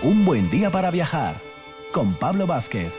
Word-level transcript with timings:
Un 0.00 0.24
buen 0.24 0.48
día 0.48 0.70
para 0.70 0.92
viajar 0.92 1.40
con 1.92 2.14
Pablo 2.14 2.46
Vázquez. 2.46 2.94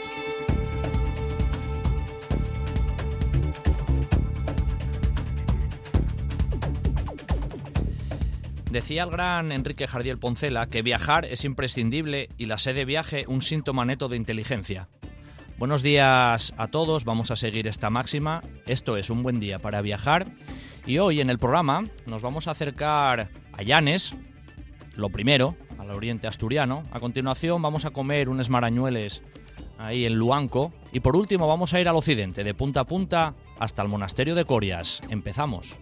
Decía 8.70 9.04
el 9.04 9.12
gran 9.12 9.54
Enrique 9.54 9.88
Jardiel 9.88 10.20
Poncela 10.20 10.68
que 10.68 10.82
viajar 10.82 11.24
es 11.24 11.46
imprescindible 11.46 12.28
y 12.38 12.48
la 12.48 12.58
sede 12.58 12.80
de 12.80 12.86
viaje 12.86 13.24
un 13.30 13.42
síntoma 13.42 13.86
neto 13.86 14.10
de 14.10 14.18
inteligencia. 14.18 14.90
Buenos 15.58 15.82
días 15.82 16.54
a 16.58 16.68
todos, 16.68 17.06
vamos 17.06 17.32
a 17.32 17.38
seguir 17.38 17.66
esta 17.68 17.90
máxima. 17.90 18.44
Esto 18.66 18.98
es 18.98 19.10
un 19.10 19.24
buen 19.24 19.40
día 19.40 19.60
para 19.60 19.82
viajar 19.82 20.34
y 20.86 20.98
hoy 20.98 21.22
en 21.22 21.30
el 21.30 21.40
programa 21.40 21.86
nos 22.06 22.22
vamos 22.22 22.50
a 22.50 22.52
acercar 22.52 23.30
a 23.54 23.64
Llanes, 23.64 24.16
lo 24.96 25.10
primero, 25.10 25.56
al 25.80 25.92
oriente 25.92 26.28
asturiano. 26.28 26.84
A 26.92 27.00
continuación 27.00 27.62
vamos 27.62 27.86
a 27.86 27.92
comer 27.92 28.30
unos 28.30 28.50
marañueles 28.50 29.24
ahí 29.78 30.06
en 30.06 30.16
Luanco 30.16 30.74
y 30.92 31.00
por 31.00 31.16
último 31.16 31.48
vamos 31.48 31.74
a 31.74 31.80
ir 31.80 31.88
al 31.88 31.96
occidente, 31.96 32.44
de 32.44 32.54
punta 32.54 32.82
a 32.82 32.84
punta 32.86 33.34
hasta 33.58 33.82
el 33.82 33.88
monasterio 33.88 34.36
de 34.36 34.46
Corias. 34.46 35.02
Empezamos. 35.10 35.78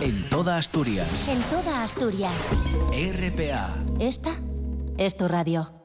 En 0.00 0.28
toda 0.30 0.56
Asturias. 0.56 1.28
En 1.28 1.42
toda 1.50 1.82
Asturias. 1.82 2.52
RPA. 2.92 3.76
Esta 3.98 4.30
es 4.98 5.16
tu 5.16 5.26
radio. 5.28 5.75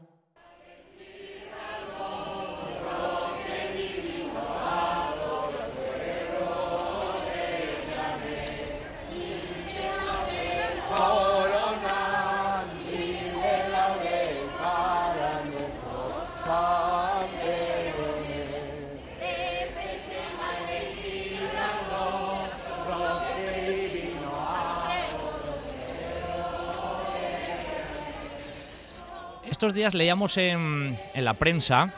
Estos 29.61 29.75
días 29.75 29.93
leíamos 29.93 30.37
en, 30.37 30.97
en 31.13 31.23
la 31.23 31.35
prensa 31.35 31.93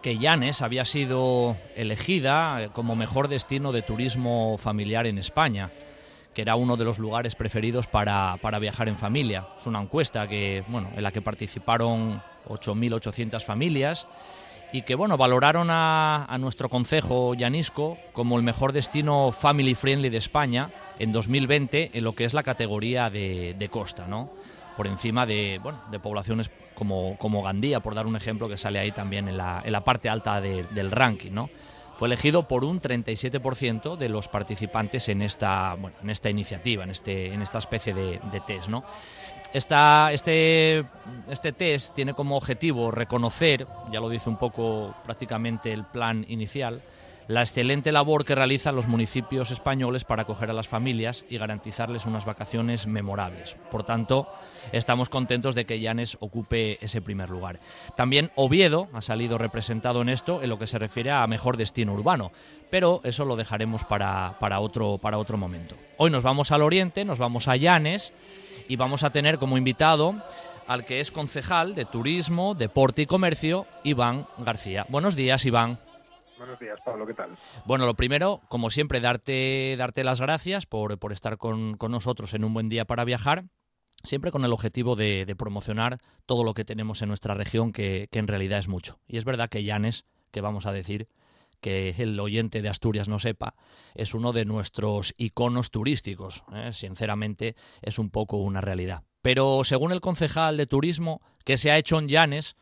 que 0.00 0.16
Llanes 0.16 0.62
había 0.62 0.84
sido 0.84 1.56
elegida 1.74 2.68
como 2.72 2.94
mejor 2.94 3.26
destino 3.26 3.72
de 3.72 3.82
turismo 3.82 4.56
familiar 4.58 5.08
en 5.08 5.18
España, 5.18 5.72
que 6.34 6.42
era 6.42 6.54
uno 6.54 6.76
de 6.76 6.84
los 6.84 7.00
lugares 7.00 7.34
preferidos 7.34 7.88
para, 7.88 8.36
para 8.40 8.60
viajar 8.60 8.88
en 8.88 8.96
familia. 8.96 9.44
Es 9.58 9.66
una 9.66 9.82
encuesta 9.82 10.28
que, 10.28 10.62
bueno, 10.68 10.88
en 10.94 11.02
la 11.02 11.10
que 11.10 11.20
participaron 11.20 12.22
8.800 12.48 13.40
familias 13.40 14.06
y 14.72 14.82
que 14.82 14.94
bueno, 14.94 15.16
valoraron 15.16 15.70
a, 15.70 16.26
a, 16.26 16.38
nuestro 16.38 16.68
concejo 16.68 17.34
llanisco 17.34 17.98
como 18.12 18.36
el 18.36 18.44
mejor 18.44 18.72
destino 18.72 19.32
family 19.32 19.74
friendly 19.74 20.10
de 20.10 20.18
España 20.18 20.70
en 21.00 21.10
2020 21.10 21.90
en 21.92 22.04
lo 22.04 22.14
que 22.14 22.24
es 22.24 22.34
la 22.34 22.44
categoría 22.44 23.10
de, 23.10 23.56
de 23.58 23.68
costa, 23.68 24.06
¿no? 24.06 24.30
Por 24.76 24.86
encima 24.86 25.26
de, 25.26 25.60
bueno, 25.62 25.80
de 25.90 25.98
poblaciones 25.98 26.50
como, 26.74 27.16
como 27.18 27.42
Gandía, 27.42 27.80
por 27.80 27.94
dar 27.94 28.06
un 28.06 28.16
ejemplo 28.16 28.48
que 28.48 28.56
sale 28.56 28.78
ahí 28.78 28.92
también 28.92 29.28
en 29.28 29.36
la, 29.36 29.62
en 29.64 29.72
la 29.72 29.84
parte 29.84 30.08
alta 30.08 30.40
de, 30.40 30.64
del 30.70 30.90
ranking. 30.90 31.32
¿no? 31.32 31.50
Fue 31.94 32.08
elegido 32.08 32.48
por 32.48 32.64
un 32.64 32.80
37% 32.80 33.96
de 33.96 34.08
los 34.08 34.28
participantes 34.28 35.08
en 35.08 35.22
esta, 35.22 35.74
bueno, 35.74 35.96
en 36.02 36.10
esta 36.10 36.28
iniciativa, 36.30 36.84
en, 36.84 36.90
este, 36.90 37.32
en 37.32 37.42
esta 37.42 37.58
especie 37.58 37.94
de, 37.94 38.20
de 38.32 38.40
test. 38.40 38.68
¿no? 38.68 38.84
Esta, 39.52 40.12
este, 40.12 40.84
este 41.30 41.52
test 41.52 41.94
tiene 41.94 42.12
como 42.12 42.36
objetivo 42.36 42.90
reconocer, 42.90 43.66
ya 43.92 44.00
lo 44.00 44.08
dice 44.08 44.28
un 44.28 44.36
poco 44.36 44.92
prácticamente 45.04 45.72
el 45.72 45.84
plan 45.84 46.24
inicial, 46.28 46.82
la 47.28 47.40
excelente 47.40 47.92
labor 47.92 48.24
que 48.24 48.34
realizan 48.34 48.76
los 48.76 48.86
municipios 48.86 49.50
españoles 49.50 50.04
para 50.04 50.22
acoger 50.22 50.50
a 50.50 50.54
las 50.54 50.68
familias 50.68 51.24
y 51.28 51.38
garantizarles 51.38 52.06
unas 52.06 52.24
vacaciones 52.24 52.86
memorables. 52.86 53.56
Por 53.70 53.84
tanto, 53.84 54.28
estamos 54.72 55.08
contentos 55.08 55.54
de 55.54 55.64
que 55.64 55.80
Llanes 55.80 56.16
ocupe 56.20 56.78
ese 56.84 57.00
primer 57.00 57.30
lugar. 57.30 57.60
También 57.96 58.30
Oviedo 58.34 58.88
ha 58.92 59.00
salido 59.00 59.38
representado 59.38 60.02
en 60.02 60.08
esto 60.08 60.42
en 60.42 60.50
lo 60.50 60.58
que 60.58 60.66
se 60.66 60.78
refiere 60.78 61.10
a 61.10 61.26
mejor 61.26 61.56
destino 61.56 61.94
urbano, 61.94 62.32
pero 62.70 63.00
eso 63.04 63.24
lo 63.24 63.36
dejaremos 63.36 63.84
para, 63.84 64.36
para, 64.38 64.60
otro, 64.60 64.98
para 64.98 65.18
otro 65.18 65.38
momento. 65.38 65.76
Hoy 65.96 66.10
nos 66.10 66.22
vamos 66.22 66.52
al 66.52 66.62
oriente, 66.62 67.04
nos 67.04 67.18
vamos 67.18 67.48
a 67.48 67.56
Llanes 67.56 68.12
y 68.68 68.76
vamos 68.76 69.02
a 69.04 69.10
tener 69.10 69.38
como 69.38 69.58
invitado 69.58 70.14
al 70.66 70.84
que 70.84 71.00
es 71.00 71.10
concejal 71.10 71.74
de 71.74 71.84
Turismo, 71.84 72.54
Deporte 72.54 73.02
y 73.02 73.06
Comercio, 73.06 73.66
Iván 73.82 74.26
García. 74.38 74.86
Buenos 74.88 75.14
días, 75.14 75.44
Iván. 75.44 75.78
Buenos 76.44 76.60
días, 76.60 76.78
Pablo, 76.84 77.06
¿qué 77.06 77.14
tal? 77.14 77.30
Bueno, 77.64 77.86
lo 77.86 77.94
primero, 77.94 78.42
como 78.48 78.68
siempre, 78.68 79.00
darte, 79.00 79.76
darte 79.78 80.04
las 80.04 80.20
gracias 80.20 80.66
por, 80.66 80.98
por 80.98 81.10
estar 81.10 81.38
con, 81.38 81.78
con, 81.78 81.90
nosotros 81.90 82.34
en 82.34 82.44
un 82.44 82.52
buen 82.52 82.68
día 82.68 82.84
para 82.84 83.06
viajar, 83.06 83.44
siempre 84.02 84.30
con 84.30 84.44
el 84.44 84.52
objetivo 84.52 84.94
de, 84.94 85.24
de 85.24 85.36
promocionar 85.36 86.00
todo 86.26 86.44
lo 86.44 86.52
que 86.52 86.66
tenemos 86.66 87.00
en 87.00 87.08
nuestra 87.08 87.32
región, 87.32 87.72
que, 87.72 88.08
que, 88.12 88.18
en 88.18 88.28
realidad 88.28 88.58
es 88.58 88.68
mucho. 88.68 89.00
Y 89.08 89.16
es 89.16 89.24
verdad 89.24 89.48
que 89.48 89.64
Llanes, 89.64 90.04
que 90.32 90.42
vamos 90.42 90.66
a 90.66 90.72
decir, 90.72 91.08
que 91.62 91.94
el 91.96 92.20
oyente 92.20 92.60
de 92.60 92.68
Asturias 92.68 93.08
no 93.08 93.18
sepa, 93.18 93.54
es 93.94 94.12
uno 94.12 94.34
de 94.34 94.44
nuestros 94.44 95.14
iconos 95.16 95.70
turísticos. 95.70 96.44
¿eh? 96.52 96.74
Sinceramente, 96.74 97.56
es 97.80 97.98
un 97.98 98.10
poco 98.10 98.36
una 98.36 98.60
realidad. 98.60 99.02
Pero 99.22 99.64
según 99.64 99.92
el 99.92 100.02
concejal 100.02 100.58
de 100.58 100.66
turismo 100.66 101.22
que 101.42 101.56
se 101.56 101.70
ha 101.70 101.78
hecho 101.78 101.98
en 101.98 102.08
Llanes, 102.08 102.54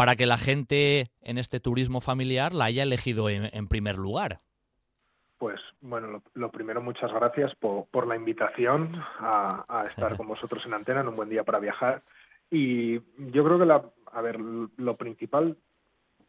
para 0.00 0.16
que 0.16 0.24
la 0.24 0.38
gente 0.38 1.10
en 1.20 1.36
este 1.36 1.60
turismo 1.60 2.00
familiar 2.00 2.54
la 2.54 2.64
haya 2.64 2.84
elegido 2.84 3.28
en, 3.28 3.50
en 3.52 3.68
primer 3.68 3.98
lugar. 3.98 4.40
Pues 5.36 5.60
bueno, 5.82 6.06
lo, 6.06 6.22
lo 6.32 6.50
primero, 6.50 6.80
muchas 6.80 7.12
gracias 7.12 7.54
por, 7.56 7.84
por 7.88 8.06
la 8.06 8.16
invitación 8.16 8.94
a, 9.18 9.66
a, 9.68 9.84
estar 9.84 10.16
con 10.16 10.26
vosotros 10.26 10.64
en 10.64 10.72
antena 10.72 11.02
en 11.02 11.08
un 11.08 11.16
buen 11.16 11.28
día 11.28 11.44
para 11.44 11.58
viajar. 11.58 12.02
Y 12.50 12.94
yo 13.30 13.44
creo 13.44 13.58
que, 13.58 13.66
la, 13.66 13.84
a 14.10 14.22
ver, 14.22 14.40
lo 14.40 14.94
principal, 14.94 15.58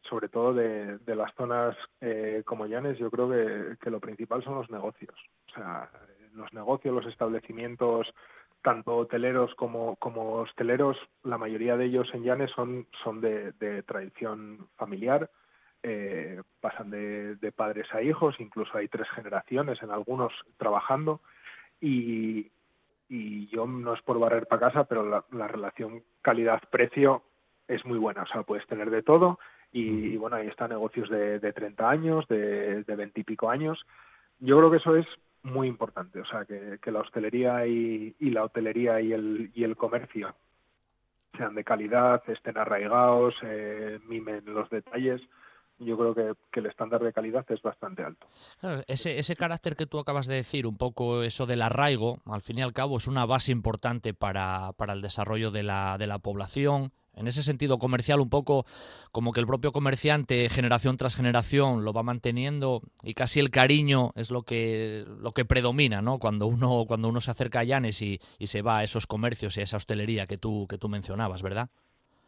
sobre 0.01 0.27
todo 0.27 0.53
de, 0.53 0.97
de 0.97 1.15
las 1.15 1.33
zonas 1.35 1.73
eh, 2.01 2.43
como 2.45 2.65
Llanes, 2.65 2.99
yo 2.99 3.09
creo 3.09 3.29
que, 3.29 3.77
que, 3.81 3.89
lo 3.89 4.01
principal 4.01 4.43
son 4.43 4.55
los 4.55 4.69
negocios. 4.69 5.15
O 5.47 5.53
sea, 5.53 5.89
los 6.33 6.51
negocios, 6.51 6.93
los 6.93 7.05
establecimientos 7.05 8.05
tanto 8.61 8.95
hoteleros 8.97 9.53
como, 9.55 9.95
como 9.97 10.33
hosteleros, 10.35 10.97
la 11.23 11.37
mayoría 11.37 11.77
de 11.77 11.85
ellos 11.85 12.09
en 12.13 12.23
Llanes 12.23 12.51
son, 12.51 12.87
son 13.03 13.21
de, 13.21 13.51
de 13.53 13.83
tradición 13.83 14.67
familiar, 14.77 15.29
eh, 15.83 16.41
pasan 16.59 16.91
de, 16.91 17.35
de, 17.35 17.51
padres 17.51 17.87
a 17.93 18.01
hijos, 18.01 18.35
incluso 18.39 18.77
hay 18.77 18.87
tres 18.87 19.09
generaciones 19.09 19.81
en 19.81 19.89
algunos 19.89 20.31
trabajando 20.57 21.21
y, 21.79 22.51
y 23.09 23.47
yo 23.47 23.65
no 23.65 23.93
es 23.93 24.01
por 24.03 24.19
barrer 24.19 24.45
para 24.45 24.69
casa, 24.69 24.83
pero 24.83 25.07
la, 25.09 25.25
la 25.31 25.47
relación 25.47 26.03
calidad-precio 26.21 27.23
es 27.67 27.83
muy 27.85 27.97
buena, 27.97 28.23
o 28.23 28.27
sea, 28.27 28.43
puedes 28.43 28.67
tener 28.67 28.91
de 28.91 29.01
todo 29.01 29.39
y, 29.71 30.13
y 30.13 30.17
bueno, 30.17 30.35
ahí 30.35 30.47
están 30.47 30.69
negocios 30.69 31.09
de, 31.09 31.39
de 31.39 31.53
30 31.53 31.89
años, 31.89 32.27
de, 32.27 32.83
de 32.83 32.95
20 32.95 33.21
y 33.21 33.23
pico 33.23 33.49
años. 33.49 33.83
Yo 34.39 34.57
creo 34.57 34.69
que 34.69 34.77
eso 34.77 34.95
es 34.97 35.07
muy 35.43 35.67
importante, 35.67 36.19
o 36.19 36.25
sea, 36.25 36.45
que, 36.45 36.91
la 36.91 36.99
hostelería 36.99 37.65
y, 37.65 38.15
la 38.19 38.43
hotelería 38.43 39.01
y 39.01 39.13
el, 39.13 39.51
y 39.53 39.63
el 39.63 39.75
comercio 39.75 40.35
sean 41.37 41.55
de 41.55 41.63
calidad, 41.63 42.21
estén 42.27 42.57
arraigados, 42.57 43.35
eh, 43.43 43.99
mimen 44.07 44.43
los 44.45 44.69
detalles. 44.69 45.21
Yo 45.79 45.97
creo 45.97 46.13
que, 46.13 46.59
el 46.59 46.65
estándar 46.67 47.01
de 47.01 47.11
calidad 47.11 47.43
es 47.49 47.61
bastante 47.61 48.03
alto. 48.03 48.27
Ese, 48.87 49.17
ese 49.17 49.35
carácter 49.35 49.75
que 49.75 49.87
tú 49.87 49.97
acabas 49.97 50.27
de 50.27 50.35
decir, 50.35 50.67
un 50.67 50.77
poco 50.77 51.23
eso 51.23 51.47
del 51.47 51.63
arraigo, 51.63 52.17
al 52.25 52.41
fin 52.41 52.59
y 52.59 52.61
al 52.61 52.73
cabo 52.73 52.97
es 52.97 53.07
una 53.07 53.25
base 53.25 53.51
importante 53.51 54.13
para, 54.13 54.73
para 54.73 54.93
el 54.93 55.01
desarrollo 55.01 55.49
de 55.49 55.63
la, 55.63 55.97
de 55.97 56.05
la 56.05 56.19
población, 56.19 56.91
en 57.15 57.27
ese 57.27 57.43
sentido 57.43 57.77
comercial, 57.77 58.19
un 58.19 58.29
poco 58.29 58.65
como 59.11 59.31
que 59.31 59.39
el 59.39 59.47
propio 59.47 59.71
comerciante, 59.71 60.49
generación 60.49 60.97
tras 60.97 61.15
generación, 61.15 61.83
lo 61.83 61.93
va 61.93 62.03
manteniendo 62.03 62.81
y 63.03 63.13
casi 63.13 63.39
el 63.39 63.49
cariño 63.49 64.11
es 64.15 64.31
lo 64.31 64.43
que, 64.43 65.05
lo 65.19 65.31
que 65.31 65.45
predomina, 65.45 66.01
¿no? 66.01 66.19
Cuando 66.19 66.47
uno, 66.47 66.85
cuando 66.87 67.09
uno 67.09 67.19
se 67.21 67.31
acerca 67.31 67.59
a 67.59 67.63
Llanes 67.63 68.01
y, 68.01 68.19
y 68.39 68.47
se 68.47 68.61
va 68.61 68.79
a 68.79 68.83
esos 68.83 69.07
comercios 69.07 69.57
y 69.57 69.61
a 69.61 69.63
esa 69.63 69.77
hostelería 69.77 70.27
que 70.27 70.37
tú, 70.37 70.67
que 70.69 70.77
tú 70.77 70.89
mencionabas, 70.89 71.41
¿verdad? 71.41 71.69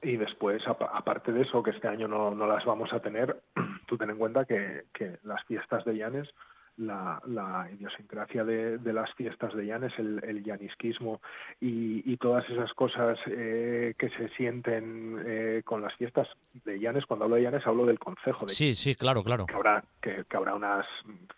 Y 0.02 0.18
después, 0.18 0.62
aparte 0.68 1.32
de 1.32 1.44
eso, 1.44 1.64
que 1.64 1.72
este 1.72 1.88
año 1.88 2.10
no, 2.10 2.32
no 2.32 2.46
las 2.46 2.66
vamos 2.66 2.92
a 2.92 3.00
tener, 3.00 3.42
tú 3.88 3.98
ten 3.98 4.10
en 4.10 4.18
cuenta 4.18 4.44
que, 4.46 4.84
que 4.94 5.18
las 5.24 5.44
fiestas 5.46 5.86
de 5.86 5.96
Llanes 5.96 6.30
la, 6.78 7.22
la 7.28 7.70
idiosincrasia 7.72 8.44
de, 8.44 8.78
de, 8.78 8.94
las 8.94 9.14
fiestas 9.14 9.54
de 9.54 9.66
Llanes, 9.66 9.94
el, 9.98 10.24
el 10.24 10.44
llanisquismo 10.44 11.22
y, 11.60 12.12
y, 12.12 12.18
todas 12.18 12.50
esas 12.50 12.74
cosas 12.74 13.20
eh, 13.28 13.94
que 13.98 14.10
se 14.10 14.30
sienten 14.30 15.22
eh, 15.26 15.62
con 15.64 15.82
las 15.82 15.94
fiestas 15.96 16.28
de 16.66 16.80
Llanes. 16.80 17.06
Cuando 17.06 17.26
hablo 17.26 17.36
de 17.36 17.44
Llanes 17.44 17.66
hablo 17.68 17.86
del 17.86 18.00
concejo. 18.00 18.46
De 18.46 18.54
sí, 18.54 18.74
sí, 18.74 18.96
claro, 18.96 19.24
claro. 19.24 19.46
Que 19.46 19.56
habrá, 19.56 19.84
que, 20.02 20.24
que 20.28 20.38
habrá 20.38 20.56
unas 20.56 20.86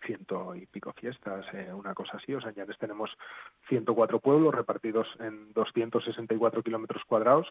ciento 0.04 0.54
y 0.54 0.66
pico 0.66 0.92
fiestas, 0.92 1.44
eh, 1.52 1.72
una 1.72 1.94
cosa 1.94 2.16
así. 2.16 2.34
O 2.34 2.40
sea, 2.40 2.50
en 2.50 2.56
Llanes 2.56 2.78
tenemos 2.78 3.10
104 3.68 4.20
pueblos 4.20 4.54
repartidos 4.54 5.06
en 5.20 5.52
264 5.52 6.62
kilómetros 6.62 7.02
cuadrados 7.04 7.46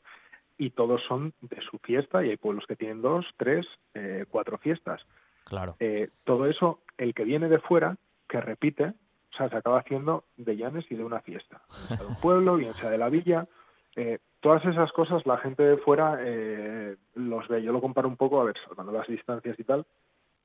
y 0.58 0.72
todos 0.72 1.02
son 1.08 1.34
de 1.42 1.62
su 1.70 1.78
fiesta 1.80 2.24
y 2.24 2.30
hay 2.30 2.38
pueblos 2.38 2.66
que 2.68 2.76
tienen 2.76 3.02
dos, 3.02 3.26
tres, 3.38 3.66
eh, 3.94 4.26
cuatro 4.30 4.58
fiestas. 4.58 5.02
Claro. 5.46 5.78
Eh, 5.80 6.10
todo 6.26 6.48
eso, 6.48 6.82
el 6.98 7.14
que 7.14 7.24
viene 7.24 7.48
de 7.48 7.60
fuera, 7.60 7.98
que 8.28 8.42
repite, 8.42 8.94
o 9.34 9.38
sea, 9.38 9.50
se 9.50 9.58
acaba 9.58 9.80
haciendo 9.80 10.26
de 10.38 10.56
Llanes 10.58 10.86
y 10.90 10.96
de 10.96 11.04
una 11.04 11.22
fiesta. 11.22 11.62
Bien 11.70 11.88
sea 11.88 11.98
de 11.98 12.06
un 12.06 12.20
pueblo, 12.22 12.56
bien 12.58 12.74
sea 12.74 12.90
de 12.90 12.98
la 12.98 13.10
villa. 13.10 13.48
Eh, 13.96 14.20
todas 14.46 14.64
esas 14.66 14.92
cosas 14.92 15.26
la 15.26 15.38
gente 15.38 15.64
de 15.64 15.78
fuera 15.78 16.18
eh, 16.20 16.96
los 17.16 17.48
ve. 17.48 17.62
Yo 17.64 17.74
lo 17.74 17.82
comparo 17.82 18.08
un 18.08 18.16
poco, 18.16 18.40
a 18.40 18.46
ver, 18.46 18.56
salvando 18.68 18.92
las 18.92 19.08
distancias 19.08 19.60
y 19.60 19.64
tal, 19.64 19.86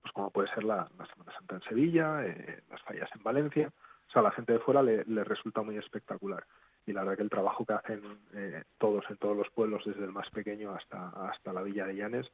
pues 0.02 0.12
como 0.12 0.30
puede 0.30 0.48
ser 0.54 0.64
la, 0.64 0.88
Semana 0.88 1.32
Santa 1.36 1.56
en 1.56 1.62
Sevilla, 1.62 2.26
eh, 2.26 2.62
las 2.70 2.80
fallas 2.82 3.10
en 3.14 3.22
Valencia. 3.22 3.70
O 4.08 4.10
sea, 4.12 4.20
a 4.20 4.24
la 4.24 4.30
gente 4.32 4.54
de 4.54 4.58
fuera 4.58 4.82
le, 4.82 5.04
le 5.04 5.22
resulta 5.22 5.62
muy 5.62 5.76
espectacular 5.76 6.44
y 6.86 6.92
la 6.92 7.02
verdad 7.02 7.18
que 7.18 7.22
el 7.22 7.30
trabajo 7.30 7.64
que 7.64 7.74
hacen 7.74 8.02
eh, 8.32 8.64
todos 8.78 9.04
en 9.10 9.18
todos 9.18 9.36
los 9.36 9.50
pueblos, 9.50 9.84
desde 9.84 10.04
el 10.04 10.12
más 10.12 10.28
pequeño 10.30 10.74
hasta, 10.74 11.10
hasta 11.28 11.52
la 11.52 11.62
villa 11.62 11.86
de 11.86 11.96
Llanes, 11.96 12.26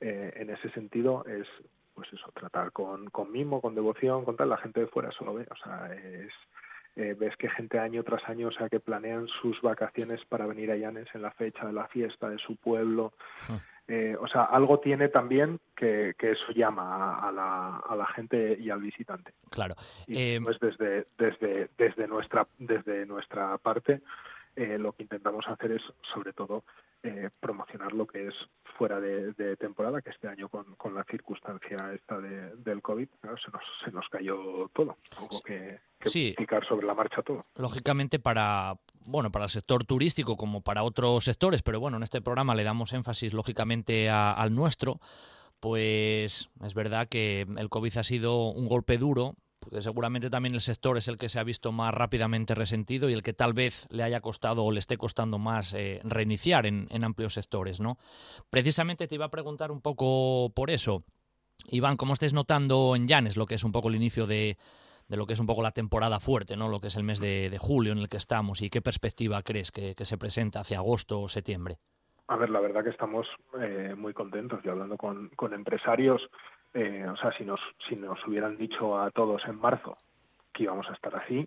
en 0.00 0.50
ese 0.50 0.68
sentido 0.70 1.24
es 1.26 1.46
pues 1.94 2.12
eso, 2.12 2.30
tratar 2.32 2.72
con, 2.72 3.10
con 3.10 3.30
mimo, 3.30 3.60
con 3.60 3.74
devoción, 3.74 4.24
con 4.24 4.36
tal, 4.36 4.48
la 4.48 4.58
gente 4.58 4.80
de 4.80 4.86
fuera 4.86 5.10
solo 5.12 5.34
ve, 5.34 5.46
o 5.50 5.56
sea, 5.56 5.92
es, 5.94 6.32
eh, 6.96 7.16
ves 7.18 7.36
que 7.36 7.48
gente 7.48 7.78
año 7.78 8.02
tras 8.02 8.22
año, 8.28 8.48
o 8.48 8.52
sea, 8.52 8.68
que 8.68 8.80
planean 8.80 9.26
sus 9.40 9.60
vacaciones 9.62 10.24
para 10.26 10.46
venir 10.46 10.70
a 10.70 10.76
Llanes 10.76 11.08
en 11.14 11.22
la 11.22 11.30
fecha 11.30 11.66
de 11.66 11.72
la 11.72 11.88
fiesta 11.88 12.28
de 12.28 12.38
su 12.38 12.56
pueblo. 12.56 13.14
Eh, 13.88 14.16
o 14.20 14.28
sea, 14.28 14.44
algo 14.44 14.78
tiene 14.78 15.08
también 15.08 15.58
que, 15.74 16.14
que 16.18 16.32
eso 16.32 16.52
llama 16.54 16.96
a, 16.96 17.28
a, 17.28 17.32
la, 17.32 17.76
a, 17.78 17.96
la, 17.96 18.06
gente 18.06 18.56
y 18.58 18.70
al 18.70 18.80
visitante. 18.80 19.32
Claro. 19.50 19.74
Y 20.06 20.36
eh, 20.36 20.40
pues 20.42 20.58
desde, 20.60 21.04
desde, 21.18 21.68
desde, 21.76 22.06
nuestra, 22.06 22.46
desde 22.58 23.06
nuestra 23.06 23.58
parte, 23.58 24.02
eh, 24.56 24.78
lo 24.78 24.92
que 24.92 25.04
intentamos 25.04 25.46
hacer 25.48 25.72
es, 25.72 25.82
sobre 26.12 26.32
todo, 26.32 26.64
eh, 27.02 27.30
promocionar 27.40 27.92
lo 27.92 28.06
que 28.06 28.28
es 28.28 28.34
fuera 28.78 29.00
de, 29.00 29.32
de, 29.32 29.56
temporada, 29.56 30.00
que 30.02 30.10
este 30.10 30.28
año 30.28 30.48
con, 30.48 30.76
con 30.76 30.94
la 30.94 31.04
circunstancia 31.04 31.76
esta 31.94 32.20
de, 32.20 32.54
del 32.56 32.80
COVID 32.80 33.08
claro, 33.20 33.36
se, 33.38 33.50
nos, 33.50 33.62
se 33.84 33.90
nos 33.90 34.08
cayó 34.08 34.70
todo. 34.72 34.96
Hubo 35.20 35.42
que, 35.42 35.80
que 35.98 36.10
sí. 36.10 36.34
picar 36.36 36.66
sobre 36.66 36.86
la 36.86 36.94
marcha 36.94 37.22
todo. 37.22 37.46
Lógicamente 37.56 38.18
para 38.18 38.76
bueno 39.06 39.32
para 39.32 39.46
el 39.46 39.50
sector 39.50 39.84
turístico 39.84 40.36
como 40.36 40.62
para 40.62 40.84
otros 40.84 41.24
sectores, 41.24 41.62
pero 41.62 41.80
bueno, 41.80 41.96
en 41.96 42.04
este 42.04 42.22
programa 42.22 42.54
le 42.54 42.64
damos 42.64 42.92
énfasis 42.92 43.34
lógicamente 43.34 44.08
a, 44.08 44.32
al 44.32 44.54
nuestro. 44.54 45.00
Pues 45.58 46.50
es 46.64 46.74
verdad 46.74 47.08
que 47.08 47.46
el 47.56 47.68
COVID 47.68 47.98
ha 47.98 48.02
sido 48.02 48.48
un 48.50 48.68
golpe 48.68 48.98
duro, 48.98 49.36
porque 49.62 49.80
seguramente 49.80 50.28
también 50.28 50.54
el 50.54 50.60
sector 50.60 50.98
es 50.98 51.06
el 51.06 51.16
que 51.16 51.28
se 51.28 51.38
ha 51.38 51.44
visto 51.44 51.70
más 51.70 51.94
rápidamente 51.94 52.54
resentido 52.54 53.08
y 53.08 53.12
el 53.12 53.22
que 53.22 53.32
tal 53.32 53.52
vez 53.52 53.86
le 53.90 54.02
haya 54.02 54.20
costado 54.20 54.64
o 54.64 54.72
le 54.72 54.80
esté 54.80 54.96
costando 54.96 55.38
más 55.38 55.72
eh, 55.74 56.00
reiniciar 56.02 56.66
en, 56.66 57.04
amplios 57.04 57.34
sectores, 57.34 57.80
¿no? 57.80 57.96
Precisamente 58.50 59.06
te 59.06 59.14
iba 59.14 59.26
a 59.26 59.30
preguntar 59.30 59.70
un 59.70 59.80
poco 59.80 60.50
por 60.54 60.70
eso. 60.70 61.04
Iván, 61.68 61.96
¿cómo 61.96 62.12
estáis 62.12 62.32
notando 62.32 62.96
en 62.96 63.06
Llanes 63.06 63.36
lo 63.36 63.46
que 63.46 63.54
es 63.54 63.62
un 63.62 63.70
poco 63.70 63.88
el 63.88 63.94
inicio 63.94 64.26
de, 64.26 64.56
lo 65.08 65.26
que 65.26 65.34
es 65.34 65.40
un 65.40 65.46
poco 65.46 65.62
la 65.62 65.70
temporada 65.70 66.18
fuerte, 66.18 66.56
¿no? 66.56 66.68
Lo 66.68 66.80
que 66.80 66.88
es 66.88 66.96
el 66.96 67.04
mes 67.04 67.20
de, 67.20 67.56
julio 67.60 67.92
en 67.92 67.98
el 67.98 68.08
que 68.08 68.16
estamos 68.16 68.62
y 68.62 68.70
qué 68.70 68.82
perspectiva 68.82 69.42
crees 69.42 69.70
que, 69.70 69.94
se 69.96 70.18
presenta 70.18 70.60
hacia 70.60 70.78
agosto 70.78 71.20
o 71.20 71.28
septiembre. 71.28 71.78
A 72.28 72.36
ver, 72.36 72.50
la 72.50 72.60
verdad 72.60 72.82
que 72.82 72.90
estamos 72.90 73.26
eh, 73.60 73.94
muy 73.96 74.12
contentos. 74.12 74.60
Yo 74.64 74.72
hablando 74.72 74.96
con 74.96 75.52
empresarios, 75.52 76.22
eh, 76.74 77.06
o 77.08 77.16
sea, 77.16 77.32
si 77.32 77.44
nos, 77.44 77.60
si 77.88 77.96
nos 77.96 78.18
hubieran 78.26 78.56
dicho 78.56 78.98
a 78.98 79.10
todos 79.10 79.42
en 79.46 79.58
marzo 79.58 79.94
que 80.52 80.64
íbamos 80.64 80.88
a 80.88 80.94
estar 80.94 81.14
así, 81.16 81.46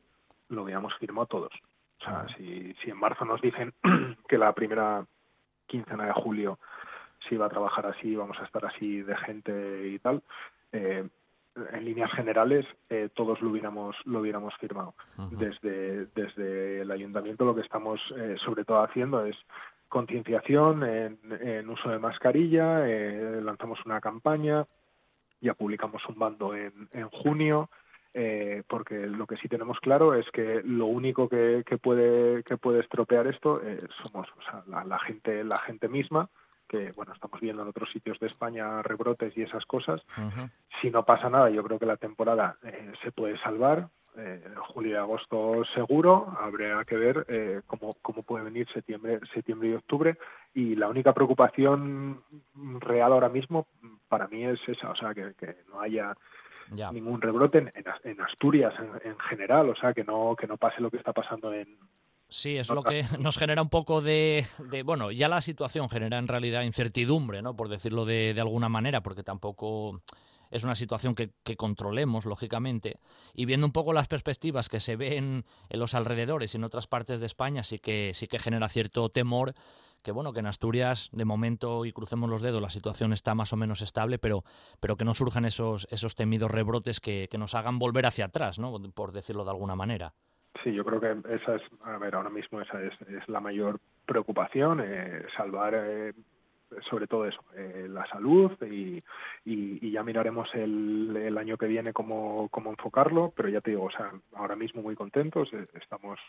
lo 0.50 0.64
hubiéramos 0.64 0.94
firmado 0.96 1.28
todos. 1.28 1.54
O 2.02 2.04
sea, 2.04 2.26
si, 2.36 2.74
si 2.84 2.90
en 2.90 2.98
marzo 2.98 3.26
nos 3.26 3.42
dicen 3.42 3.74
que 4.28 4.38
la 4.38 4.54
primera 4.54 5.06
quincena 5.68 6.06
de 6.06 6.14
julio 6.14 6.60
se 7.28 7.36
iba 7.36 7.46
a 7.46 7.50
trabajar 7.50 7.88
así, 7.88 8.16
vamos 8.16 8.38
a 8.40 8.46
estar 8.46 8.66
así 8.66 9.02
de 9.02 9.16
gente 9.18 9.88
y 9.88 10.00
tal, 10.00 10.22
eh, 10.72 11.08
en 11.72 11.86
líneas 11.86 12.12
generales 12.12 12.66
eh, 12.90 13.10
todos 13.14 13.42
lo 13.42 13.50
hubiéramos 13.50 13.96
lo 14.06 14.20
hubiéramos 14.20 14.54
firmado. 14.58 14.94
Uh 15.18 15.22
-huh. 15.24 15.38
Desde 15.38 16.06
desde 16.08 16.82
el 16.82 16.92
ayuntamiento 16.92 17.46
lo 17.46 17.56
que 17.56 17.62
estamos 17.62 18.00
eh, 18.18 18.36
sobre 18.44 18.66
todo 18.66 18.84
haciendo 18.84 19.26
es 19.26 19.38
concienciación 19.88 20.84
en, 20.84 21.18
en, 21.40 21.70
uso 21.70 21.90
de 21.90 22.00
mascarilla, 22.00 22.88
eh, 22.88 23.40
lanzamos 23.42 23.80
una 23.86 24.02
campaña, 24.02 24.66
ya 25.46 25.54
publicamos 25.54 26.02
un 26.10 26.18
bando 26.18 26.56
en, 26.56 26.90
en 26.92 27.08
junio, 27.10 27.70
eh, 28.14 28.64
porque 28.68 29.06
lo 29.08 29.28
que 29.28 29.38
sí 29.38 29.48
tenemos 29.48 29.80
claro 29.80 30.16
es 30.16 30.26
que 30.32 30.62
lo 30.64 30.88
único 30.88 31.30
que, 31.30 31.64
que 31.66 31.78
puede 31.78 32.44
que 32.44 32.58
puede 32.58 32.80
estropear 32.80 33.28
esto 33.28 33.62
eh, 33.62 33.78
somos 34.04 34.28
o 34.38 34.42
sea, 34.42 34.64
la, 34.68 34.86
la, 34.86 34.98
gente 35.00 35.44
la 35.44 35.60
gente 35.68 35.90
misma 35.90 36.30
que 36.66 36.92
bueno 36.96 37.12
estamos 37.12 37.42
viendo 37.42 37.62
en 37.62 37.68
otros 37.68 37.92
sitios 37.92 38.18
de 38.20 38.28
España 38.28 38.82
rebrotes 38.84 39.38
y 39.38 39.42
esas 39.42 39.66
cosas 39.66 40.02
uh 40.18 40.22
-huh. 40.22 40.50
si 40.82 40.92
no 40.92 41.04
pasa 41.04 41.30
nada 41.30 41.50
yo 41.50 41.62
creo 41.62 41.78
que 41.78 41.86
la 41.86 41.98
temporada 41.98 42.58
eh, 42.64 42.94
se 43.04 43.12
puede 43.12 43.38
salvar 43.40 43.90
eh, 44.18 44.44
julio 44.68 44.94
y 44.94 44.96
agosto 44.96 45.64
seguro 45.74 46.36
habría 46.40 46.84
que 46.86 46.96
ver 46.96 47.26
eh, 47.30 47.62
cómo, 47.68 47.92
cómo 48.02 48.24
puede 48.24 48.46
venir 48.46 48.68
septiembre 48.74 49.20
septiembre 49.34 49.70
y 49.70 49.74
octubre 49.74 50.18
y 50.54 50.76
la 50.76 50.88
única 50.88 51.14
preocupación 51.14 52.18
real 52.80 53.14
ahora 53.14 53.30
mismo 53.30 53.68
para 54.08 54.28
mí 54.28 54.44
es 54.44 54.60
esa 54.68 54.92
o 54.92 54.96
sea 54.96 55.14
que, 55.14 55.34
que 55.38 55.58
no 55.70 55.82
haya 55.82 56.16
ya. 56.72 56.92
ningún 56.92 57.22
rebrote 57.22 57.60
en, 57.60 57.72
en 58.04 58.22
Asturias 58.22 58.74
en, 58.80 59.12
en, 59.12 59.20
general, 59.20 59.70
o 59.70 59.76
sea, 59.76 59.94
que 59.94 60.04
no, 60.04 60.36
que 60.36 60.48
no 60.48 60.58
pase 60.58 60.82
lo 60.82 60.90
que 60.90 60.98
está 60.98 61.14
pasando 61.14 61.54
en... 61.54 61.78
Sí, 62.28 62.58
es 62.58 62.70
lo 62.70 62.84
que 62.84 63.06
nos 63.20 63.38
genera 63.38 63.62
un 63.62 63.70
poco 63.70 64.02
de, 64.02 64.46
de, 64.70 64.84
Bueno, 64.84 65.12
ya 65.12 65.30
la 65.30 65.42
situación 65.42 65.90
genera 65.90 66.18
en 66.18 66.28
realidad 66.28 66.64
incertidumbre, 66.64 67.42
¿no? 67.42 67.56
Por 67.56 67.70
decirlo 67.70 68.06
de, 68.06 68.34
de 68.34 68.42
alguna 68.42 68.68
manera, 68.68 69.02
porque 69.02 69.24
tampoco 69.24 70.02
es 70.52 70.64
una 70.64 70.76
situación 70.76 71.16
que, 71.16 71.32
controlemos, 71.56 72.26
lógicamente, 72.26 73.00
y 73.34 73.46
viendo 73.46 73.66
un 73.66 73.74
poco 73.74 73.94
las 73.94 74.08
perspectivas 74.08 74.70
que 74.70 74.80
se 74.80 74.96
ven 74.96 75.46
en 75.70 75.80
los 75.80 75.96
alrededores 75.96 76.54
y 76.54 76.58
en 76.58 76.64
otras 76.64 76.88
partes 76.88 77.20
de 77.20 77.26
España, 77.26 77.64
sí 77.64 77.80
que, 77.80 78.12
sí 78.14 78.28
que 78.28 78.40
genera 78.40 78.70
cierto 78.70 79.10
temor 79.10 79.54
que 80.04 80.12
bueno, 80.12 80.34
que 80.34 80.40
en 80.40 80.46
Asturias 80.46 81.10
de 81.14 81.26
momento 81.26 81.84
y 81.84 81.92
crucemos 81.92 82.30
los 82.30 82.44
dedos 82.44 82.62
la 82.62 82.70
situación 82.70 83.12
está 83.12 83.34
más 83.34 83.54
o 83.54 83.58
menos 83.58 83.82
estable, 83.82 84.20
pero, 84.20 84.44
pero 84.80 84.98
que 84.98 85.04
no 85.04 85.16
surjan 85.16 85.46
esos, 85.46 85.88
esos 85.90 86.14
temidos 86.14 86.52
rebrotes 86.52 87.00
que, 87.00 87.28
que 87.30 87.40
nos 87.40 87.56
hagan 87.56 87.80
volver 87.80 88.06
hacia 88.06 88.26
atrás, 88.26 88.60
¿no? 88.60 88.72
por 88.94 89.12
decirlo 89.12 89.44
de 89.44 89.50
alguna 89.50 89.76
manera. 89.76 90.14
Sí, 90.64 90.74
yo 90.74 90.86
creo 90.86 91.00
que 91.00 91.12
esa 91.36 91.56
es, 91.56 91.62
a 91.84 91.98
ver, 91.98 92.16
ahora 92.16 92.30
mismo 92.30 92.62
esa 92.62 92.82
es, 92.82 92.94
es 93.02 93.28
la 93.28 93.40
mayor 93.40 93.80
preocupación, 94.06 94.80
eh, 94.84 95.26
salvar 95.36 95.74
eh, 95.76 96.14
sobre 96.90 97.08
todo 97.08 97.26
eso, 97.26 97.42
eh, 97.56 97.88
la 97.90 98.06
salud 98.08 98.52
y, 98.64 99.04
y, 99.46 99.88
y 99.88 99.92
ya 99.92 100.04
miraremos 100.04 100.50
el, 100.54 101.16
el, 101.18 101.38
año 101.38 101.58
que 101.58 101.68
viene 101.68 101.94
cómo, 101.94 102.50
cómo 102.50 102.70
enfocarlo, 102.72 103.34
pero 103.36 103.50
ya 103.50 103.62
te 103.62 103.72
digo, 103.72 103.86
o 103.86 103.92
sea, 103.92 104.08
ahora 104.34 104.56
mismo 104.56 104.82
muy 104.82 104.96
contentos, 104.96 105.50
estamos 105.74 106.20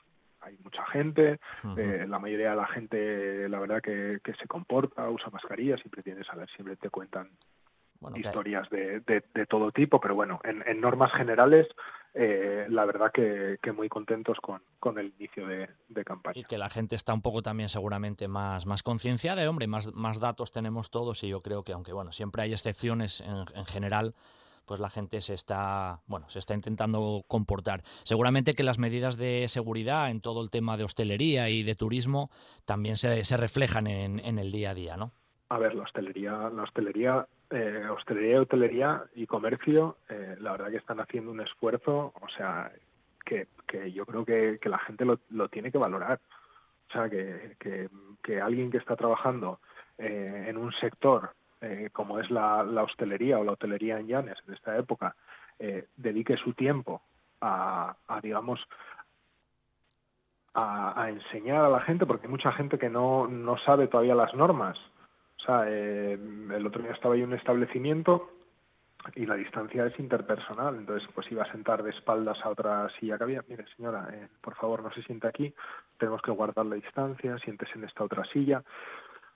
hay 0.40 0.56
mucha 0.62 0.84
gente, 0.86 1.40
uh 1.64 1.68
-huh. 1.68 1.78
eh, 1.78 2.06
la 2.06 2.18
mayoría 2.18 2.50
de 2.50 2.56
la 2.56 2.66
gente, 2.66 3.48
la 3.48 3.58
verdad 3.58 3.82
que, 3.82 4.20
que, 4.22 4.34
se 4.34 4.46
comporta, 4.46 5.10
usa 5.10 5.28
mascarilla, 5.30 5.76
siempre 5.76 6.02
tienes, 6.02 6.28
a 6.30 6.36
ver, 6.36 6.48
siempre 6.50 6.76
te 6.76 6.88
cuentan 6.88 7.30
bueno, 8.00 8.16
historias 8.18 8.68
de, 8.70 9.00
de, 9.00 9.24
de, 9.34 9.46
todo 9.46 9.72
tipo, 9.72 10.00
pero 10.00 10.14
bueno, 10.14 10.40
en, 10.44 10.62
en 10.66 10.80
normas 10.80 11.12
generales, 11.12 11.66
eh, 12.18 12.64
la 12.70 12.86
verdad 12.86 13.12
que, 13.12 13.58
que, 13.62 13.72
muy 13.72 13.90
contentos 13.90 14.38
con, 14.40 14.62
con 14.80 14.98
el 14.98 15.12
inicio 15.18 15.46
de, 15.46 15.68
de, 15.88 16.04
campaña. 16.04 16.40
Y 16.40 16.44
que 16.44 16.56
la 16.56 16.70
gente 16.70 16.96
está 16.96 17.12
un 17.12 17.20
poco 17.20 17.42
también 17.42 17.68
seguramente 17.68 18.26
más, 18.26 18.64
más 18.64 18.82
concienciada, 18.82 19.44
y 19.44 19.46
hombre, 19.46 19.66
más, 19.66 19.94
más 19.94 20.18
datos 20.18 20.50
tenemos 20.50 20.90
todos 20.90 21.22
y 21.24 21.28
yo 21.28 21.42
creo 21.42 21.62
que 21.62 21.72
aunque 21.72 21.92
bueno, 21.92 22.12
siempre 22.12 22.42
hay 22.42 22.52
excepciones 22.54 23.20
en, 23.20 23.44
en 23.54 23.66
general, 23.66 24.14
pues 24.64 24.80
la 24.80 24.88
gente 24.88 25.20
se 25.20 25.34
está, 25.34 26.00
bueno, 26.06 26.26
se 26.30 26.38
está 26.38 26.54
intentando 26.54 27.22
comportar. 27.28 27.82
Seguramente 28.02 28.54
que 28.54 28.62
las 28.62 28.78
medidas 28.78 29.18
de 29.18 29.46
seguridad 29.48 30.10
en 30.10 30.22
todo 30.22 30.42
el 30.42 30.50
tema 30.50 30.78
de 30.78 30.84
hostelería 30.84 31.50
y 31.50 31.62
de 31.62 31.74
turismo 31.74 32.30
también 32.64 32.96
se, 32.96 33.24
se 33.24 33.36
reflejan 33.36 33.86
en, 33.86 34.20
en, 34.20 34.38
el 34.38 34.52
día 34.52 34.70
a 34.70 34.74
día, 34.74 34.96
¿no? 34.96 35.12
A 35.50 35.58
ver, 35.58 35.74
la 35.74 35.84
hostelería, 35.84 36.50
la 36.50 36.62
hostelería, 36.62 37.26
eh, 37.50 37.86
hostelería, 37.90 38.40
hotelería 38.40 39.04
y 39.14 39.26
comercio, 39.26 39.98
eh, 40.08 40.36
la 40.40 40.52
verdad 40.52 40.70
que 40.70 40.78
están 40.78 41.00
haciendo 41.00 41.30
un 41.30 41.40
esfuerzo, 41.40 42.12
o 42.20 42.28
sea, 42.36 42.72
que, 43.24 43.48
que 43.66 43.92
yo 43.92 44.04
creo 44.04 44.24
que, 44.24 44.58
la 44.68 44.78
gente 44.78 45.04
lo, 45.04 45.48
tiene 45.48 45.70
que 45.70 45.78
valorar. 45.78 46.20
O 46.88 46.92
sea, 46.92 47.08
que, 47.08 47.56
que, 47.58 48.40
alguien 48.40 48.70
que 48.70 48.78
está 48.78 48.96
trabajando 48.96 49.60
eh, 49.98 50.46
en 50.48 50.56
un 50.56 50.72
sector 50.72 51.30
eh, 51.60 51.90
como 51.92 52.20
es 52.20 52.30
la, 52.30 52.62
hostelería 52.82 53.38
o 53.38 53.44
la 53.44 53.52
hotelería 53.52 53.98
en 53.98 54.08
Llanes 54.08 54.38
en 54.46 54.54
esta 54.54 54.76
época, 54.76 55.14
dedique 55.96 56.36
su 56.36 56.52
tiempo 56.52 57.00
a, 57.40 57.96
digamos, 58.22 58.60
a, 60.52 61.08
enseñar 61.08 61.64
a 61.64 61.70
la 61.70 61.80
gente, 61.80 62.04
porque 62.04 62.26
hay 62.26 62.30
mucha 62.30 62.52
gente 62.52 62.78
que 62.78 62.90
no, 62.90 63.26
no 63.26 63.56
sabe 63.58 63.88
todavía 63.88 64.14
las 64.14 64.34
normas. 64.34 64.78
O 65.46 65.48
sea, 65.48 65.68
el 65.68 66.66
otro 66.66 66.82
día 66.82 66.90
estaba 66.90 67.14
ahí 67.14 67.20
en 67.22 67.28
un 67.28 67.38
establecimiento 67.38 68.30
y 69.14 69.26
la 69.26 69.36
distancia 69.36 69.86
es 69.86 69.96
interpersonal, 70.00 70.74
entonces 70.74 71.08
pues 71.14 71.30
iba 71.30 71.44
a 71.44 71.52
sentar 71.52 71.84
de 71.84 71.90
espaldas 71.90 72.38
a 72.42 72.48
otra 72.48 72.88
silla 72.98 73.16
que 73.16 73.22
había, 73.22 73.44
mire 73.46 73.64
señora, 73.76 74.08
eh, 74.12 74.26
por 74.40 74.56
favor 74.56 74.82
no 74.82 74.90
se 74.92 75.02
siente 75.02 75.28
aquí, 75.28 75.54
tenemos 75.98 76.20
que 76.22 76.32
guardar 76.32 76.66
la 76.66 76.74
distancia, 76.74 77.38
siéntese 77.38 77.72
en 77.76 77.84
esta 77.84 78.02
otra 78.02 78.24
silla. 78.32 78.64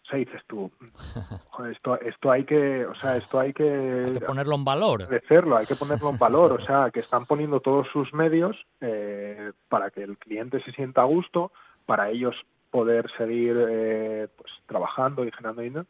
O 0.02 0.08
sea, 0.10 0.18
dices 0.18 0.42
tú, 0.48 0.72
esto, 1.70 2.00
esto 2.00 2.32
hay 2.32 2.44
que, 2.44 2.84
o 2.86 2.94
sea, 2.96 3.16
esto 3.16 3.38
hay 3.38 3.52
que, 3.52 4.06
hay 4.06 4.12
que 4.14 4.20
ponerlo 4.20 4.56
en 4.56 4.64
valor. 4.64 5.06
Decirlo, 5.06 5.58
hay 5.58 5.66
que 5.66 5.76
ponerlo 5.76 6.10
en 6.10 6.18
valor, 6.18 6.52
o 6.52 6.60
sea, 6.66 6.90
que 6.90 6.98
están 6.98 7.26
poniendo 7.26 7.60
todos 7.60 7.86
sus 7.92 8.12
medios 8.12 8.56
eh, 8.80 9.52
para 9.68 9.90
que 9.90 10.02
el 10.02 10.18
cliente 10.18 10.60
se 10.64 10.72
sienta 10.72 11.02
a 11.02 11.04
gusto, 11.04 11.52
para 11.86 12.10
ellos 12.10 12.34
poder 12.70 13.10
seguir 13.16 13.56
eh, 13.68 14.28
pues 14.36 14.50
trabajando 14.66 15.24
y 15.24 15.30
generando 15.30 15.62
dinero 15.62 15.86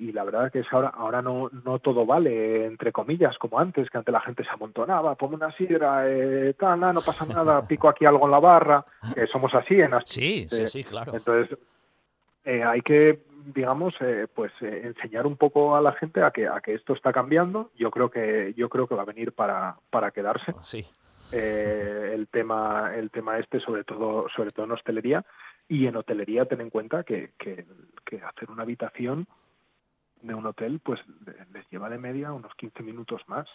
y, 0.00 0.12
la 0.12 0.24
verdad 0.24 0.50
que 0.50 0.60
es 0.60 0.66
ahora 0.72 0.88
ahora 0.88 1.22
no 1.22 1.50
no 1.64 1.78
todo 1.78 2.04
vale 2.04 2.66
entre 2.66 2.92
comillas 2.92 3.36
como 3.38 3.58
antes 3.58 3.88
que 3.90 3.98
antes 3.98 4.12
la 4.12 4.20
gente 4.20 4.42
se 4.42 4.50
amontonaba 4.50 5.14
ponme 5.14 5.36
una 5.36 5.52
sidra 5.52 6.08
eh, 6.08 6.54
tal 6.58 6.80
no 6.80 7.00
pasa 7.00 7.26
nada 7.26 7.62
pico 7.68 7.88
aquí 7.88 8.04
algo 8.04 8.24
en 8.26 8.32
la 8.32 8.40
barra 8.40 8.84
que 9.14 9.26
somos 9.26 9.54
así 9.54 9.80
en 9.80 9.92
sí 10.04 10.46
sí 10.48 10.66
sí 10.66 10.84
claro. 10.84 11.12
entonces 11.14 11.56
eh, 12.48 12.64
hay 12.64 12.80
que 12.80 13.20
digamos 13.54 13.94
eh, 14.00 14.26
pues 14.34 14.50
eh, 14.62 14.82
enseñar 14.84 15.26
un 15.26 15.36
poco 15.36 15.76
a 15.76 15.82
la 15.82 15.92
gente 15.92 16.22
a 16.22 16.30
que 16.30 16.48
a 16.48 16.60
que 16.60 16.72
esto 16.72 16.94
está 16.94 17.12
cambiando. 17.12 17.70
Yo 17.76 17.90
creo 17.90 18.10
que 18.10 18.54
yo 18.56 18.70
creo 18.70 18.86
que 18.86 18.94
va 18.94 19.02
a 19.02 19.06
venir 19.06 19.32
para 19.32 19.76
para 19.90 20.10
quedarse. 20.10 20.54
Sí. 20.62 20.86
El 21.30 22.26
tema 22.28 22.92
el 22.96 23.10
tema 23.10 23.38
este 23.38 23.60
sobre 23.60 23.84
todo 23.84 24.26
sobre 24.34 24.50
todo 24.50 24.64
en 24.64 24.72
hostelería. 24.72 25.24
Y 25.68 25.86
en 25.86 25.96
hotelería 25.96 26.46
ten 26.46 26.62
en 26.62 26.70
cuenta 26.70 27.04
que, 27.04 27.32
que, 27.38 27.66
que 28.06 28.22
hacer 28.22 28.50
una 28.50 28.62
habitación 28.62 29.26
de 30.22 30.34
un 30.34 30.46
hotel, 30.46 30.80
pues 30.82 31.00
les 31.52 31.68
lleva 31.70 31.88
de 31.88 31.98
media 31.98 32.32
unos 32.32 32.54
15 32.54 32.82
minutos 32.82 33.22
más. 33.26 33.48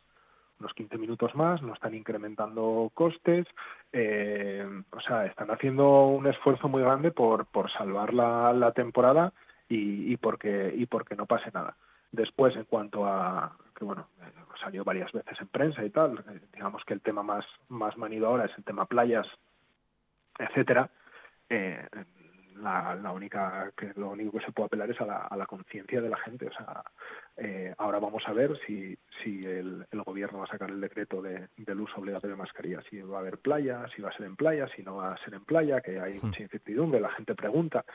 Unos 0.59 0.73
15 0.75 0.97
minutos 0.97 1.33
más, 1.35 1.61
no 1.61 1.73
están 1.73 1.95
incrementando 1.95 2.91
costes, 2.93 3.47
eh, 3.91 4.65
o 4.91 4.99
sea, 5.01 5.25
están 5.25 5.49
haciendo 5.49 6.05
un 6.05 6.27
esfuerzo 6.27 6.69
muy 6.69 6.81
grande 6.83 7.11
por, 7.11 7.47
por 7.47 7.71
salvar 7.71 8.13
la, 8.13 8.53
la 8.53 8.71
temporada 8.71 9.33
y, 9.67 10.13
y, 10.13 10.17
porque, 10.17 10.71
y 10.77 10.85
porque 10.85 11.15
no 11.15 11.25
pase 11.25 11.49
nada. 11.53 11.75
Después, 12.11 12.55
en 12.55 12.65
cuanto 12.65 13.05
a 13.05 13.57
que 13.75 13.83
bueno, 13.83 14.07
eh, 14.21 14.31
salió 14.61 14.83
varias 14.83 15.11
veces 15.11 15.39
en 15.39 15.47
prensa 15.47 15.83
y 15.83 15.89
tal, 15.89 16.23
eh, 16.29 16.39
digamos 16.53 16.83
que 16.85 16.93
el 16.93 17.01
tema 17.01 17.23
más, 17.23 17.45
más 17.69 17.97
manido 17.97 18.27
ahora 18.27 18.45
es 18.45 18.57
el 18.57 18.63
tema 18.63 18.85
playas, 18.85 19.27
etcétera. 20.37 20.89
Eh, 21.49 21.87
la, 22.57 22.95
la, 22.95 23.11
única 23.11 23.71
que 23.77 23.91
lo 23.95 24.11
único 24.11 24.37
que 24.37 24.45
se 24.45 24.51
puede 24.51 24.67
apelar 24.67 24.89
es 24.91 24.99
a 25.01 25.05
la, 25.05 25.17
a 25.17 25.37
la 25.37 25.45
conciencia 25.45 26.01
de 26.01 26.09
la 26.09 26.17
gente 26.17 26.47
o 26.47 26.51
sea 26.51 26.83
eh, 27.37 27.73
ahora 27.77 27.99
vamos 27.99 28.23
a 28.27 28.33
ver 28.33 28.57
si 28.65 28.97
si 29.23 29.41
el, 29.41 29.85
el, 29.91 30.01
gobierno 30.03 30.39
va 30.39 30.45
a 30.45 30.51
sacar 30.51 30.69
el 30.69 30.81
decreto 30.81 31.21
de, 31.21 31.49
del 31.57 31.81
uso 31.81 31.99
obligatorio 31.99 32.35
de 32.35 32.41
mascarilla 32.41 32.81
si 32.89 33.01
va 33.01 33.17
a 33.17 33.21
haber 33.21 33.37
playa 33.37 33.85
si 33.95 34.01
va 34.01 34.09
a 34.09 34.17
ser 34.17 34.25
en 34.25 34.35
playa 34.35 34.67
si 34.75 34.83
no 34.83 34.95
va 34.95 35.07
a 35.07 35.23
ser 35.23 35.33
en 35.33 35.45
playa 35.45 35.81
que 35.81 35.99
hay 35.99 36.13
hmm. 36.13 36.25
mucha 36.27 36.43
incertidumbre 36.43 36.99
la 36.99 37.11
gente 37.11 37.35
pregunta 37.35 37.85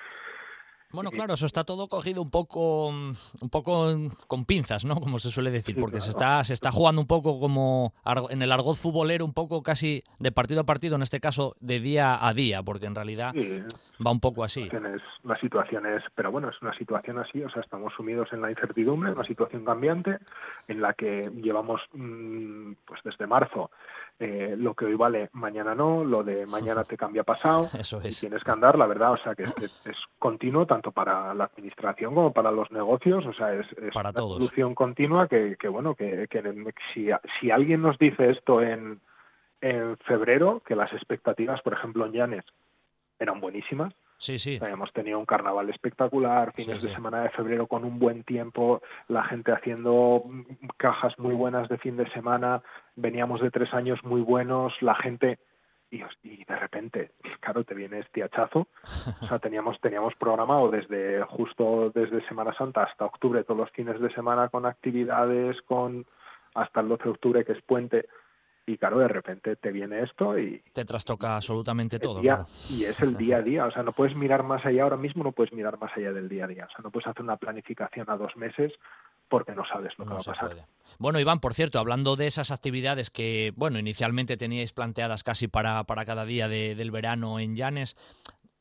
bueno, 0.92 1.11
claro, 1.11 1.35
eso 1.35 1.47
está 1.47 1.64
todo 1.64 1.88
cogido 1.88 2.23
un 2.23 2.30
poco, 2.30 2.90
mm, 2.90 3.12
un 3.42 3.50
poco 3.50 3.95
con 4.26 4.45
pinzas, 4.45 4.85
¿no? 4.85 4.97
Como 4.97 5.18
se 5.18 5.30
suele 5.30 5.50
decir, 5.50 5.76
porque 5.78 6.00
se 6.00 6.11
está, 6.11 6.42
se 6.45 6.54
está 6.54 6.71
jugando 6.71 7.00
un 7.00 7.07
poco 7.07 7.38
como 7.38 7.92
en 8.30 8.42
el 8.42 8.52
argot 8.52 8.76
futbolero, 8.76 9.25
un 9.25 9.35
poco 9.35 9.62
casi 9.62 10.02
de 10.18 10.33
partido 10.33 10.61
a 10.61 10.64
partido, 10.64 10.97
en 10.97 11.02
este 11.02 11.21
caso 11.21 11.57
de 11.61 11.80
día 11.80 12.26
a 12.26 12.33
día, 12.35 12.62
porque 12.62 12.87
en 12.87 12.95
realidad 12.95 13.35
va 14.04 14.11
un 14.11 14.21
poco 14.21 14.45
así. 14.45 14.68
La 15.25 15.38
situación 15.40 15.87
es, 15.87 16.02
pero 16.14 16.30
bueno, 16.30 16.49
es 16.49 16.61
una 16.62 16.73
situación 16.75 17.18
así, 17.18 17.42
o 17.42 17.50
sea, 17.50 17.62
estamos 17.62 17.92
sumidos 17.95 18.33
en 18.33 18.40
la 18.40 18.50
incertidumbre, 18.50 19.12
una 19.12 19.25
situación 19.25 19.64
cambiante 19.64 20.18
en 20.68 20.80
la 20.80 20.95
que 20.95 21.30
llevamos, 21.42 21.80
mm, 21.92 22.73
pues 22.87 23.00
desde 23.04 23.26
marzo, 23.26 23.71
eh, 24.20 24.56
lo 24.58 24.75
que 24.75 24.87
hoy 24.87 24.94
vale 24.94 25.30
mañana 25.32 25.75
no, 25.75 26.02
lo 26.02 26.25
de 26.25 26.44
mañana 26.46 26.82
te 26.82 26.96
cambia 26.96 27.22
pasado. 27.22 27.68
Eso 27.78 28.00
es. 28.02 28.16
Y 28.16 28.26
tienes 28.26 28.42
que 28.42 28.50
andar, 28.50 28.76
la 28.76 28.87
verdad, 28.87 29.12
o 29.12 29.18
sea 29.18 29.34
que 29.34 29.44
es, 29.44 29.72
continuo 30.18 30.66
tanto 30.66 30.90
para 30.90 31.32
la 31.34 31.44
administración 31.44 32.14
como 32.14 32.32
para 32.32 32.50
los 32.50 32.70
negocios, 32.72 33.25
o 33.26 33.32
sea, 33.32 33.54
es, 33.54 33.66
para 33.94 34.10
una 34.10 34.18
solución 34.18 34.75
continua 34.75 35.28
que, 35.28 35.56
que 35.58 35.68
bueno, 35.68 35.94
que, 35.94 36.26
que 36.28 36.42
si, 36.92 37.08
si 37.40 37.50
alguien 37.50 37.82
nos 37.82 37.98
dice 37.98 38.30
esto 38.30 38.60
en, 38.60 39.00
en 39.60 39.96
febrero, 39.98 40.62
que 40.66 40.75
las 40.75 40.92
expectativas, 40.92 41.62
por 41.62 41.75
ejemplo, 41.75 42.06
en 42.06 42.12
Llanes 42.12 42.44
eran 43.20 43.40
buenísimas, 43.40 43.94
Sí, 44.18 44.38
sí. 44.38 44.58
Hemos 44.60 44.92
tenido 44.92 45.18
un 45.18 45.25
carnaval 45.25 45.70
espectacular, 45.70 46.52
fines 46.52 46.82
de 46.82 46.92
semana 46.92 47.22
de 47.22 47.30
febrero 47.30 47.68
con 47.68 47.84
un 47.84 48.00
buen 48.00 48.25
tiempo, 48.25 48.82
la 49.06 49.22
gente 49.22 49.52
haciendo 49.52 50.25
cajas 50.76 51.16
muy 51.18 51.34
buenas 51.34 51.68
de 51.68 51.78
fin 51.78 51.96
de 51.96 52.10
semana, 52.10 52.60
veníamos 52.96 53.40
de 53.40 53.52
tres 53.52 53.72
años 53.72 54.02
muy 54.02 54.20
buenos, 54.20 54.75
la 54.82 54.96
gente 54.96 55.38
y, 55.90 56.02
y, 56.22 56.44
de 56.44 56.56
repente, 56.56 57.12
claro, 57.40 57.64
te 57.64 57.75
viene 57.75 58.00
este 58.00 58.22
hachazo. 58.22 58.68
O 59.22 59.26
sea, 59.26 59.38
teníamos, 59.38 59.80
teníamos 59.80 60.14
programado 60.16 60.70
desde 60.70 61.22
justo 61.22 61.90
desde 61.94 62.26
Semana 62.26 62.52
Santa 62.54 62.82
hasta 62.82 63.06
octubre 63.06 63.44
todos 63.44 63.60
los 63.60 63.70
fines 63.70 64.00
de 64.00 64.12
semana 64.12 64.48
con 64.48 64.66
actividades, 64.66 65.62
con 65.62 66.06
hasta 66.54 66.80
el 66.80 66.88
12 66.88 67.04
de 67.04 67.10
octubre 67.10 67.44
que 67.44 67.52
es 67.52 67.62
puente 67.62 68.08
y 68.68 68.76
claro, 68.76 68.98
de 68.98 69.08
repente 69.08 69.56
te 69.56 69.72
viene 69.72 70.02
esto 70.02 70.38
y... 70.38 70.62
Te 70.75 70.84
trastoca 70.84 71.37
absolutamente 71.37 71.98
todo. 71.98 72.20
Y 72.68 72.84
es 72.84 73.00
el 73.00 73.16
día 73.16 73.38
a 73.38 73.42
día, 73.42 73.64
o 73.64 73.70
sea, 73.70 73.82
no 73.82 73.92
puedes 73.92 74.14
mirar 74.14 74.42
más 74.42 74.64
allá, 74.66 74.82
ahora 74.82 74.98
mismo 74.98 75.25
no 75.25 75.32
puedes 75.32 75.54
mirar 75.54 75.78
más 75.78 75.90
allá 75.96 76.12
del 76.12 76.28
día 76.28 76.44
a 76.44 76.48
día, 76.48 76.66
o 76.66 76.70
sea, 76.70 76.82
no 76.82 76.90
puedes 76.90 77.06
hacer 77.06 77.22
una 77.22 77.38
planificación 77.38 78.10
a 78.10 78.16
dos 78.16 78.37
meses 78.37 78.72
porque 79.28 79.54
no 79.54 79.64
sabes 79.66 79.92
lo 79.98 80.04
que 80.04 80.14
va 80.14 80.20
a 80.20 80.22
pasar. 80.22 80.66
Bueno, 80.98 81.20
Iván, 81.20 81.40
por 81.40 81.54
cierto, 81.54 81.78
hablando 81.78 82.16
de 82.16 82.26
esas 82.26 82.50
actividades 82.50 83.10
que, 83.10 83.52
bueno, 83.56 83.78
inicialmente 83.78 84.37
teníais 84.37 84.72
planteadas 84.72 85.22
casi 85.22 85.48
para, 85.48 85.84
para 85.84 86.04
cada 86.04 86.25
día 86.25 86.48
del 86.48 86.90
verano 86.90 87.38
en 87.38 87.54
Llanes, 87.54 87.96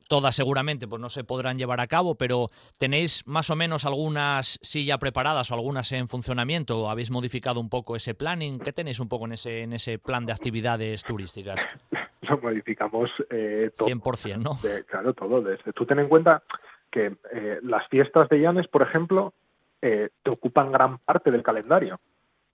todas 0.07 0.35
seguramente 0.35 0.87
pues 0.87 1.01
no 1.01 1.09
se 1.09 1.23
podrán 1.23 1.57
llevar 1.57 1.79
a 1.79 1.87
cabo, 1.87 2.15
pero 2.15 2.47
¿tenéis 2.77 3.25
más 3.27 3.49
o 3.49 3.55
menos 3.55 3.85
algunas 3.85 4.59
sí 4.61 4.85
ya 4.85 4.97
preparadas 4.97 5.51
o 5.51 5.55
algunas 5.55 5.91
en 5.91 6.07
funcionamiento? 6.07 6.79
¿O 6.79 6.89
habéis 6.89 7.11
modificado 7.11 7.59
un 7.59 7.69
poco 7.69 7.95
ese 7.95 8.13
planning? 8.13 8.59
¿Qué 8.59 8.73
tenéis 8.73 8.99
un 8.99 9.09
poco 9.09 9.25
en 9.25 9.33
ese, 9.33 9.63
en 9.63 9.73
ese 9.73 9.99
plan 9.99 10.25
de 10.25 10.33
actividades 10.33 11.03
turísticas? 11.03 11.63
Lo 12.21 12.37
modificamos 12.39 13.09
eh, 13.29 13.71
todo. 13.75 13.87
100%, 13.87 14.37
¿no? 14.43 14.57
claro, 14.85 15.13
todo. 15.13 15.41
Desde, 15.41 15.71
tú 15.73 15.85
ten 15.85 15.99
en 15.99 16.09
cuenta 16.09 16.43
que 16.91 17.15
eh, 17.31 17.59
las 17.61 17.87
fiestas 17.87 18.27
de 18.29 18.39
Llanes, 18.39 18.67
por 18.67 18.81
ejemplo, 18.81 19.33
eh, 19.81 20.09
te 20.23 20.29
ocupan 20.29 20.71
gran 20.71 20.97
parte 20.97 21.31
del 21.31 21.43
calendario. 21.43 21.99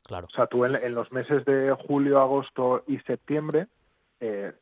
Claro. 0.03 0.27
O 0.31 0.35
sea, 0.35 0.47
tú 0.47 0.65
en, 0.65 0.75
en 0.75 0.93
los 0.93 1.11
meses 1.11 1.45
de 1.45 1.71
julio, 1.87 2.19
agosto 2.19 2.83
y 2.87 2.99
septiembre 2.99 3.67
eh, 4.19 4.53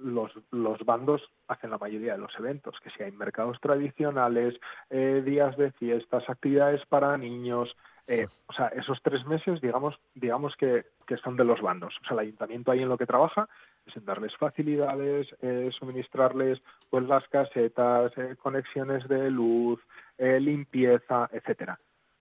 los, 0.00 0.32
los 0.50 0.78
bandos 0.84 1.22
hacen 1.48 1.70
la 1.70 1.78
mayoría 1.78 2.12
de 2.12 2.18
los 2.18 2.32
eventos, 2.38 2.78
que 2.82 2.90
si 2.90 3.02
hay 3.02 3.12
mercados 3.12 3.58
tradicionales, 3.60 4.54
eh, 4.90 5.22
días 5.24 5.56
de 5.56 5.72
fiestas, 5.72 6.28
actividades 6.28 6.84
para 6.86 7.16
niños, 7.16 7.76
eh, 8.06 8.26
o 8.46 8.52
sea, 8.52 8.68
esos 8.68 9.00
tres 9.02 9.26
meses, 9.26 9.60
digamos, 9.60 9.98
digamos 10.14 10.56
que, 10.56 10.86
que, 11.06 11.16
son 11.18 11.36
de 11.36 11.44
los 11.44 11.60
bandos. 11.60 11.94
O 12.02 12.04
sea, 12.04 12.14
el 12.14 12.20
ayuntamiento 12.20 12.70
ahí 12.70 12.82
en 12.82 12.88
lo 12.88 12.96
que 12.96 13.06
trabaja 13.06 13.48
es 13.86 13.96
en 13.96 14.04
darles 14.04 14.34
facilidades, 14.36 15.28
eh, 15.42 15.70
suministrarles 15.78 16.60
pues 16.90 17.06
las 17.06 17.26
casetas, 17.28 18.12
conexiones 18.38 19.06
de 19.08 19.30
luz, 19.30 19.80
limpieza, 20.18 21.28
etcétera. 21.32 21.78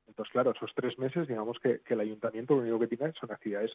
Entonces, 0.08 0.32
claro, 0.32 0.52
esos 0.52 0.74
tres 0.74 0.98
meses, 0.98 1.28
digamos 1.28 1.58
que, 1.60 1.80
que, 1.82 1.94
el 1.94 2.02
ayuntamiento 2.02 2.56
lo 2.56 2.62
único 2.62 2.80
que 2.80 2.88
tiene 2.88 3.14
son 3.20 3.32
actividades 3.32 3.72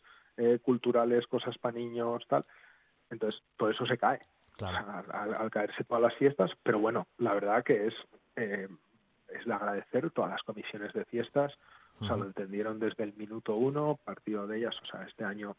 culturales, 0.63 1.27
cosas 1.27 1.57
para 1.59 1.77
niños, 1.79 2.27
tal. 2.29 2.43
Entonces, 3.13 3.41
todo 3.57 3.71
eso 3.71 3.87
se 3.87 3.99
cae. 3.99 4.21
Al, 4.61 5.51
caerse 5.51 5.85
todas 5.85 6.03
las 6.03 6.15
fiestas, 6.15 6.51
pero 6.63 6.79
bueno, 6.79 7.07
la 7.19 7.35
verdad 7.35 7.65
que 7.65 7.87
es, 7.87 7.95
eh, 8.37 8.69
es 9.29 9.45
de 9.45 9.53
agradecer 9.53 10.11
todas 10.11 10.31
las 10.31 10.43
comisiones 10.43 10.93
de 10.93 11.05
fiestas, 11.05 11.53
o 12.01 12.05
sea, 12.05 12.17
lo 12.17 12.25
entendieron 12.25 12.81
desde 12.81 13.05
el 13.05 13.15
minuto 13.15 13.55
uno, 13.55 13.99
partido 14.05 14.47
de 14.47 14.59
ellas, 14.59 14.75
o 14.83 14.87
sea, 14.87 15.05
este 15.05 15.25
año 15.25 15.57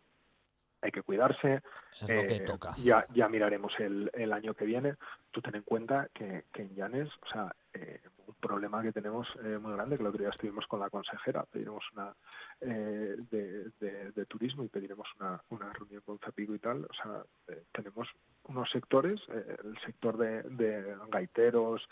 hay 0.83 0.91
que 0.91 1.01
cuidarse. 1.01 1.61
Eh, 2.07 2.45
ya, 2.77 3.05
ya 3.13 3.29
miraremos 3.29 3.79
el, 3.79 4.11
el 4.13 4.33
año 4.33 4.53
que 4.53 4.65
viene. 4.65 4.95
Tú 5.31 5.41
ten 5.41 5.55
en 5.55 5.63
cuenta 5.63 6.09
que, 6.13 6.45
que 6.51 6.63
en 6.63 6.75
Llanes, 6.75 7.09
o 7.21 7.27
sea, 7.27 7.55
eh, 7.73 8.01
un 8.27 8.35
problema 8.35 8.81
que 8.81 8.91
tenemos 8.91 9.27
eh, 9.43 9.57
muy 9.61 9.73
grande, 9.73 9.97
que 9.97 10.03
el 10.03 10.07
otro 10.07 10.19
día 10.19 10.29
estuvimos 10.29 10.67
con 10.67 10.79
la 10.79 10.89
consejera, 10.89 11.45
pediremos 11.45 11.83
una 11.93 12.13
eh, 12.61 13.15
de, 13.29 13.71
de, 13.79 14.25
turismo 14.25 14.63
y 14.63 14.67
pediremos 14.67 15.07
una, 15.19 15.41
una 15.49 15.71
reunión 15.73 16.01
con 16.05 16.19
Zapigo 16.19 16.55
y 16.55 16.59
tal. 16.59 16.85
O 16.85 16.93
sea, 16.93 17.23
eh, 17.47 17.63
tenemos 17.71 18.09
unos 18.43 18.69
sectores, 18.71 19.21
el 19.29 19.77
sector 19.85 20.17
de, 20.17 20.43
de 20.43 20.95
gaiteros, 21.09 21.87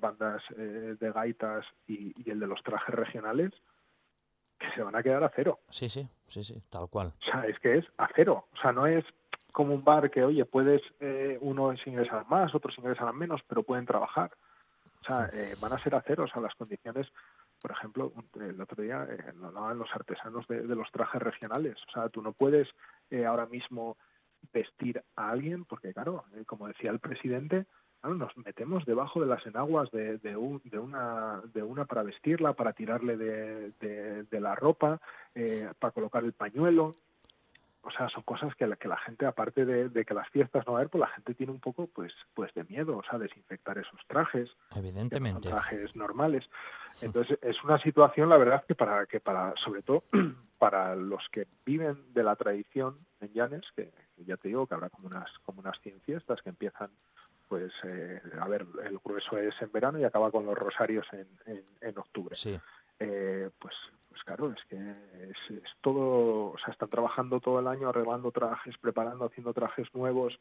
bandas 0.00 0.42
de 0.56 1.12
gaitas 1.12 1.64
y, 1.86 2.12
y, 2.24 2.30
el 2.30 2.40
de 2.40 2.46
los 2.46 2.62
trajes 2.62 2.94
regionales, 2.94 3.52
que 4.58 4.70
se 4.74 4.82
van 4.82 4.96
a 4.96 5.02
quedar 5.02 5.22
a 5.24 5.32
cero. 5.34 5.60
Sí, 5.70 5.88
sí, 5.88 6.08
sí, 6.26 6.44
sí, 6.44 6.62
tal 6.70 6.88
cual. 6.88 7.12
O 7.20 7.24
sea, 7.24 7.42
es 7.46 7.58
que 7.58 7.78
es 7.78 7.84
a 7.96 8.08
cero. 8.14 8.46
O 8.52 8.60
sea, 8.60 8.72
no 8.72 8.86
es 8.86 9.04
como 9.52 9.74
un 9.74 9.84
bar 9.84 10.10
que, 10.10 10.22
oye, 10.22 10.44
puedes, 10.44 10.82
eh, 11.00 11.38
unos 11.40 11.84
ingresar 11.86 12.26
más, 12.28 12.54
otros 12.54 12.76
ingresarán 12.78 13.16
menos, 13.16 13.40
pero 13.46 13.62
pueden 13.62 13.86
trabajar. 13.86 14.30
O 15.00 15.04
sea, 15.04 15.30
eh, 15.32 15.56
van 15.60 15.72
a 15.72 15.82
ser 15.82 15.94
a 15.94 16.02
cero. 16.06 16.24
O 16.24 16.28
sea, 16.28 16.42
las 16.42 16.54
condiciones, 16.54 17.06
por 17.62 17.70
ejemplo, 17.70 18.12
el 18.40 18.60
otro 18.60 18.82
día 18.82 19.06
eh, 19.08 19.32
lo 19.36 19.48
hablaban 19.48 19.78
los 19.78 19.90
artesanos 19.94 20.46
de, 20.48 20.62
de, 20.62 20.74
los 20.74 20.90
trajes 20.90 21.22
regionales. 21.22 21.76
O 21.88 21.92
sea, 21.92 22.08
tú 22.08 22.20
no 22.22 22.32
puedes 22.32 22.68
eh, 23.10 23.24
ahora 23.24 23.46
mismo 23.46 23.96
vestir 24.52 25.02
a 25.16 25.30
alguien, 25.30 25.64
porque 25.64 25.92
claro, 25.92 26.24
eh, 26.34 26.44
como 26.44 26.68
decía 26.68 26.90
el 26.90 27.00
presidente, 27.00 27.66
claro, 28.00 28.16
nos 28.16 28.36
metemos 28.36 28.84
debajo 28.84 29.20
de 29.20 29.26
las 29.26 29.44
enaguas 29.46 29.90
de, 29.90 30.18
de, 30.18 30.36
un, 30.36 30.60
de, 30.64 30.78
una, 30.78 31.40
de 31.52 31.62
una 31.62 31.84
para 31.84 32.02
vestirla, 32.02 32.52
para 32.52 32.72
tirarle 32.72 33.16
de, 33.16 33.72
de, 33.80 34.24
de 34.24 34.40
la 34.40 34.54
ropa, 34.54 35.00
eh, 35.34 35.70
para 35.78 35.92
colocar 35.92 36.24
el 36.24 36.32
pañuelo. 36.32 36.94
O 37.82 37.90
sea, 37.90 38.08
son 38.10 38.22
cosas 38.24 38.54
que 38.56 38.66
la, 38.66 38.76
que 38.76 38.88
la 38.88 38.98
gente, 38.98 39.24
aparte 39.24 39.64
de, 39.64 39.88
de, 39.88 40.04
que 40.04 40.12
las 40.12 40.28
fiestas 40.28 40.66
no 40.66 40.72
va 40.72 40.78
a 40.78 40.80
haber, 40.80 40.90
pues 40.90 41.00
la 41.00 41.08
gente 41.08 41.34
tiene 41.34 41.52
un 41.52 41.60
poco 41.60 41.86
pues, 41.86 42.12
pues 42.34 42.52
de 42.52 42.64
miedo, 42.64 42.98
o 42.98 43.02
sea, 43.04 43.18
desinfectar 43.18 43.78
esos 43.78 44.00
trajes. 44.06 44.50
Evidentemente. 44.74 45.48
trajes 45.48 45.94
normales. 45.96 46.44
Entonces, 47.00 47.38
es 47.40 47.62
una 47.62 47.78
situación, 47.78 48.28
la 48.28 48.36
verdad, 48.36 48.64
que 48.66 48.74
para, 48.74 49.06
que 49.06 49.20
para 49.20 49.54
sobre 49.64 49.82
todo 49.82 50.02
para 50.58 50.96
los 50.96 51.26
que 51.30 51.46
viven 51.64 52.12
de 52.12 52.24
la 52.24 52.36
tradición 52.36 52.98
en 53.20 53.32
Llanes, 53.32 53.64
que, 53.74 53.90
que 54.16 54.24
ya 54.24 54.36
te 54.36 54.48
digo 54.48 54.66
que 54.66 54.74
habrá 54.74 54.90
como 54.90 55.06
unas, 55.06 55.30
como 55.44 55.60
unas 55.60 55.80
100 55.80 56.00
fiestas 56.00 56.42
que 56.42 56.50
empiezan 56.50 56.90
pues 57.48 57.72
eh, 57.84 58.20
a 58.38 58.46
ver, 58.48 58.66
el 58.84 58.98
grueso 58.98 59.38
es 59.38 59.54
en 59.60 59.72
verano 59.72 59.98
y 59.98 60.04
acaba 60.04 60.30
con 60.30 60.44
los 60.46 60.56
rosarios 60.56 61.06
en, 61.12 61.28
en, 61.46 61.64
en 61.80 61.98
octubre. 61.98 62.36
Sí. 62.36 62.58
Eh, 62.98 63.50
pues, 63.58 63.74
pues 64.08 64.22
claro, 64.24 64.52
es 64.52 64.64
que 64.68 64.76
es, 64.76 65.50
es, 65.50 65.70
todo, 65.80 66.52
o 66.52 66.58
sea, 66.58 66.72
están 66.72 66.88
trabajando 66.88 67.40
todo 67.40 67.60
el 67.60 67.68
año 67.68 67.88
arreglando 67.88 68.30
trajes, 68.32 68.76
preparando, 68.78 69.24
haciendo 69.24 69.52
trajes 69.52 69.86
nuevos 69.94 70.38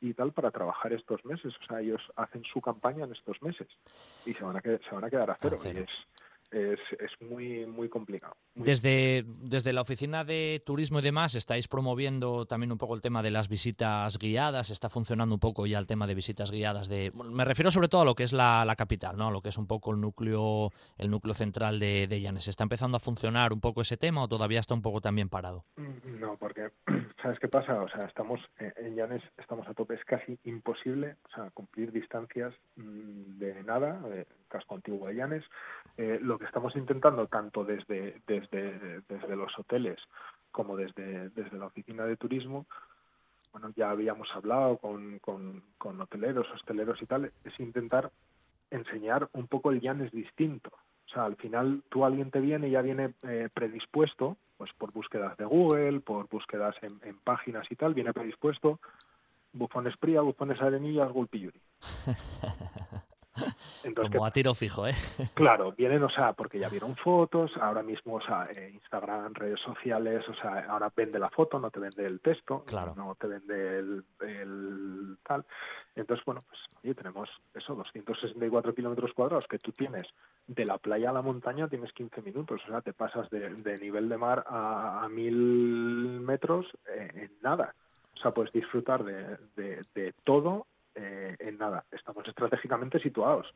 y 0.00 0.14
tal 0.14 0.32
para 0.32 0.50
trabajar 0.50 0.92
estos 0.92 1.24
meses. 1.24 1.54
O 1.60 1.66
sea, 1.66 1.80
ellos 1.80 2.00
hacen 2.16 2.44
su 2.44 2.60
campaña 2.60 3.04
en 3.04 3.12
estos 3.12 3.42
meses 3.42 3.68
y 4.24 4.34
se 4.34 4.44
van 4.44 4.56
a, 4.56 4.60
se 4.60 4.94
van 4.94 5.04
a 5.04 5.10
quedar 5.10 5.30
a 5.30 5.38
cero. 5.40 5.56
A 5.58 5.62
cero. 5.62 5.80
Y 5.80 5.82
es, 5.82 5.90
es, 6.50 6.78
es, 6.98 7.10
muy 7.20 7.66
muy 7.66 7.88
complicado. 7.88 8.36
Muy 8.54 8.66
desde, 8.66 9.24
desde 9.26 9.72
la 9.72 9.80
oficina 9.80 10.24
de 10.24 10.62
turismo 10.64 11.00
y 11.00 11.02
demás 11.02 11.34
estáis 11.34 11.68
promoviendo 11.68 12.46
también 12.46 12.72
un 12.72 12.78
poco 12.78 12.94
el 12.94 13.00
tema 13.00 13.22
de 13.22 13.30
las 13.30 13.48
visitas 13.48 14.18
guiadas, 14.18 14.70
está 14.70 14.88
funcionando 14.88 15.34
un 15.34 15.40
poco 15.40 15.66
ya 15.66 15.78
el 15.78 15.86
tema 15.86 16.06
de 16.06 16.14
visitas 16.14 16.50
guiadas 16.50 16.88
de 16.88 17.12
me 17.14 17.44
refiero 17.44 17.70
sobre 17.70 17.88
todo 17.88 18.02
a 18.02 18.04
lo 18.04 18.14
que 18.14 18.22
es 18.22 18.32
la, 18.32 18.64
la 18.64 18.76
capital, 18.76 19.16
¿no? 19.16 19.30
Lo 19.30 19.42
que 19.42 19.48
es 19.48 19.58
un 19.58 19.66
poco 19.66 19.92
el 19.92 20.00
núcleo 20.00 20.70
el 20.98 21.10
núcleo 21.10 21.34
central 21.34 21.78
de, 21.80 22.06
de 22.06 22.20
Llanes. 22.20 22.48
¿Está 22.48 22.64
empezando 22.64 22.96
a 22.96 23.00
funcionar 23.00 23.52
un 23.52 23.60
poco 23.60 23.82
ese 23.82 23.96
tema 23.96 24.22
o 24.22 24.28
todavía 24.28 24.60
está 24.60 24.74
un 24.74 24.82
poco 24.82 25.00
también 25.00 25.28
parado? 25.28 25.64
No, 25.76 26.36
porque 26.36 26.70
¿sabes 27.22 27.38
qué 27.38 27.48
pasa? 27.48 27.82
O 27.82 27.88
sea, 27.88 28.06
estamos 28.06 28.40
en 28.58 28.96
Llanes 28.96 29.22
estamos 29.38 29.66
a 29.68 29.74
tope, 29.74 29.94
es 29.94 30.04
casi 30.04 30.38
imposible, 30.44 31.16
o 31.24 31.34
sea, 31.34 31.50
cumplir 31.50 31.92
distancias 31.92 32.54
de 32.76 33.62
nada, 33.64 34.00
de 34.08 34.26
casco 34.48 34.74
antiguo 34.74 35.10
Llanes. 35.10 35.44
Eh, 35.96 36.18
lo 36.22 36.38
que 36.38 36.46
estamos 36.46 36.76
intentando 36.76 37.26
tanto 37.26 37.64
desde, 37.64 38.20
desde, 38.26 39.00
desde 39.08 39.36
los 39.36 39.58
hoteles 39.58 39.98
como 40.50 40.76
desde, 40.76 41.28
desde 41.30 41.58
la 41.58 41.66
oficina 41.66 42.04
de 42.06 42.16
turismo, 42.16 42.66
bueno, 43.52 43.72
ya 43.76 43.90
habíamos 43.90 44.28
hablado 44.34 44.78
con, 44.78 45.18
con, 45.18 45.62
con 45.78 46.00
hoteleros, 46.00 46.46
hosteleros 46.54 47.00
y 47.02 47.06
tal, 47.06 47.32
es 47.44 47.60
intentar 47.60 48.10
enseñar 48.70 49.28
un 49.32 49.46
poco 49.48 49.70
el 49.70 49.80
Llanes 49.80 50.12
distinto. 50.12 50.70
O 51.06 51.08
sea, 51.08 51.24
al 51.24 51.36
final 51.36 51.82
tú 51.88 52.04
alguien 52.04 52.30
te 52.30 52.40
viene 52.40 52.68
y 52.68 52.72
ya 52.72 52.82
viene 52.82 53.14
eh, 53.28 53.48
predispuesto, 53.52 54.36
pues 54.56 54.72
por 54.72 54.92
búsquedas 54.92 55.36
de 55.36 55.44
Google, 55.44 56.00
por 56.00 56.28
búsquedas 56.28 56.74
en, 56.82 57.18
páginas 57.18 57.66
y 57.70 57.76
tal, 57.76 57.94
viene 57.94 58.12
predispuesto 58.12 58.80
bufones 59.52 59.96
Pría, 59.96 60.20
bufones 60.20 60.60
Arenillas, 60.60 61.10
Gulpilluri. 61.12 61.60
Entonces, 63.84 64.12
Como 64.12 64.26
a 64.26 64.30
tiro 64.30 64.54
fijo, 64.54 64.86
¿eh? 64.86 64.94
Claro, 65.34 65.72
vienen, 65.72 66.02
o 66.02 66.10
sea, 66.10 66.32
porque 66.32 66.58
ya 66.58 66.68
vieron 66.68 66.96
fotos, 66.96 67.52
ahora 67.60 67.82
mismo, 67.82 68.14
o 68.14 68.20
sea, 68.20 68.48
eh, 68.56 68.70
Instagram, 68.72 69.34
redes 69.34 69.60
sociales, 69.60 70.24
o 70.28 70.34
sea, 70.34 70.66
ahora 70.68 70.92
vende 70.94 71.18
la 71.18 71.28
foto, 71.28 71.58
no 71.58 71.70
te 71.70 71.80
vende 71.80 72.06
el 72.06 72.20
texto, 72.20 72.64
claro. 72.64 72.94
no 72.96 73.14
te 73.14 73.26
vende 73.26 73.78
el, 73.78 74.04
el 74.20 75.18
tal. 75.26 75.44
Entonces, 75.94 76.24
bueno, 76.26 76.40
pues, 76.46 76.60
oye, 76.84 76.94
tenemos 76.94 77.28
eso, 77.54 77.74
264 77.74 78.74
kilómetros 78.74 79.12
cuadrados 79.14 79.46
que 79.48 79.58
tú 79.58 79.72
tienes 79.72 80.04
de 80.46 80.64
la 80.64 80.78
playa 80.78 81.10
a 81.10 81.12
la 81.14 81.22
montaña, 81.22 81.68
tienes 81.68 81.92
15 81.92 82.22
minutos, 82.22 82.60
o 82.66 82.68
sea, 82.68 82.80
te 82.82 82.92
pasas 82.92 83.28
de, 83.30 83.50
de 83.50 83.76
nivel 83.78 84.08
de 84.08 84.18
mar 84.18 84.44
a, 84.46 85.04
a 85.04 85.08
mil 85.08 86.20
metros 86.20 86.66
eh, 86.88 87.10
en 87.14 87.32
nada. 87.42 87.74
O 88.14 88.18
sea, 88.18 88.30
puedes 88.30 88.52
disfrutar 88.52 89.04
de, 89.04 89.36
de, 89.56 89.80
de 89.94 90.14
todo 90.24 90.66
eh, 90.96 91.36
en 91.38 91.58
nada. 91.58 91.84
Estamos 91.92 92.26
estratégicamente 92.26 92.98
situados. 93.00 93.46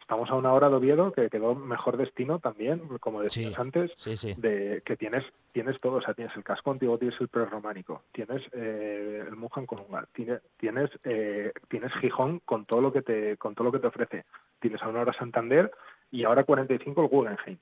Estamos 0.00 0.28
a 0.28 0.34
una 0.34 0.52
hora 0.52 0.68
de 0.68 0.74
Oviedo, 0.74 1.12
que 1.12 1.30
quedó 1.30 1.54
mejor 1.54 1.96
destino 1.96 2.38
también, 2.38 2.78
como 3.00 3.22
decías 3.22 3.54
sí, 3.54 3.60
antes, 3.60 3.90
sí, 3.96 4.18
sí. 4.18 4.34
de 4.36 4.82
que 4.84 4.96
tienes 4.96 5.24
tienes 5.50 5.80
todo, 5.80 5.94
o 5.94 6.02
sea, 6.02 6.12
tienes 6.12 6.36
el 6.36 6.44
casco 6.44 6.72
antiguo, 6.72 6.98
tienes 6.98 7.18
el 7.22 7.28
prerrománico, 7.28 8.02
tienes 8.12 8.42
eh, 8.52 9.24
el 9.26 9.34
Mujan 9.34 9.64
con 9.64 9.80
un 9.80 9.86
tienes 10.12 10.42
tienes, 10.58 10.90
eh, 11.04 11.52
tienes 11.68 11.90
Gijón 12.02 12.40
con 12.40 12.66
todo 12.66 12.82
lo 12.82 12.92
que 12.92 13.00
te 13.00 13.38
con 13.38 13.54
todo 13.54 13.64
lo 13.64 13.72
que 13.72 13.78
te 13.78 13.86
ofrece. 13.86 14.24
Tienes 14.60 14.82
a 14.82 14.88
una 14.88 15.00
hora 15.00 15.14
Santander 15.18 15.70
y 16.10 16.24
ahora 16.24 16.42
45 16.42 17.00
el 17.00 17.08
Guggenheim. 17.08 17.58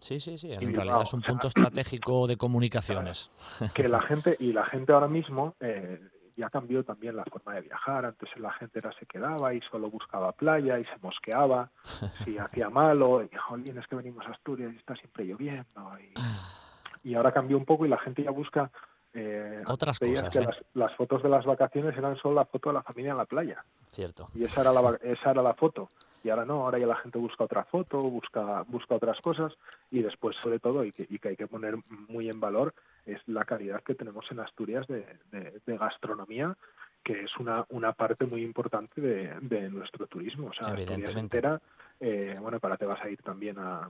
Sí, 0.00 0.20
sí, 0.20 0.36
sí. 0.36 0.52
En 0.52 0.62
y 0.70 0.74
realidad 0.74 1.02
es 1.02 1.12
un 1.14 1.22
punto 1.22 1.48
estratégico 1.48 2.26
de 2.26 2.36
comunicaciones. 2.36 3.30
Que 3.74 3.88
la 3.88 4.00
gente 4.00 4.36
y 4.38 4.52
la 4.52 4.66
gente 4.66 4.92
ahora 4.92 5.08
mismo 5.08 5.54
eh, 5.60 6.00
ya 6.38 6.48
cambió 6.48 6.84
también 6.84 7.16
la 7.16 7.24
forma 7.24 7.54
de 7.54 7.62
viajar. 7.62 8.06
Antes 8.06 8.28
la 8.38 8.52
gente 8.52 8.78
era 8.78 8.92
se 8.92 9.06
quedaba 9.06 9.52
y 9.52 9.60
solo 9.62 9.90
buscaba 9.90 10.32
playa 10.32 10.78
y 10.78 10.84
se 10.84 10.96
mosqueaba 11.02 11.70
si 12.24 12.38
hacía 12.38 12.70
malo. 12.70 13.22
Y 13.22 13.36
jolín, 13.36 13.76
es 13.76 13.86
que 13.88 13.96
venimos 13.96 14.24
a 14.26 14.30
Asturias 14.30 14.72
y 14.72 14.76
está 14.76 14.94
siempre 14.94 15.24
lloviendo. 15.24 15.90
Y, 16.00 17.10
y 17.10 17.14
ahora 17.14 17.32
cambió 17.32 17.58
un 17.58 17.64
poco 17.64 17.84
y 17.84 17.88
la 17.88 17.98
gente 17.98 18.22
ya 18.22 18.30
busca. 18.30 18.70
Eh, 19.12 19.62
Otras 19.66 19.98
cosas. 19.98 20.30
que 20.30 20.38
¿eh? 20.38 20.44
las, 20.44 20.56
las, 20.74 20.94
fotos 20.94 21.22
de 21.22 21.28
las 21.28 21.44
vacaciones 21.44 21.96
eran 21.96 22.16
solo 22.18 22.36
la 22.36 22.44
foto 22.44 22.68
de 22.68 22.74
la 22.74 22.82
familia 22.82 23.12
en 23.12 23.18
la 23.18 23.24
playa. 23.24 23.64
Cierto. 23.88 24.28
Y 24.34 24.44
esa 24.44 24.60
era 24.60 24.72
la, 24.72 24.98
esa 25.02 25.30
era 25.32 25.42
la 25.42 25.54
foto. 25.54 25.88
Y 26.24 26.30
ahora 26.30 26.44
no, 26.44 26.64
ahora 26.64 26.78
ya 26.78 26.86
la 26.86 26.96
gente 26.96 27.18
busca 27.18 27.44
otra 27.44 27.64
foto, 27.64 28.02
busca, 28.02 28.62
busca 28.62 28.96
otras 28.96 29.20
cosas 29.20 29.52
y 29.90 30.02
después, 30.02 30.36
sobre 30.42 30.58
todo, 30.58 30.84
y 30.84 30.92
que, 30.92 31.06
y 31.08 31.18
que 31.18 31.28
hay 31.28 31.36
que 31.36 31.46
poner 31.46 31.76
muy 32.08 32.28
en 32.28 32.40
valor, 32.40 32.74
es 33.06 33.20
la 33.26 33.44
calidad 33.44 33.82
que 33.82 33.94
tenemos 33.94 34.24
en 34.30 34.40
Asturias 34.40 34.86
de, 34.86 35.06
de, 35.30 35.60
de 35.64 35.78
gastronomía, 35.78 36.56
que 37.02 37.22
es 37.22 37.36
una, 37.38 37.64
una 37.70 37.92
parte 37.92 38.26
muy 38.26 38.42
importante 38.42 39.00
de, 39.00 39.34
de 39.40 39.70
nuestro 39.70 40.06
turismo. 40.06 40.48
O 40.48 40.52
sea, 40.52 40.68
Asturias 40.68 41.16
entera, 41.16 41.60
eh, 42.00 42.36
bueno, 42.40 42.60
para 42.60 42.76
te 42.76 42.86
vas 42.86 43.02
a 43.02 43.08
ir 43.08 43.22
también 43.22 43.58
a, 43.58 43.88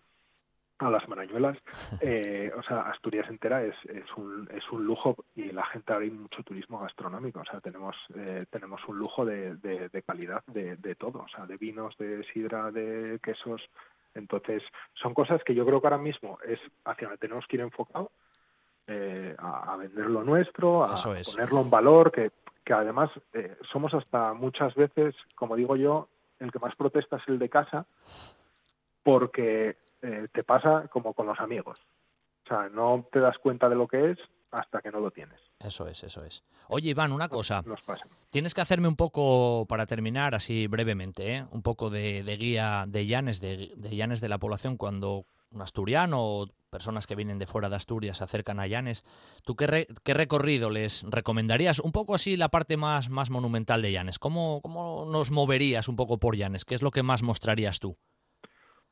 a 0.79 0.91
las 0.91 1.09
marañuelas, 1.09 1.59
eh, 2.01 2.53
o 2.57 2.63
sea, 2.63 2.83
Asturias 2.83 3.29
entera 3.29 3.63
es, 3.63 3.75
es, 3.85 4.05
un, 4.17 4.49
es 4.53 4.63
un 4.71 4.85
lujo 4.85 5.17
y 5.35 5.51
la 5.51 5.65
gente 5.67 5.93
ahora 5.93 6.05
hay 6.05 6.11
mucho 6.11 6.43
turismo 6.43 6.79
gastronómico, 6.81 7.41
o 7.41 7.45
sea, 7.45 7.61
tenemos, 7.61 7.97
eh, 8.15 8.45
tenemos 8.51 8.81
un 8.87 8.99
lujo 8.99 9.25
de, 9.25 9.57
de, 9.57 9.89
de 9.89 10.03
calidad 10.03 10.43
de, 10.47 10.77
de, 10.77 10.95
todo, 10.95 11.21
o 11.21 11.29
sea, 11.29 11.47
de 11.47 11.57
vinos, 11.57 11.97
de 11.99 12.25
sidra, 12.33 12.71
de 12.71 13.19
quesos, 13.23 13.63
entonces 14.15 14.63
son 14.95 15.15
cosas 15.15 15.43
que 15.45 15.55
yo 15.55 15.67
creo 15.67 15.81
que 15.81 15.87
ahora 15.87 15.99
mismo 15.99 16.39
es 16.47 16.61
hacia 16.85 17.09
donde 17.09 17.19
tenemos 17.19 17.47
que 17.47 17.57
ir 17.57 17.63
enfocado, 17.63 18.11
eh, 18.87 19.35
a, 19.39 19.75
a, 19.75 19.77
vender 19.77 20.07
lo 20.07 20.25
nuestro, 20.25 20.85
a 20.85 20.95
es. 20.95 21.31
ponerlo 21.35 21.61
en 21.61 21.71
valor, 21.71 22.11
que, 22.11 22.31
que 22.65 22.73
además 22.73 23.11
eh, 23.35 23.57
somos 23.71 23.93
hasta 23.93 24.33
muchas 24.33 24.75
veces, 24.75 25.15
como 25.35 25.57
digo 25.57 25.77
yo, 25.77 26.09
el 26.39 26.51
que 26.51 26.59
más 26.59 26.75
protesta 26.75 27.17
es 27.17 27.23
el 27.29 27.39
de 27.39 27.49
casa, 27.49 27.87
porque 29.03 29.77
eh, 30.03 30.29
te 30.33 30.45
pasa 30.45 30.89
como 30.91 31.15
con 31.15 31.27
los 31.27 31.39
amigos. 31.41 31.79
O 32.45 32.49
sea, 32.49 32.69
no 32.69 33.07
te 33.13 33.21
das 33.21 33.39
cuenta 33.39 33.69
de 33.69 33.77
lo 33.77 33.87
que 33.87 34.13
es 34.13 34.19
hasta 34.51 34.81
que 34.81 34.91
no 34.91 35.01
lo 35.01 35.11
tienes. 35.11 35.39
Eso 35.59 35.87
es, 35.87 36.03
eso 36.05 36.25
es. 36.25 36.43
Oye, 36.69 36.91
Iván, 36.91 37.13
una 37.13 37.29
cosa. 37.29 37.63
Nos 37.67 37.83
pasa. 37.83 38.07
Tienes 38.31 38.55
que 38.55 38.61
hacerme 38.61 38.89
un 38.89 38.97
poco, 38.97 39.67
para 39.69 39.87
terminar 39.87 40.35
así 40.35 40.67
brevemente, 40.67 41.35
¿eh? 41.35 41.47
un 41.51 41.63
poco 41.63 41.91
de, 41.91 42.23
de, 42.23 42.37
guía 42.37 42.85
de 42.87 43.07
llanes, 43.07 43.41
de, 43.41 43.73
de 43.77 43.97
llanes 43.97 44.21
de 44.21 44.29
la 44.29 44.39
población 44.39 44.77
cuando 44.77 45.27
un 45.51 45.63
asturiano 45.63 46.23
o 46.23 46.47
personas 46.71 47.07
que 47.07 47.15
vienen 47.15 47.39
de 47.39 47.47
fuera 47.47 47.69
de 47.69 47.77
Asturias 47.77 48.19
se 48.19 48.25
acercan 48.25 48.61
a 48.61 48.67
Llanes. 48.67 49.05
¿Tú 49.43 49.57
qué, 49.57 49.67
re, 49.67 49.87
qué 50.05 50.15
recorrido 50.15 50.71
les 50.71 51.05
recomendarías? 51.09 51.81
Un 51.81 51.93
poco 51.93 52.15
así 52.15 52.37
la 52.37 52.51
parte 52.51 52.77
más, 52.77 53.09
más 53.09 53.31
monumental 53.31 53.83
de 53.83 53.93
Llanes. 53.93 54.19
¿Cómo, 54.19 54.61
¿Cómo 54.61 55.07
nos 55.11 55.31
moverías 55.31 55.89
un 55.89 55.97
poco 55.97 56.19
por 56.19 56.37
Llanes? 56.37 56.65
¿Qué 56.65 56.75
es 56.75 56.83
lo 56.83 56.91
que 56.91 57.03
más 57.03 57.23
mostrarías 57.23 57.81
tú? 57.81 57.97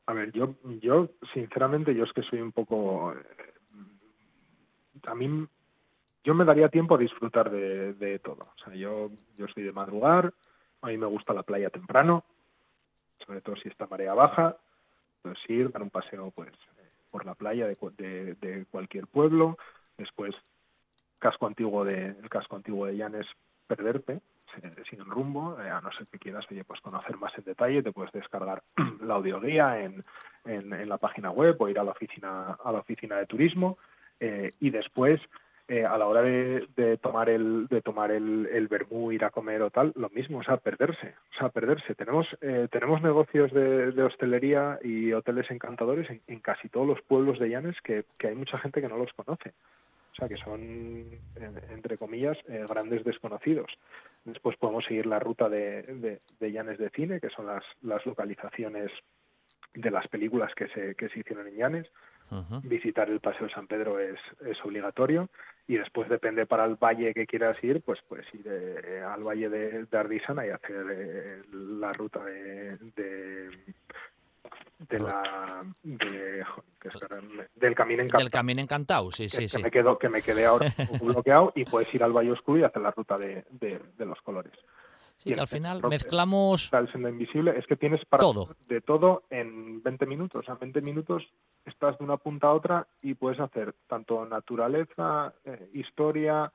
A 0.06 0.12
ver, 0.12 0.32
yo, 0.32 0.54
yo 0.80 1.10
sinceramente, 1.34 1.94
yo 1.94 2.04
es 2.04 2.12
que 2.12 2.22
soy 2.22 2.40
un 2.40 2.52
poco... 2.52 3.12
A 5.04 5.14
mí, 5.14 5.46
yo 6.24 6.34
me 6.34 6.44
daría 6.44 6.68
tiempo 6.68 6.94
a 6.94 6.98
disfrutar 6.98 7.50
de, 7.50 7.94
de 7.94 8.18
todo. 8.20 8.42
O 8.42 8.64
sea, 8.64 8.74
yo, 8.74 9.10
yo 9.36 9.46
soy 9.48 9.64
de 9.64 9.72
madrugar, 9.72 10.32
a 10.82 10.86
mí 10.88 10.96
me 10.96 11.06
gusta 11.06 11.34
la 11.34 11.42
playa 11.42 11.70
temprano, 11.70 12.24
sobre 13.24 13.40
todo 13.40 13.56
si 13.56 13.68
está 13.68 13.86
marea 13.86 14.14
baja, 14.14 14.56
pues 15.22 15.38
ir, 15.48 15.70
dar 15.70 15.82
un 15.82 15.90
paseo, 15.90 16.30
pues, 16.30 16.52
por 17.10 17.24
la 17.24 17.34
playa 17.34 17.66
de, 17.66 18.36
de, 18.40 18.66
cualquier 18.70 19.06
pueblo. 19.06 19.58
Después, 19.96 20.34
casco 21.18 21.46
antiguo 21.46 21.84
de, 21.84 22.08
el 22.08 22.28
casco 22.28 22.56
antiguo 22.56 22.86
de 22.86 22.96
Llanes, 22.96 23.26
perderte 23.66 24.20
sin 24.88 25.04
rumbo, 25.04 25.61
eh, 25.61 25.68
a 25.68 25.80
no 25.80 25.90
ser 25.92 26.06
que 26.06 26.18
quieras 26.18 26.46
oye, 26.50 26.64
pues 26.64 26.80
conocer 26.80 27.16
más 27.16 27.37
en 27.38 27.44
detalle, 27.44 27.82
te 27.82 27.92
puedes 27.92 28.12
descargar 28.12 28.62
la 29.00 29.14
audioguía 29.14 29.80
en, 29.80 30.02
en, 30.44 30.88
la 30.88 30.98
página 30.98 31.30
web 31.30 31.56
o 31.59 31.68
ir 31.68 31.78
a 31.78 31.85
la 31.85 31.92
oficina, 31.92 32.56
a 32.62 32.72
la 32.72 32.78
oficina 32.78 33.16
de 33.16 33.26
turismo 33.26 33.78
eh, 34.20 34.50
y 34.61 34.70
después 34.70 35.20
eh, 35.68 35.85
a 35.85 35.98
la 35.98 36.06
hora 36.06 36.22
de, 36.22 36.98
tomar 37.02 37.28
el 37.28 37.66
de 37.66 37.82
tomar 37.82 38.12
el, 38.12 38.48
el 38.52 38.68
vermú, 38.68 39.11
ir 39.11 39.24
a 39.24 39.30
comer 39.30 39.62
o 39.62 39.70
tal, 39.70 39.92
lo 39.96 40.09
mismo, 40.11 40.38
o 40.38 40.44
sea, 40.44 40.59
perderse, 40.59 41.14
o 41.35 41.38
sea, 41.38 41.48
perderse. 41.48 41.94
Tenemos 41.96 42.26
eh, 42.40 42.68
tenemos 42.70 43.02
negocios 43.02 43.52
de, 43.52 44.02
hostelería 44.02 44.78
y 44.82 45.12
hoteles 45.12 45.50
encantadores 45.50 46.09
en, 46.28 46.40
casi 46.40 46.68
todos 46.68 46.87
los 46.87 47.02
pueblos 47.02 47.38
de 47.40 47.50
Llanes 47.50 47.76
que, 47.82 48.04
que, 48.16 48.28
hay 48.28 48.37
mucha 48.37 48.59
gente 48.59 48.80
que 48.80 48.88
no 48.88 48.96
los 48.96 49.12
conoce, 49.12 49.54
o 50.12 50.14
sea, 50.14 50.28
que 50.28 50.37
son 50.37 51.04
entre 51.70 51.98
comillas 51.98 52.38
grandes 52.68 53.04
desconocidos. 53.04 53.76
Después 54.26 54.56
podemos 54.56 54.84
seguir 54.84 55.06
la 55.06 55.20
ruta 55.20 55.48
de, 55.48 55.82
de, 55.82 56.20
de 56.40 56.52
Llanes 56.52 56.78
de 56.78 56.90
cine, 56.90 57.20
que 57.20 57.30
son 57.30 57.46
las 57.46 57.64
las 57.82 58.04
localizaciones 58.04 58.90
de 59.72 59.90
las 59.90 60.08
películas 60.08 60.52
que 60.54 60.66
se 60.68 60.94
que 60.96 61.08
se 61.08 61.20
hicieron 61.20 61.46
en 61.46 61.56
Llanes. 61.56 61.86
Visitar 62.64 63.08
el 63.08 63.20
Paseo 63.20 63.46
de 63.46 63.54
San 63.54 63.68
Pedro 63.68 64.00
es, 64.00 64.18
es 64.44 64.58
obligatorio. 64.64 65.28
Y 65.68 65.76
después 65.76 66.08
depende 66.08 66.44
para 66.44 66.64
el 66.64 66.74
valle 66.74 67.14
que 67.14 67.26
quieras 67.26 67.62
ir, 67.62 67.82
pues 67.82 68.00
puedes 68.08 68.26
ir 68.34 68.46
eh, 68.46 69.00
al 69.00 69.22
valle 69.22 69.48
de, 69.48 69.84
de, 69.84 69.98
Ardisana 69.98 70.44
y 70.44 70.50
hacer 70.50 70.86
eh, 70.90 71.42
la 71.52 71.92
ruta 71.92 72.24
de, 72.24 72.76
de 72.96 73.48
de 74.78 75.00
la 75.00 75.64
del 77.54 77.74
camino 77.74 78.02
encantado 78.02 78.24
del 78.24 78.30
camino 78.30 78.61
encantado 78.61 79.11
sí 79.11 79.28
sí 79.28 79.42
que, 79.42 79.48
sí 79.48 79.62
me 79.62 79.70
quedo 79.70 79.98
que 79.98 80.09
me 80.09 80.22
quedé 80.22 80.44
ahora 80.46 80.72
bloqueado 81.00 81.52
y 81.54 81.64
puedes 81.64 81.92
ir 81.94 82.02
al 82.02 82.12
Valle 82.12 82.32
Oscuro 82.32 82.61
y 82.61 82.64
hacer 82.64 82.82
la 82.82 82.90
ruta 82.90 83.16
de, 83.16 83.44
de, 83.50 83.80
de 83.96 84.06
los 84.06 84.20
colores 84.20 84.52
Sí, 85.18 85.32
que 85.32 85.40
al 85.40 85.48
final 85.48 85.82
mezclamos. 85.88 86.70
El 86.72 86.92
senda 86.92 87.09
invisible 87.09 87.59
es 87.59 87.66
que 87.66 87.76
tienes 87.76 88.04
para 88.04 88.20
todo. 88.20 88.54
de 88.68 88.80
todo 88.80 89.24
en 89.30 89.82
20 89.82 90.06
minutos. 90.06 90.42
O 90.42 90.44
sea, 90.44 90.54
20 90.56 90.82
minutos 90.82 91.26
estás 91.64 91.98
de 91.98 92.04
una 92.04 92.18
punta 92.18 92.48
a 92.48 92.52
otra 92.52 92.87
y 93.02 93.14
puedes 93.14 93.40
hacer 93.40 93.74
tanto 93.88 94.26
naturaleza, 94.26 95.32
eh, 95.44 95.70
historia, 95.72 96.52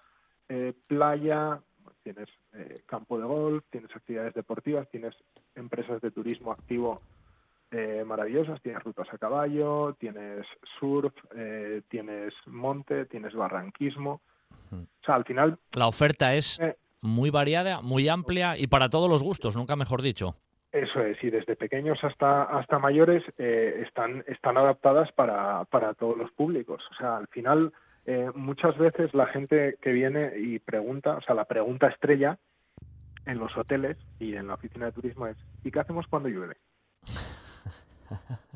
eh, 0.48 0.74
playa, 0.88 1.60
tienes 2.04 2.30
eh, 2.54 2.82
campo 2.86 3.18
de 3.18 3.26
golf, 3.26 3.64
tienes 3.70 3.96
actividades 3.96 4.34
deportivas, 4.34 4.90
tienes 4.90 5.16
empresas 5.56 6.00
de 6.02 6.12
turismo 6.12 6.52
activo 6.52 7.02
maravillosas, 8.06 8.62
tienes 8.62 8.84
rutas 8.84 9.08
a 9.14 9.18
caballo, 9.18 9.96
tienes 10.00 10.46
surf, 10.80 11.14
tienes 11.90 12.34
monte, 12.48 13.06
tienes 13.06 13.34
barranquismo. 13.34 14.22
O 14.72 15.06
sea, 15.06 15.16
al 15.16 15.26
final... 15.26 15.58
La 15.72 15.88
oferta 15.88 16.36
es 16.36 16.60
muy 17.02 17.30
variada, 17.30 17.82
muy 17.82 18.08
amplia 18.10 18.58
y 18.58 18.68
para 18.68 18.90
todos 18.90 19.10
los 19.10 19.24
gustos, 19.24 19.56
nunca 19.56 19.76
mejor 19.76 20.02
dicho. 20.02 20.36
Eso 20.72 21.02
es, 21.02 21.22
y 21.22 21.30
desde 21.30 21.58
pequeños 21.58 22.02
hasta, 22.02 22.44
hasta 22.44 22.80
mayores 22.80 23.24
eh, 23.38 23.84
están, 23.86 24.24
están 24.28 24.58
adaptadas 24.58 25.12
para, 25.12 25.66
para 25.66 25.94
todos 25.94 26.18
los 26.18 26.32
públicos. 26.32 26.82
O 26.92 26.96
sea, 26.96 27.18
al 27.18 27.28
final, 27.28 27.74
eh, 28.06 28.30
muchas 28.36 28.78
veces 28.78 29.14
la 29.14 29.28
gente 29.28 29.76
que 29.82 29.92
viene 29.92 30.32
y 30.38 30.60
pregunta, 30.60 31.18
o 31.18 31.22
sea, 31.22 31.36
la 31.36 31.44
pregunta 31.44 31.88
estrella 31.88 32.38
en 33.26 33.38
los 33.38 33.56
hoteles 33.58 33.98
y 34.18 34.36
en 34.36 34.48
la 34.48 34.54
oficina 34.54 34.86
de 34.86 34.92
turismo 34.94 35.28
es, 35.28 35.36
¿y 35.64 35.72
qué 35.72 35.80
hacemos 35.82 36.08
cuando 36.08 36.30
llueve? 36.30 36.56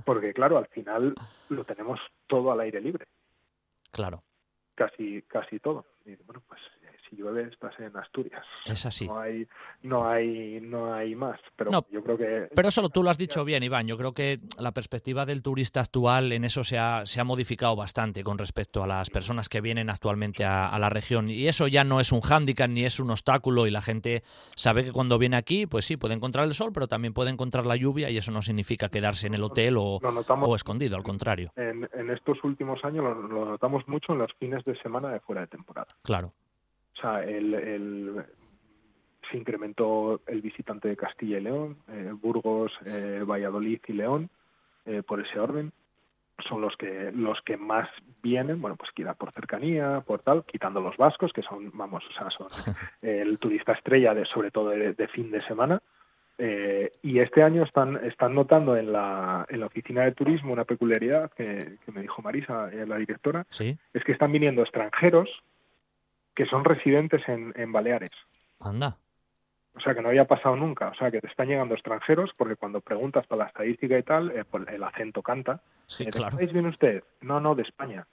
Porque 0.06 0.34
claro, 0.34 0.58
al 0.58 0.68
final 0.68 1.16
lo 1.50 1.64
tenemos 1.66 2.00
todo 2.28 2.52
al 2.52 2.60
aire 2.62 2.82
libre. 2.82 3.08
Claro. 3.92 4.24
Casi, 4.76 5.22
casi 5.24 5.60
todo. 5.60 5.86
Y 6.06 6.16
bueno, 6.18 6.42
pues 6.48 6.62
si 7.10 7.16
llueve 7.16 7.44
estás 7.44 7.78
en 7.80 7.96
Asturias. 7.98 8.44
Es 8.66 8.86
así. 8.86 9.08
No 9.08 9.20
hay, 9.20 9.48
no 9.84 10.08
hay, 10.08 10.60
no 10.62 10.94
hay 10.94 11.16
más. 11.16 11.40
Pero 11.56 11.86
yo 11.92 12.04
creo 12.04 12.18
que. 12.18 12.50
Pero 12.54 12.68
eso 12.68 12.88
tú 12.90 13.04
lo 13.04 13.10
has 13.10 13.18
dicho 13.18 13.44
bien, 13.46 13.64
Iván. 13.64 13.88
Yo 13.88 13.98
creo 13.98 14.14
que 14.14 14.40
la 14.60 14.72
perspectiva 14.72 15.26
del 15.26 15.42
turista 15.42 15.82
actual 15.82 16.32
en 16.32 16.46
eso 16.46 16.64
se 16.64 16.78
ha, 16.78 17.06
se 17.06 17.20
ha 17.20 17.24
modificado 17.24 17.76
bastante 17.76 18.24
con 18.24 18.38
respecto 18.38 18.84
a 18.84 18.88
las 18.88 19.10
personas 19.10 19.50
que 19.50 19.62
vienen 19.62 19.90
actualmente 19.90 20.46
a, 20.46 20.78
la 20.80 20.90
región. 20.90 21.30
Y 21.30 21.48
eso 21.48 21.68
ya 21.68 21.84
no 21.84 22.00
es 22.00 22.12
un 22.12 22.22
hándicap 22.22 22.70
ni 22.70 22.86
es 22.86 23.00
un 23.00 23.12
obstáculo. 23.12 23.68
Y 23.68 23.72
la 23.72 23.82
gente 23.82 24.24
sabe 24.56 24.84
que 24.84 24.92
cuando 24.92 25.18
viene 25.18 25.38
aquí, 25.38 25.66
pues 25.66 25.86
sí, 25.86 25.98
puede 25.98 26.14
encontrar 26.14 26.46
el 26.46 26.54
sol, 26.54 26.72
pero 26.74 26.88
también 26.88 27.14
puede 27.14 27.30
encontrar 27.30 27.66
la 27.66 27.76
lluvia. 27.76 28.10
Y 28.10 28.18
eso 28.18 28.32
no 28.32 28.42
significa 28.42 28.90
quedarse 28.90 29.28
en 29.28 29.34
el 29.34 29.44
hotel 29.44 29.78
o, 29.78 29.98
o 29.98 30.56
escondido, 30.56 30.98
al 30.98 31.04
contrario. 31.04 31.52
En, 31.56 31.86
estos 32.10 32.44
últimos 32.44 32.84
años 32.86 33.04
lo, 33.04 33.14
lo 33.28 33.46
notamos 33.46 33.88
mucho 33.88 34.14
en 34.14 34.20
los 34.20 34.32
fines 34.40 34.64
de 34.64 34.76
semana 34.80 35.10
de 35.10 35.20
fuera 35.20 35.42
de 35.42 35.48
temporada. 35.48 35.88
Claro. 36.04 36.34
Sea, 37.06 37.24
el, 37.24 38.26
se 39.30 39.38
incrementó 39.38 40.22
el 40.26 40.42
visitante 40.42 40.88
de 40.88 40.98
Castilla 40.98 41.38
y 41.38 41.42
León, 41.42 41.78
eh, 41.88 42.12
Burgos, 42.20 42.72
eh, 42.84 43.24
Valladolid 43.24 43.80
y 43.88 43.94
León, 43.94 44.30
eh, 44.86 45.04
por 45.06 45.22
ese 45.22 45.40
orden. 45.40 45.72
Son 46.50 46.62
los 46.62 46.76
que 46.78 47.12
los 47.14 47.40
que 47.42 47.58
más 47.58 47.88
vienen, 48.24 48.60
bueno, 48.60 48.76
pues 48.76 48.92
quizá 48.94 49.14
por 49.14 49.32
cercanía, 49.34 50.02
por 50.06 50.22
tal, 50.22 50.44
quitando 50.46 50.82
los 50.82 50.98
vascos, 50.98 51.32
que 51.32 51.44
son, 51.44 51.72
vamos, 51.76 52.04
o 52.10 52.22
sea, 52.22 52.30
son 52.32 52.48
el 53.04 53.38
turista 53.38 53.74
estrella, 53.74 54.16
de 54.16 54.26
sobre 54.26 54.50
todo 54.50 54.70
de, 54.70 55.08
fin 55.10 55.30
de 55.30 55.46
semana. 55.46 55.82
y 57.04 57.20
este 57.20 57.44
año 57.44 57.64
están, 57.64 58.04
están 58.04 58.34
notando 58.34 58.76
en 58.76 58.92
la, 58.92 59.46
en 59.48 59.60
la 59.60 59.68
oficina 59.68 60.04
de 60.04 60.12
turismo 60.12 60.52
una 60.52 60.66
peculiaridad 60.66 61.32
que, 61.32 61.78
que 61.86 61.92
me 61.94 62.02
dijo 62.02 62.22
Marisa, 62.22 62.70
la 62.86 62.98
directora, 62.98 63.46
¿Sí? 63.50 63.78
es 63.94 64.04
que 64.04 64.12
están 64.12 64.32
viniendo 64.32 64.62
extranjeros 64.62 65.30
que 66.36 66.46
son 66.46 66.66
residentes 66.66 67.28
en, 67.28 67.54
en 67.56 67.72
Baleares. 67.72 68.12
Anda. 68.60 68.98
O 69.76 69.80
sea, 69.82 69.94
que 69.94 70.02
no 70.02 70.10
había 70.10 70.26
pasado 70.26 70.56
nunca. 70.56 70.90
O 70.90 70.96
sea, 70.96 71.12
que 71.12 71.20
te 71.20 71.28
están 71.28 71.48
llegando 71.48 71.74
extranjeros 71.74 72.32
porque 72.38 72.56
cuando 72.56 72.82
preguntas 72.82 73.28
por 73.28 73.38
la 73.38 73.46
estadística 73.46 73.98
y 73.98 74.04
tal, 74.04 74.32
eh, 74.32 74.46
pues 74.50 74.68
el 74.70 74.84
acento 74.84 75.22
canta. 75.22 75.62
Sí, 75.88 76.06
¿De 76.06 76.12
claro. 76.12 76.32
qué 76.32 76.38
país 76.38 76.54
viene 76.54 76.70
usted? 76.70 77.04
No, 77.22 77.40
no, 77.40 77.56
de 77.56 77.64
España. 77.64 78.08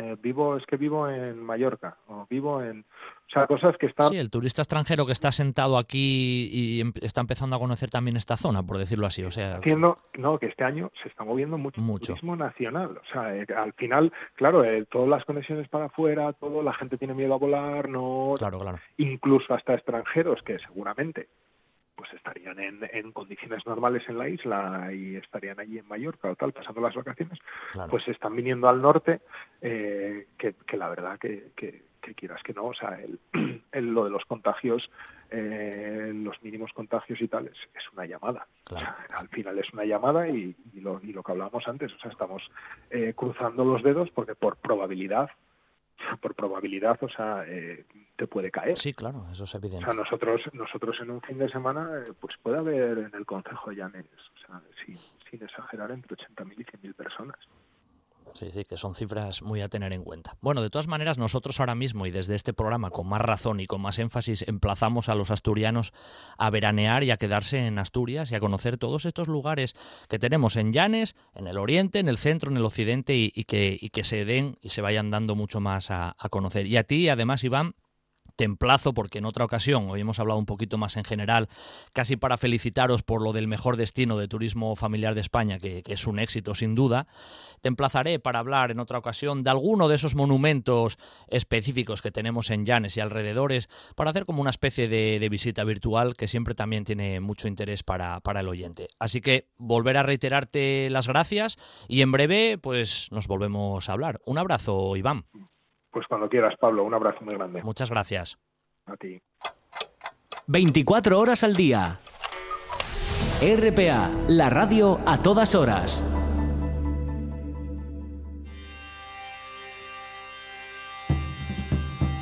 Eh, 0.00 0.16
vivo, 0.20 0.56
es 0.56 0.64
que 0.64 0.76
vivo 0.76 1.08
en 1.08 1.42
Mallorca 1.42 1.98
o 2.06 2.26
vivo 2.30 2.62
en, 2.62 2.80
o 2.80 3.32
sea, 3.32 3.46
cosas 3.46 3.76
que 3.76 3.86
están... 3.86 4.08
Sí, 4.08 4.16
el 4.16 4.30
turista 4.30 4.62
extranjero 4.62 5.04
que 5.04 5.12
está 5.12 5.30
sentado 5.30 5.76
aquí 5.76 6.48
y 6.50 6.80
em, 6.80 6.92
está 7.02 7.20
empezando 7.20 7.54
a 7.54 7.58
conocer 7.58 7.90
también 7.90 8.16
esta 8.16 8.38
zona, 8.38 8.62
por 8.62 8.78
decirlo 8.78 9.06
así, 9.06 9.22
o 9.24 9.30
sea... 9.30 9.56
Haciendo, 9.56 9.98
no, 10.16 10.38
que 10.38 10.46
este 10.46 10.64
año 10.64 10.90
se 11.02 11.08
está 11.08 11.22
moviendo 11.22 11.58
mucho, 11.58 11.82
mucho. 11.82 12.14
turismo 12.14 12.34
nacional, 12.34 12.98
o 12.98 13.12
sea, 13.12 13.36
eh, 13.36 13.46
al 13.54 13.74
final, 13.74 14.10
claro, 14.36 14.64
eh, 14.64 14.86
todas 14.90 15.08
las 15.08 15.24
conexiones 15.26 15.68
para 15.68 15.86
afuera, 15.86 16.32
todo, 16.32 16.62
la 16.62 16.72
gente 16.72 16.96
tiene 16.96 17.12
miedo 17.12 17.34
a 17.34 17.38
volar, 17.38 17.88
no... 17.90 18.34
Claro, 18.38 18.58
claro. 18.58 18.78
Incluso 18.96 19.52
hasta 19.52 19.74
extranjeros 19.74 20.42
que 20.42 20.58
seguramente 20.60 21.28
pues 22.00 22.14
estarían 22.14 22.58
en, 22.58 22.80
en, 22.94 23.12
condiciones 23.12 23.66
normales 23.66 24.02
en 24.08 24.16
la 24.16 24.26
isla 24.26 24.90
y 24.90 25.16
estarían 25.16 25.60
allí 25.60 25.76
en 25.76 25.86
Mallorca 25.86 26.30
o 26.30 26.34
tal, 26.34 26.50
pasando 26.50 26.80
las 26.80 26.94
vacaciones, 26.94 27.38
pues 27.90 28.08
están 28.08 28.34
viniendo 28.34 28.70
al 28.70 28.80
norte, 28.80 29.20
eh, 29.60 30.28
que, 30.38 30.54
que, 30.66 30.78
la 30.78 30.88
verdad 30.88 31.18
que, 31.18 31.50
que, 31.54 31.82
quieras 32.14 32.42
que 32.42 32.54
no, 32.54 32.64
o 32.64 32.74
sea, 32.74 32.98
el, 33.72 33.86
lo 33.92 34.04
de 34.04 34.10
los 34.10 34.24
contagios, 34.24 34.90
eh, 35.30 36.10
los 36.14 36.42
mínimos 36.42 36.72
contagios 36.72 37.20
y 37.20 37.28
tal, 37.28 37.48
es, 37.48 37.92
una 37.92 38.06
llamada. 38.06 38.46
al 39.14 39.28
final 39.28 39.58
es 39.58 39.70
una 39.74 39.84
llamada 39.84 40.26
y, 40.26 40.56
y, 40.72 40.80
lo, 40.80 41.02
y 41.02 41.12
lo 41.12 41.22
que 41.22 41.32
hablábamos 41.32 41.68
antes, 41.68 41.92
o 41.92 41.98
sea, 41.98 42.10
estamos 42.10 42.50
eh, 42.88 43.12
cruzando 43.14 43.62
los 43.62 43.82
dedos 43.82 44.10
porque 44.10 44.34
por 44.34 44.56
probabilidad 44.56 45.28
por 46.20 46.34
probabilidad, 46.34 46.98
o 47.02 47.08
sea, 47.08 47.44
eh, 47.46 47.84
te 48.16 48.26
puede 48.26 48.50
caer. 48.50 48.78
Sí, 48.78 48.92
claro, 48.92 49.26
eso 49.30 49.44
es 49.44 49.54
evidente. 49.54 49.84
O 49.84 49.92
sea, 49.92 49.94
nosotros, 49.94 50.40
nosotros 50.52 50.96
en 51.00 51.10
un 51.10 51.20
fin 51.20 51.38
de 51.38 51.48
semana, 51.50 51.88
eh, 52.06 52.12
pues 52.18 52.36
puede 52.42 52.58
haber 52.58 52.98
en 52.98 53.14
el 53.14 53.26
Consejo 53.26 53.70
de 53.70 53.76
Llanes, 53.76 54.06
o 54.06 54.46
sea, 54.46 54.60
sin, 54.84 54.96
sin 55.30 55.42
exagerar, 55.42 55.90
entre 55.90 56.16
80.000 56.16 56.52
y 56.58 56.64
100.000 56.64 56.94
personas. 56.94 57.36
Sí, 58.34 58.50
sí, 58.52 58.64
que 58.64 58.76
son 58.76 58.94
cifras 58.94 59.42
muy 59.42 59.60
a 59.60 59.68
tener 59.68 59.92
en 59.92 60.02
cuenta. 60.02 60.36
Bueno, 60.40 60.62
de 60.62 60.70
todas 60.70 60.86
maneras, 60.86 61.18
nosotros 61.18 61.60
ahora 61.60 61.74
mismo 61.74 62.06
y 62.06 62.10
desde 62.10 62.34
este 62.34 62.52
programa, 62.52 62.90
con 62.90 63.08
más 63.08 63.20
razón 63.20 63.60
y 63.60 63.66
con 63.66 63.80
más 63.80 63.98
énfasis, 63.98 64.46
emplazamos 64.46 65.08
a 65.08 65.14
los 65.14 65.30
asturianos 65.30 65.92
a 66.38 66.50
veranear 66.50 67.04
y 67.04 67.10
a 67.10 67.16
quedarse 67.16 67.66
en 67.66 67.78
Asturias 67.78 68.30
y 68.30 68.34
a 68.34 68.40
conocer 68.40 68.78
todos 68.78 69.04
estos 69.04 69.28
lugares 69.28 69.74
que 70.08 70.18
tenemos 70.18 70.56
en 70.56 70.72
Llanes, 70.72 71.16
en 71.34 71.46
el 71.46 71.58
oriente, 71.58 71.98
en 71.98 72.08
el 72.08 72.18
centro, 72.18 72.50
en 72.50 72.56
el 72.56 72.64
occidente 72.64 73.14
y, 73.16 73.30
que, 73.44 74.04
se 74.04 74.24
den 74.24 74.56
y 74.60 74.70
se 74.70 74.80
vayan 74.80 75.10
dando 75.10 75.34
mucho 75.34 75.60
más 75.60 75.90
a, 75.90 76.16
a 76.18 76.28
conocer. 76.28 76.66
Y 76.66 76.76
a 76.76 76.84
ti, 76.84 77.08
además, 77.08 77.44
Iván, 77.44 77.74
te 78.40 78.44
emplazo, 78.44 78.94
porque 78.94 79.18
en 79.18 79.26
otra 79.26 79.44
ocasión, 79.44 79.90
hoy 79.90 80.00
hemos 80.00 80.18
hablado 80.18 80.38
un 80.38 80.46
poquito 80.46 80.78
más 80.78 80.96
en 80.96 81.04
general, 81.04 81.50
casi 81.92 82.16
para 82.16 82.38
felicitaros 82.38 83.02
por 83.02 83.20
lo 83.20 83.34
del 83.34 83.46
mejor 83.46 83.76
destino 83.76 84.16
de 84.16 84.28
turismo 84.28 84.74
familiar 84.76 85.14
de 85.14 85.20
España, 85.20 85.58
que, 85.58 85.82
es 85.84 86.06
un 86.06 86.18
éxito 86.18 86.54
sin 86.54 86.74
duda, 86.74 87.06
te 87.60 87.68
emplazaré 87.68 88.18
para 88.18 88.38
hablar 88.38 88.70
en 88.70 88.80
otra 88.80 88.96
ocasión 88.96 89.42
de 89.42 89.50
alguno 89.50 89.88
de 89.88 89.96
esos 89.96 90.14
monumentos 90.14 90.96
específicos 91.28 92.00
que 92.00 92.10
tenemos 92.10 92.48
en 92.48 92.64
Llanes 92.64 92.96
y 92.96 93.00
alrededores, 93.00 93.68
para 93.94 94.08
hacer 94.08 94.24
como 94.24 94.40
una 94.40 94.48
especie 94.48 94.88
de, 94.88 95.28
visita 95.30 95.62
virtual 95.62 96.16
que 96.16 96.26
siempre 96.26 96.54
también 96.54 96.84
tiene 96.84 97.20
mucho 97.20 97.46
interés 97.46 97.82
para, 97.82 98.20
para 98.20 98.40
el 98.40 98.48
oyente. 98.48 98.88
Así 98.98 99.20
que 99.20 99.50
volver 99.58 99.98
a 99.98 100.02
reiterarte 100.02 100.88
las 100.88 101.08
gracias 101.08 101.58
y 101.88 102.00
en 102.00 102.10
breve 102.10 102.56
pues 102.56 103.08
nos 103.12 103.26
volvemos 103.26 103.90
a 103.90 103.92
hablar. 103.92 104.22
Un 104.24 104.38
abrazo, 104.38 104.96
Iván. 104.96 105.26
Pues 105.90 106.06
cuando 106.06 106.28
quieras, 106.28 106.54
Pablo, 106.60 106.84
un 106.84 106.94
abrazo 106.94 107.18
muy 107.22 107.34
grande. 107.34 107.62
Muchas 107.62 107.90
gracias. 107.90 108.38
A 108.86 108.96
ti. 108.96 109.20
24 110.46 111.18
horas 111.18 111.44
al 111.44 111.54
día. 111.54 111.98
RPA, 113.42 114.10
la 114.28 114.50
radio 114.50 114.98
a 115.06 115.22
todas 115.22 115.54
horas. 115.54 116.04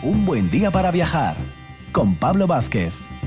Un 0.02 0.24
buen 0.24 0.50
día 0.50 0.70
para 0.70 0.90
viajar 0.90 1.36
con 1.92 2.14
Pablo 2.14 2.46
Vázquez. 2.46 3.17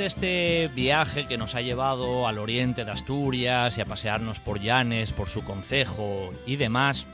De 0.00 0.06
este 0.06 0.70
viaje 0.74 1.26
que 1.26 1.36
nos 1.36 1.54
ha 1.54 1.60
llevado 1.60 2.26
al 2.26 2.38
oriente 2.38 2.86
de 2.86 2.90
Asturias 2.90 3.76
y 3.76 3.82
a 3.82 3.84
pasearnos 3.84 4.40
por 4.40 4.58
Llanes, 4.58 5.12
por 5.12 5.28
su 5.28 5.44
concejo 5.44 6.30
y 6.46 6.56
demás, 6.56 7.06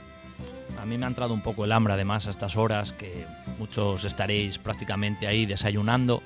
a 0.80 0.86
mí 0.86 0.96
me 0.96 1.04
ha 1.04 1.08
entrado 1.08 1.34
un 1.34 1.40
poco 1.40 1.64
el 1.64 1.72
hambre 1.72 1.94
además 1.94 2.28
a 2.28 2.30
estas 2.30 2.56
horas 2.56 2.92
que 2.92 3.26
muchos 3.58 4.04
estaréis 4.04 4.58
prácticamente 4.58 5.26
ahí 5.26 5.46
desayunando. 5.46 6.22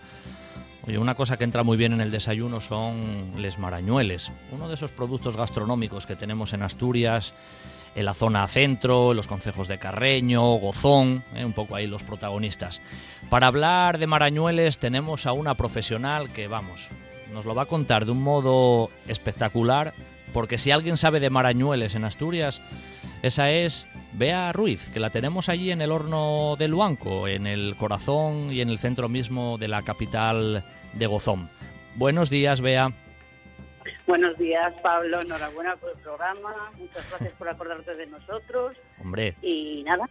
Oye, 0.86 0.98
una 0.98 1.14
cosa 1.14 1.38
que 1.38 1.44
entra 1.44 1.62
muy 1.62 1.78
bien 1.78 1.94
en 1.94 2.02
el 2.02 2.10
desayuno 2.10 2.60
son 2.60 3.32
les 3.38 3.58
marañueles, 3.58 4.30
uno 4.52 4.68
de 4.68 4.74
esos 4.74 4.90
productos 4.90 5.38
gastronómicos 5.38 6.04
que 6.04 6.14
tenemos 6.14 6.52
en 6.52 6.62
Asturias 6.62 7.32
en 7.94 8.05
la 8.05 8.14
zona 8.14 8.46
centro, 8.46 9.14
los 9.14 9.26
concejos 9.26 9.68
de 9.68 9.79
Carreño, 9.79 10.42
Gozón, 10.55 11.22
eh, 11.35 11.44
un 11.44 11.53
poco 11.53 11.76
ahí 11.76 11.87
los 11.87 12.03
protagonistas. 12.03 12.81
Para 13.29 13.48
hablar 13.48 13.98
de 13.98 14.07
Marañueles 14.07 14.79
tenemos 14.79 15.26
a 15.26 15.33
una 15.33 15.55
profesional 15.55 16.31
que, 16.33 16.48
vamos, 16.48 16.88
nos 17.33 17.44
lo 17.44 17.55
va 17.55 17.62
a 17.62 17.66
contar 17.66 18.05
de 18.05 18.12
un 18.12 18.22
modo 18.22 18.90
espectacular, 19.09 19.92
porque 20.33 20.59
si 20.59 20.70
alguien 20.70 20.96
sabe 20.96 21.20
de 21.20 21.31
Marañueles 21.31 21.94
en 21.94 22.05
Asturias, 22.05 22.61
esa 23.22 23.50
es 23.50 23.87
Bea 24.12 24.53
Ruiz, 24.53 24.87
que 24.92 25.00
la 25.00 25.11
tenemos 25.11 25.48
allí 25.48 25.70
en 25.70 25.83
el 25.83 25.92
horno 25.92 26.57
de 26.59 26.68
Luanco, 26.68 27.29
en 27.29 27.46
el 27.46 27.74
corazón 27.76 28.53
y 28.53 28.61
en 28.61 28.68
el 28.68 28.79
centro 28.79 29.09
mismo 29.09 29.59
de 29.59 29.68
la 29.68 29.83
capital 29.83 30.64
de 30.94 31.07
Gozón. 31.07 31.48
Buenos 31.96 32.31
días, 32.31 32.61
Bea. 32.61 32.92
Buenos 34.10 34.36
días, 34.38 34.74
Pablo. 34.82 35.20
Enhorabuena 35.20 35.76
por 35.76 35.92
el 35.92 35.98
programa. 35.98 36.72
Muchas 36.76 37.08
gracias 37.10 37.32
por 37.34 37.48
acordarte 37.48 37.94
de 37.94 38.08
nosotros. 38.08 38.76
Hombre. 39.00 39.36
Y 39.40 39.84
nada. 39.84 40.04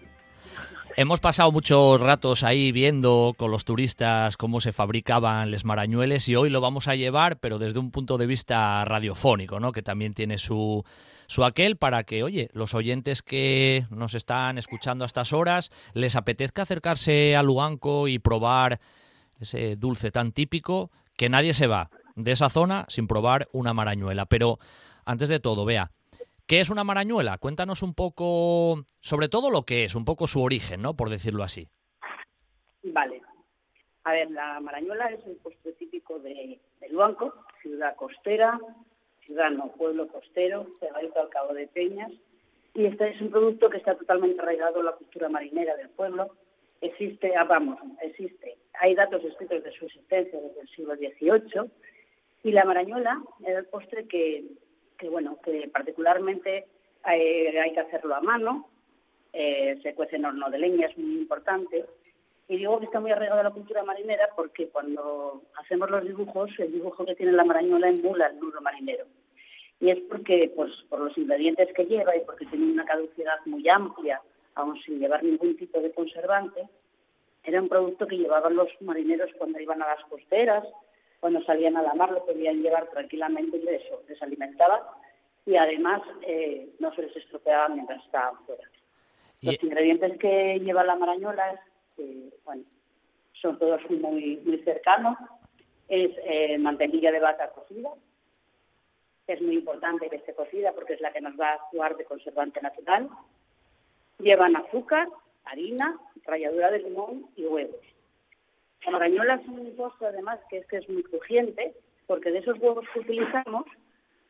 Hemos 0.96 1.20
pasado 1.20 1.52
muchos 1.52 2.00
ratos 2.00 2.44
ahí 2.44 2.72
viendo 2.72 3.36
con 3.38 3.52
los 3.52 3.66
turistas 3.66 4.38
cómo 4.38 4.62
se 4.62 4.72
fabricaban 4.72 5.52
les 5.52 5.66
marañueles 5.66 6.30
y 6.30 6.38
hoy 6.38 6.50
lo 6.50 6.62
vamos 6.62 6.88
a 6.88 6.96
llevar, 6.96 7.42
pero 7.42 7.60
desde 7.60 7.80
un 7.80 7.92
punto 7.92 8.18
de 8.18 8.26
vista 8.26 8.86
radiofónico, 8.86 9.60
¿no? 9.60 9.74
Que 9.74 9.82
también 9.82 10.14
tiene 10.14 10.38
su, 10.38 10.86
su 11.28 11.44
aquel 11.44 11.76
para 11.76 12.06
que, 12.06 12.24
oye, 12.24 12.50
los 12.54 12.76
oyentes 12.76 13.22
que 13.22 13.86
nos 13.90 14.14
están 14.14 14.58
escuchando 14.58 15.04
a 15.04 15.08
estas 15.08 15.34
horas 15.34 15.72
les 15.94 16.16
apetezca 16.16 16.62
acercarse 16.62 17.36
a 17.36 17.44
Luanco 17.44 18.08
y 18.08 18.18
probar 18.18 18.80
ese 19.42 19.76
dulce 19.76 20.10
tan 20.10 20.32
típico 20.32 20.90
que 21.18 21.28
nadie 21.28 21.54
se 21.54 21.68
va 21.68 21.90
de 22.24 22.32
esa 22.32 22.50
zona 22.50 22.86
sin 22.90 23.08
probar 23.08 23.48
una 23.52 23.74
marañuela. 23.74 24.26
Pero 24.26 24.60
antes 25.06 25.30
de 25.30 25.40
todo, 25.40 25.66
vea, 25.66 25.92
¿qué 26.48 26.60
es 26.60 26.70
una 26.70 26.84
marañuela? 26.84 27.38
Cuéntanos 27.38 27.82
un 27.82 27.94
poco, 27.94 28.84
sobre 29.02 29.30
todo 29.30 29.50
lo 29.50 29.64
que 29.64 29.86
es, 29.86 29.96
un 29.96 30.06
poco 30.06 30.28
su 30.28 30.42
origen, 30.44 30.82
¿no? 30.82 30.96
Por 30.96 31.10
decirlo 31.10 31.44
así. 31.44 31.68
Vale. 32.84 33.22
A 34.04 34.12
ver, 34.12 34.32
la 34.32 34.60
marañuela 34.60 35.08
es 35.08 35.26
el 35.26 35.36
postre 35.38 35.74
típico 35.74 36.20
de, 36.20 36.60
de 36.80 36.90
Luanco, 36.90 37.34
ciudad 37.62 37.96
costera, 37.96 38.60
ciudad 39.26 39.52
no, 39.52 39.72
pueblo 39.74 40.08
costero, 40.08 40.68
pegadito 40.80 41.20
al 41.20 41.30
Cabo 41.30 41.54
de 41.54 41.68
Peñas. 41.68 42.12
Y 42.74 42.86
este 42.86 43.10
es 43.10 43.22
un 43.22 43.30
producto 43.30 43.70
que 43.70 43.78
está 43.78 43.96
totalmente 43.96 44.42
arraigado 44.42 44.80
en 44.80 44.86
la 44.86 44.94
cultura 44.94 45.30
marinera 45.30 45.76
del 45.76 45.90
pueblo. 45.90 46.36
Existe, 46.82 47.36
ah, 47.36 47.44
vamos, 47.44 47.78
existe. 48.02 48.58
Hay 48.80 48.96
datos 48.96 49.24
escritos 49.24 49.64
de 49.64 49.72
su 49.74 49.86
existencia 49.86 50.40
desde 50.40 50.62
el 50.62 50.70
siglo 50.70 50.96
XVIII 50.96 51.70
y 52.44 52.52
la 52.52 52.66
marañuela 52.66 53.22
era 53.46 53.60
el 53.60 53.66
postre 53.66 54.08
que, 54.08 54.46
que 54.98 55.10
bueno, 55.10 55.38
que 55.44 55.70
particularmente 55.72 56.68
eh, 57.12 57.60
hay, 57.60 57.74
que 57.74 57.80
hacerlo 57.80 58.16
a 58.16 58.22
mano, 58.22 58.70
eh, 59.34 59.80
se 59.84 59.94
cuece 59.94 60.16
en 60.16 60.26
horno 60.26 60.50
de 60.50 60.60
leña, 60.60 60.88
es 60.88 60.98
muy 60.98 61.20
importante. 61.20 61.86
Y 62.48 62.58
digo 62.58 62.80
que 62.80 62.86
está 62.86 63.00
muy 63.00 63.12
arraigado 63.12 63.42
a 63.42 63.44
la 63.44 63.52
cultura 63.52 63.84
marinera 63.84 64.30
porque 64.36 64.70
cuando 64.70 65.44
hacemos 65.56 65.90
los 65.90 66.04
dibujos, 66.04 66.50
el 66.58 66.72
dibujo 66.72 67.06
que 67.06 67.16
tiene 67.16 67.32
la 67.34 67.44
marañuela 67.44 67.90
emula 67.90 68.28
el 68.28 68.40
nudo 68.40 68.62
marinero. 68.62 69.06
Y 69.80 69.92
es 69.92 70.00
porque, 70.10 70.52
pues, 70.56 70.72
por 70.90 71.00
los 71.00 71.18
ingredientes 71.18 71.72
que 71.74 71.86
lleva 71.86 72.16
y 72.16 72.22
porque 72.22 72.46
tiene 72.48 72.72
una 72.72 72.86
caducidad 72.86 73.38
muy 73.46 73.68
amplia, 73.70 74.22
aun 74.56 74.78
sin 74.82 75.00
llevar 75.00 75.24
ningún 75.24 75.56
tipo 75.56 75.80
de 75.80 75.92
conservante, 75.92 76.68
era 77.44 77.62
un 77.62 77.70
producto 77.70 78.08
que 78.08 78.18
llevaban 78.18 78.56
los 78.56 78.70
marineros 78.82 79.30
cuando 79.38 79.60
iban 79.60 79.82
a 79.82 79.88
las 79.88 80.04
costeras 80.06 80.66
cuando 81.20 81.44
salían 81.44 81.78
a 81.78 81.82
la 81.82 81.94
mar 81.94 82.12
lo 82.12 82.26
podían 82.26 82.62
llevar 82.62 82.90
tranquilamente 82.90 83.58
y 83.58 83.68
eso 83.68 84.02
les 84.08 84.22
alimentaba 84.22 84.98
y 85.46 85.56
además 85.56 86.02
eh, 86.22 86.70
no 86.80 86.94
se 86.94 87.04
les 87.04 87.16
estropeaba 87.16 87.70
mientras 87.70 88.04
estaban 88.06 88.36
fuera. 88.46 88.64
Los 89.42 89.64
ingredientes 89.64 90.20
que 90.20 90.60
lleva 90.60 90.84
la 90.84 90.96
marañola 90.96 91.60
bueno, 92.46 92.64
son 93.42 93.58
todos 93.58 93.82
muy, 93.90 94.38
muy 94.46 94.58
cercanos. 94.60 95.18
Es 95.88 96.12
eh, 96.24 96.58
mantequilla 96.58 97.12
de 97.12 97.20
vaca 97.20 97.50
cocida. 97.50 97.90
Es 99.28 99.42
muy 99.42 99.56
importante 99.56 100.10
que 100.10 100.18
esté 100.18 100.34
cocida 100.34 100.72
porque 100.74 100.94
es 100.94 101.02
la 101.02 101.12
que 101.12 101.22
nos 101.22 101.40
va 101.40 101.50
a 101.50 101.54
actuar 101.56 101.96
de 101.98 102.06
conservante 102.06 102.62
natural. 102.62 103.10
Llevan 104.20 104.56
azúcar, 104.56 105.08
harina, 105.46 105.98
ralladura 106.26 106.72
de 106.72 106.80
limón 106.80 107.28
y 107.36 107.46
huevos. 107.46 107.80
La 108.86 108.92
marañola 108.92 109.36
es 109.36 109.48
un 109.48 109.76
postre, 109.76 110.08
además, 110.08 110.40
que 110.50 110.58
es 110.58 110.68
que 110.68 110.78
es 110.78 110.90
muy 110.90 111.04
crujiente, 111.04 111.74
porque 112.08 112.32
de 112.32 112.40
esos 112.40 112.58
huevos 112.60 112.86
que 112.94 113.00
utilizamos, 113.00 113.66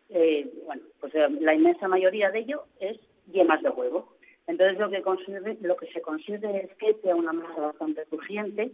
eh, 0.10 0.52
bueno, 0.66 0.82
pues 1.00 1.14
eh, 1.16 1.28
la 1.40 1.54
inmensa 1.54 1.88
mayoría 1.88 2.32
de 2.32 2.40
ello 2.40 2.66
es 2.80 2.98
yemas 3.32 3.62
de 3.62 3.70
huevo. 3.70 4.16
Entonces 4.48 4.80
lo 4.80 4.90
que, 4.90 5.58
lo 5.62 5.76
que 5.78 5.88
se 5.94 6.02
consigue 6.02 6.66
es 6.66 6.76
que 6.78 6.96
sea 7.04 7.16
una 7.16 7.32
masa 7.32 7.62
bastante 7.62 8.04
crujiente, 8.06 8.72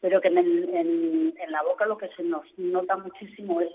pero 0.00 0.20
que 0.20 0.28
en, 0.28 1.34
la 1.48 1.62
boca 1.62 1.84
lo 1.84 1.98
que 1.98 2.08
se 2.16 2.22
nos 2.22 2.46
nota 2.56 2.96
muchísimo 2.96 3.60
es 3.60 3.70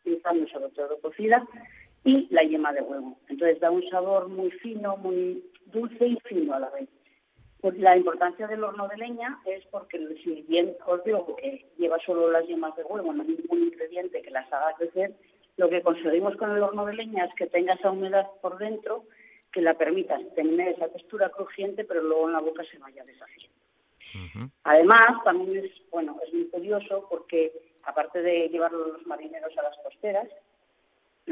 utilizando 0.00 0.46
sobre 0.48 0.70
todo 0.70 1.00
cocida 1.00 1.46
y 2.04 2.26
la 2.30 2.42
yema 2.42 2.72
de 2.72 2.82
huevo. 2.82 3.18
Entonces 3.28 3.58
da 3.60 3.70
un 3.70 3.88
sabor 3.88 4.28
muy 4.28 4.50
fino, 4.50 4.98
muy 4.98 5.42
dulce 5.66 6.06
y 6.06 6.18
fino 6.28 6.54
a 6.54 6.60
la 6.60 6.70
vez. 6.70 6.88
Pues 7.60 7.78
la 7.78 7.96
importancia 7.96 8.46
del 8.46 8.64
horno 8.64 8.88
de 8.88 8.96
leña 8.96 9.38
es 9.44 9.64
porque 9.66 9.98
si 10.24 10.42
bien 10.48 10.76
os 10.86 11.04
digo 11.04 11.36
que 11.36 11.66
lleva 11.76 11.98
solo 11.98 12.30
las 12.30 12.46
yemas 12.46 12.74
de 12.76 12.84
huevo, 12.84 13.12
no 13.12 13.22
hay 13.22 13.28
ningún 13.28 13.64
ingrediente 13.64 14.22
que 14.22 14.30
las 14.30 14.50
haga 14.52 14.74
crecer, 14.78 15.12
lo 15.56 15.68
que 15.68 15.82
conseguimos 15.82 16.36
con 16.36 16.50
el 16.50 16.62
horno 16.62 16.86
de 16.86 16.94
leña 16.94 17.26
es 17.26 17.34
que 17.34 17.46
tenga 17.46 17.74
esa 17.74 17.90
humedad 17.90 18.26
por 18.40 18.56
dentro 18.56 19.04
que 19.52 19.60
la 19.60 19.74
permita 19.74 20.18
tener 20.34 20.68
esa 20.68 20.88
textura 20.88 21.28
crujiente, 21.28 21.84
pero 21.84 22.02
luego 22.02 22.28
en 22.28 22.32
la 22.32 22.40
boca 22.40 22.62
se 22.70 22.78
vaya 22.78 23.04
deshaciendo. 23.04 23.58
Además, 24.64 25.22
también 25.24 25.64
es, 25.64 25.70
bueno, 25.90 26.16
es 26.26 26.32
muy 26.32 26.46
curioso 26.48 27.06
porque 27.10 27.52
aparte 27.84 28.22
de 28.22 28.48
llevarlo 28.48 28.88
los 28.88 29.06
marineros 29.06 29.56
a 29.58 29.62
las 29.62 29.76
costeras, 29.78 30.28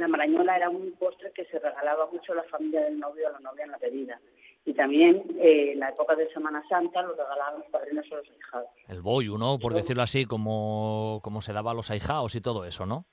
la 0.01 0.09
marañola 0.09 0.57
era 0.57 0.71
un 0.71 0.93
postre 0.93 1.33
que 1.33 1.45
se 1.47 1.59
regalaba 1.59 2.09
mucho 2.11 2.33
a 2.33 2.37
la 2.37 2.43
familia 2.45 2.85
del 2.85 2.99
novio 2.99 3.29
o 3.29 3.33
la 3.33 3.41
novia 3.41 3.65
en 3.65 3.71
la 3.71 3.79
pedida. 3.79 4.21
Y 4.65 4.75
también 4.75 5.23
eh, 5.39 5.73
en 5.73 5.81
la 5.81 5.91
época 5.91 6.15
de 6.15 6.31
Semana 6.33 6.63
Santa 6.69 7.03
lo 7.03 7.13
regalaban 7.13 7.61
los 7.61 7.69
padrinos 7.69 8.07
o 8.13 8.17
los 8.17 8.29
ahijados. 8.29 8.69
El 8.89 9.03
boyu, 9.03 9.39
¿no? 9.39 9.59
Por 9.59 9.73
decirlo 9.73 10.03
así, 10.03 10.27
como, 10.27 11.21
como 11.23 11.41
se 11.41 11.53
daba 11.53 11.71
a 11.71 11.75
los 11.75 11.91
ahijados 11.91 12.35
y 12.35 12.41
todo 12.41 12.65
eso, 12.65 12.85
¿no? 12.85 13.07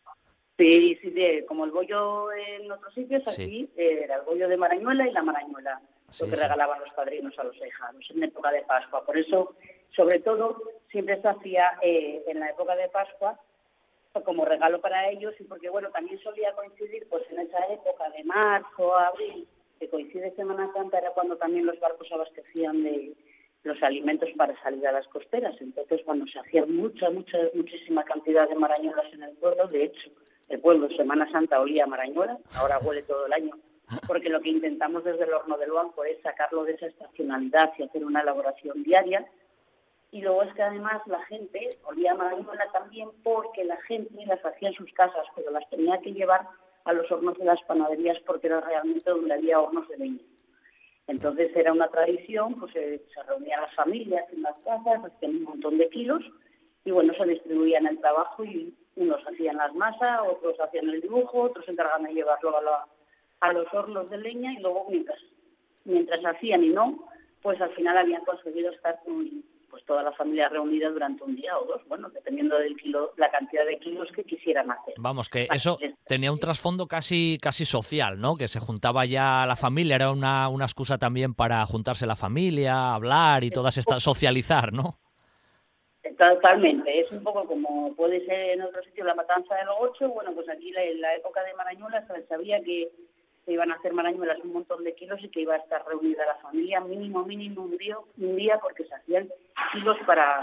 Sí, 0.58 0.95
sí, 1.02 1.13
como 1.48 1.65
el 1.65 1.71
bollo 1.71 2.32
en 2.32 2.71
otros 2.71 2.93
sitios, 2.93 3.28
aquí 3.28 3.69
eh, 3.76 4.02
era 4.04 4.17
el 4.17 4.21
bollo 4.21 4.48
de 4.48 4.56
marañuela 4.56 5.08
y 5.08 5.12
la 5.12 5.21
marañuela, 5.21 5.82
lo 6.21 6.28
que 6.28 6.36
regalaban 6.36 6.80
los 6.80 6.93
padrinos 6.93 7.38
a 7.38 7.43
los 7.43 7.62
ahijados 7.62 8.06
en 8.12 8.24
época 8.24 8.52
de 8.52 8.62
Pascua. 8.62 9.06
Por 9.06 9.17
eso, 9.17 9.56
sobre 9.93 10.19
todo, 10.19 10.62
siempre 10.89 11.21
se 11.21 11.28
hacía 11.28 11.71
eh, 11.82 12.24
en 12.28 12.39
la 12.39 12.50
época 12.52 12.76
de 12.78 12.88
Pascua 12.88 13.38
como 14.23 14.45
regalo 14.45 14.80
para 14.82 15.10
ellos 15.10 15.34
y 15.39 15.43
porque, 15.43 15.69
bueno, 15.69 15.89
también 15.91 16.19
solía 16.19 16.54
coincidir 16.54 17.08
pues 17.10 17.23
en 17.32 17.39
esa 17.39 17.65
época 17.67 18.10
de 18.10 18.23
marzo, 18.23 18.97
abril, 18.97 19.47
que 19.80 19.89
coincide 19.89 20.36
Semana 20.36 20.71
Santa, 20.73 20.99
era 20.99 21.12
cuando 21.12 21.38
también 21.38 21.65
los 21.65 21.80
barcos 21.80 22.12
abastecían 22.12 22.84
de 22.84 23.13
los 23.63 23.82
alimentos 23.82 24.30
para 24.38 24.60
salir 24.62 24.88
a 24.88 24.91
las 24.91 25.08
costeras. 25.08 25.56
Entonces, 25.60 26.06
bueno, 26.06 26.25
se 26.32 26.39
hacía 26.39 26.65
mucha, 26.65 27.10
mucha, 27.10 27.38
muchísima 27.54 28.04
cantidad 28.04 28.47
de 28.47 28.56
marañuelas 28.56 29.12
en 29.12 29.23
el 29.23 29.36
pueblo. 29.38 29.67
De 29.67 29.86
hecho, 29.86 30.12
el 30.49 30.60
pueblo 30.60 30.88
Semana 30.95 31.30
Santa 31.32 31.60
olía 31.60 31.84
a 31.84 31.88
marañuela, 31.88 32.38
ahora 32.56 32.80
huele 32.80 33.01
todo 33.01 33.25
el 33.25 33.34
año, 33.34 33.58
porque 34.08 34.30
lo 34.30 34.39
que 34.41 34.49
intentamos 34.49 35.04
desde 35.04 35.23
el 35.23 35.34
horno 35.34 35.58
del 35.58 35.71
banco 35.71 36.04
es 36.04 36.21
sacarlo 36.21 36.63
de 36.63 36.73
esa 36.73 36.88
estacionalidad 36.88 37.73
y 37.78 37.84
hacer 37.84 38.06
una 38.06 38.21
elaboración 38.21 38.84
diaria. 38.84 39.25
Y 40.15 40.21
luego 40.21 40.43
es 40.43 40.54
que 40.54 40.63
además 40.63 41.01
la 41.08 41.21
gente 41.25 41.71
olía 41.84 42.13
a 42.13 42.15
marañuela 42.15 42.71
también 42.71 43.10
porque 43.21 43.65
la 43.65 43.75
gente 43.82 44.25
las 44.25 44.39
hacía 44.45 44.69
en 44.69 44.75
sus 44.75 44.89
casas, 44.93 45.28
pero 45.36 45.51
las 45.51 45.69
tenía 45.69 45.99
que 45.99 46.13
llevar 46.13 46.47
a 46.86 46.93
los 46.93 47.12
hornos 47.12 47.38
de 47.38 47.43
las 47.43 47.62
panaderías 47.63 48.17
porque 48.25 48.47
era 48.47 48.62
realmente 48.62 49.10
donde 49.10 49.34
había 49.34 49.60
hornos 49.60 49.86
de 49.89 49.97
leña. 49.97 50.23
Entonces 51.08 51.54
era 51.54 51.73
una 51.73 51.89
tradición, 51.89 52.56
pues 52.58 52.71
se, 52.71 53.01
reunían 53.28 53.60
las 53.60 53.75
familias 53.75 54.23
en 54.32 54.43
las 54.43 54.56
casas, 54.63 55.04
hacían 55.04 55.36
un 55.36 55.43
montón 55.43 55.78
de 55.78 55.89
kilos 55.89 56.23
y 56.86 56.91
bueno, 56.91 57.13
se 57.15 57.25
distribuían 57.25 57.86
el 57.86 57.99
trabajo 57.99 58.45
y 58.45 58.73
unos 58.95 59.21
hacían 59.28 59.58
las 59.58 59.75
masas, 59.75 60.21
otros 60.30 60.58
hacían 60.62 60.91
el 60.91 61.01
dibujo, 61.01 61.41
otros 61.41 61.65
se 61.65 61.71
encargaban 61.71 62.04
de 62.04 62.13
llevarlo 62.13 62.56
a, 62.56 62.88
a 63.41 63.51
los 63.51 63.67
hornos 63.73 64.10
de 64.10 64.19
leña 64.19 64.54
y 64.54 64.62
luego 64.62 64.86
mientras, 64.89 65.19
mientras 65.84 66.25
hacían 66.25 66.63
y 66.63 66.69
no, 66.69 66.86
pues 67.41 67.60
al 67.60 67.71
final 67.71 67.97
habían 67.97 68.23
conseguido 68.23 68.71
estar 68.71 68.97
con 69.04 69.43
pues 69.75 69.83
toda 69.83 70.03
la 70.03 70.13
familia 70.13 70.47
reunida 70.47 70.89
durante 70.89 71.21
un 71.25 71.35
día 71.35 71.57
o 71.57 71.65
dos, 71.65 71.81
bueno, 71.89 72.09
dependiendo 72.09 72.57
del 72.57 72.77
kilo, 72.77 73.11
la 73.17 73.29
cantidad 73.29 73.65
de 73.65 73.77
kilos 73.77 74.07
que 74.15 74.23
quisieran 74.23 74.71
hacer. 74.71 74.93
Vamos, 74.97 75.27
que 75.27 75.49
eso 75.53 75.77
tenía 76.05 76.31
un 76.31 76.39
trasfondo 76.39 76.88
casi 76.88 77.38
casi 77.41 77.65
social, 77.65 78.17
¿no? 78.17 78.38
Que 78.38 78.47
se 78.47 78.61
juntaba 78.61 79.03
ya 79.03 79.45
la 79.45 79.57
familia, 79.57 79.97
era 79.97 80.13
una, 80.13 80.47
una 80.47 80.63
excusa 80.63 80.97
también 80.97 81.33
para 81.33 81.65
juntarse 81.65 82.07
la 82.07 82.15
familia, 82.15 82.93
hablar 82.93 83.43
y 83.43 83.49
todas 83.49 83.77
estas, 83.77 84.01
socializar, 84.01 84.71
¿no? 84.71 84.97
Totalmente, 86.17 87.01
es 87.01 87.11
un 87.11 87.21
poco 87.21 87.45
como 87.45 87.93
puede 87.95 88.25
ser 88.25 88.51
en 88.51 88.61
otro 88.61 88.81
sitio 88.81 89.03
la 89.03 89.15
matanza 89.15 89.55
de 89.55 89.65
los 89.65 89.75
ocho, 89.77 90.07
bueno, 90.07 90.31
pues 90.33 90.47
aquí 90.47 90.73
en 90.73 91.01
la 91.01 91.15
época 91.15 91.43
de 91.43 91.53
Marañuela 91.53 92.07
se 92.07 92.25
sabía 92.27 92.63
que 92.63 92.91
se 93.45 93.53
iban 93.53 93.71
a 93.71 93.75
hacer 93.75 93.93
marañuelas 93.93 94.39
un 94.43 94.53
montón 94.53 94.84
de 94.84 94.93
kilos 94.95 95.23
y 95.23 95.29
que 95.29 95.41
iba 95.41 95.53
a 95.53 95.60
estar 95.60 95.86
reunida 95.86 96.25
la 96.25 96.36
familia 96.36 96.81
mínimo, 96.81 97.23
mínimo 97.23 97.63
un 97.63 97.77
día, 97.77 97.97
un 98.17 98.36
día 98.36 98.60
porque 98.60 98.86
se 98.86 98.95
hacían 98.95 99.29
kilos 99.73 99.97
para, 100.05 100.41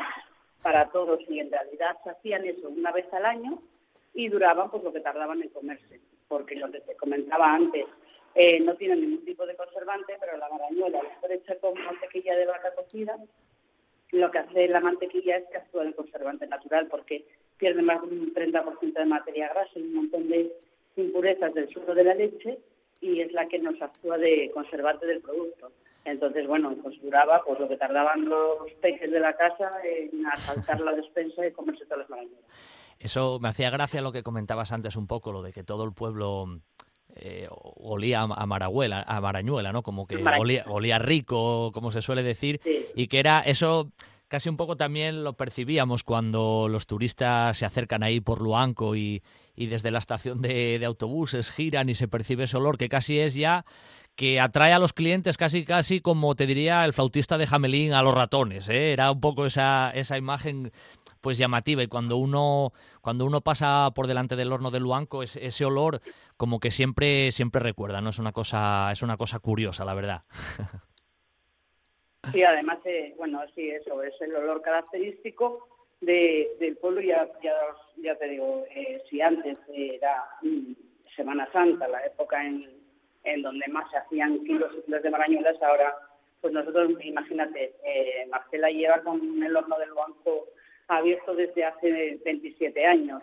para 0.62 0.88
todos. 0.90 1.20
Y 1.28 1.40
en 1.40 1.50
realidad 1.50 1.96
se 2.04 2.10
hacían 2.10 2.44
eso 2.44 2.68
una 2.68 2.92
vez 2.92 3.12
al 3.12 3.26
año 3.26 3.58
y 4.14 4.28
duraban 4.28 4.70
pues 4.70 4.84
lo 4.84 4.92
que 4.92 5.00
tardaban 5.00 5.42
en 5.42 5.48
comerse, 5.48 6.00
porque 6.28 6.54
lo 6.56 6.70
que 6.70 6.80
te 6.80 6.96
comentaba 6.96 7.54
antes, 7.54 7.86
eh, 8.34 8.60
no 8.60 8.74
tiene 8.76 8.96
ningún 8.96 9.24
tipo 9.24 9.44
de 9.46 9.56
conservante, 9.56 10.16
pero 10.18 10.36
la 10.36 10.48
marañuela, 10.48 11.00
está 11.00 11.34
hecha 11.34 11.58
con 11.58 11.74
mantequilla 11.82 12.36
de 12.36 12.46
vaca 12.46 12.74
cocida, 12.74 13.18
lo 14.12 14.30
que 14.30 14.38
hace 14.38 14.68
la 14.68 14.80
mantequilla 14.80 15.38
es 15.38 15.48
que 15.48 15.56
actúa 15.56 15.84
de 15.84 15.94
conservante 15.94 16.46
natural 16.46 16.86
porque 16.86 17.24
pierde 17.56 17.82
más 17.82 18.00
de 18.02 18.08
un 18.08 18.34
30% 18.34 18.92
de 18.92 19.04
materia 19.06 19.48
grasa 19.48 19.72
y 19.76 19.82
un 19.82 19.94
montón 19.94 20.28
de 20.28 20.52
impurezas 20.96 21.54
del 21.54 21.68
suelo 21.70 21.94
de 21.94 22.04
la 22.04 22.14
leche 22.14 22.58
y 23.02 23.20
es 23.20 23.32
la 23.32 23.46
que 23.48 23.58
nos 23.58 23.80
actúa 23.82 24.16
de 24.16 24.50
conservante 24.54 25.04
del 25.06 25.20
producto. 25.20 25.72
Entonces, 26.04 26.46
bueno, 26.46 26.74
pues 26.82 27.00
duraba 27.02 27.42
pues 27.44 27.60
lo 27.60 27.68
que 27.68 27.76
tardaban 27.76 28.24
los 28.24 28.70
peces 28.80 29.10
de 29.10 29.20
la 29.20 29.36
casa 29.36 29.70
en 29.84 30.26
asaltar 30.26 30.80
la 30.80 30.92
despensa 30.92 31.46
y 31.46 31.52
comerse 31.52 31.84
todas 31.84 32.00
las 32.00 32.10
mañanas. 32.10 32.40
Eso 32.98 33.38
me 33.40 33.48
hacía 33.48 33.70
gracia 33.70 34.00
lo 34.00 34.12
que 34.12 34.22
comentabas 34.22 34.72
antes 34.72 34.96
un 34.96 35.06
poco, 35.06 35.32
lo 35.32 35.42
de 35.42 35.52
que 35.52 35.64
todo 35.64 35.84
el 35.84 35.92
pueblo 35.92 36.46
eh, 37.16 37.46
olía 37.50 38.22
a 38.22 38.24
a 38.24 38.46
Marañuela, 39.20 39.72
¿no? 39.72 39.82
Como 39.82 40.06
que 40.06 40.16
olía, 40.16 40.98
rico, 40.98 41.70
como 41.72 41.92
se 41.92 42.02
suele 42.02 42.22
decir, 42.22 42.60
y 42.94 43.08
que 43.08 43.18
era 43.18 43.40
eso 43.40 43.90
casi 44.32 44.48
un 44.48 44.56
poco 44.56 44.78
también 44.78 45.24
lo 45.24 45.34
percibíamos 45.34 46.04
cuando 46.04 46.66
los 46.66 46.86
turistas 46.86 47.54
se 47.54 47.66
acercan 47.66 48.02
ahí 48.02 48.18
por 48.22 48.40
Luanco 48.40 48.96
y, 48.96 49.22
y 49.54 49.66
desde 49.66 49.90
la 49.90 49.98
estación 49.98 50.40
de, 50.40 50.82
autobuses 50.86 51.50
giran 51.50 51.90
y 51.90 51.94
se 51.94 52.08
percibe 52.08 52.44
ese 52.44 52.56
olor 52.56 52.78
que 52.78 52.88
casi 52.88 53.20
es 53.20 53.34
ya 53.34 53.66
que 54.16 54.40
atrae 54.40 54.72
a 54.72 54.78
los 54.78 54.94
clientes 54.94 55.36
casi 55.36 55.66
casi 55.66 56.00
como 56.00 56.34
te 56.34 56.46
diría 56.46 56.82
el 56.86 56.94
flautista 56.94 57.36
de 57.36 57.46
Jamelín 57.46 57.92
a 57.92 58.00
los 58.00 58.14
ratones, 58.14 58.70
¿eh? 58.70 58.92
era 58.92 59.12
un 59.12 59.20
poco 59.20 59.44
esa, 59.44 59.90
esa 59.90 60.16
imagen 60.16 60.72
pues 61.20 61.36
llamativa 61.36 61.82
y 61.82 61.88
cuando 61.88 62.16
uno 62.16 62.72
cuando 63.02 63.26
uno 63.26 63.42
pasa 63.42 63.90
por 63.94 64.06
delante 64.06 64.34
del 64.34 64.50
horno 64.50 64.70
de 64.70 64.80
Luanco 64.80 65.22
ese 65.22 65.64
olor 65.66 66.00
como 66.38 66.58
que 66.58 66.70
siempre 66.70 67.32
siempre 67.32 67.60
recuerda 67.60 68.00
no 68.00 68.08
es 68.08 68.18
una 68.18 68.32
cosa 68.32 68.90
es 68.92 69.02
una 69.02 69.18
cosa 69.18 69.40
curiosa 69.40 69.84
la 69.84 69.92
verdad 69.92 70.22
sí 72.30 72.42
además 72.42 72.78
eh, 72.84 73.14
bueno 73.16 73.40
sí 73.54 73.70
eso 73.70 74.02
es 74.02 74.20
el 74.20 74.34
olor 74.36 74.62
característico 74.62 75.68
de, 76.00 76.50
del 76.60 76.76
pueblo 76.76 77.00
ya 77.00 77.28
ya, 77.42 78.14
te 78.16 78.28
digo 78.28 78.64
eh, 78.70 79.02
si 79.08 79.20
antes 79.20 79.58
era 79.72 80.24
mm, 80.42 80.72
Semana 81.16 81.50
Santa 81.52 81.88
la 81.88 82.04
época 82.06 82.44
en, 82.44 82.64
en 83.24 83.42
donde 83.42 83.66
más 83.68 83.90
se 83.90 83.98
hacían 83.98 84.44
kilos 84.44 84.72
y 84.78 84.82
kilos 84.82 85.02
de 85.02 85.10
marañuelas 85.10 85.60
ahora 85.62 85.96
pues 86.40 86.52
nosotros 86.52 86.92
imagínate 87.02 87.74
eh, 87.84 88.26
Marcela 88.28 88.70
lleva 88.70 89.00
con 89.02 89.42
el 89.42 89.56
horno 89.56 89.78
del 89.78 89.90
Luanco 89.90 90.48
abierto 90.88 91.34
desde 91.34 91.64
hace 91.64 92.18
27 92.24 92.86
años. 92.86 93.22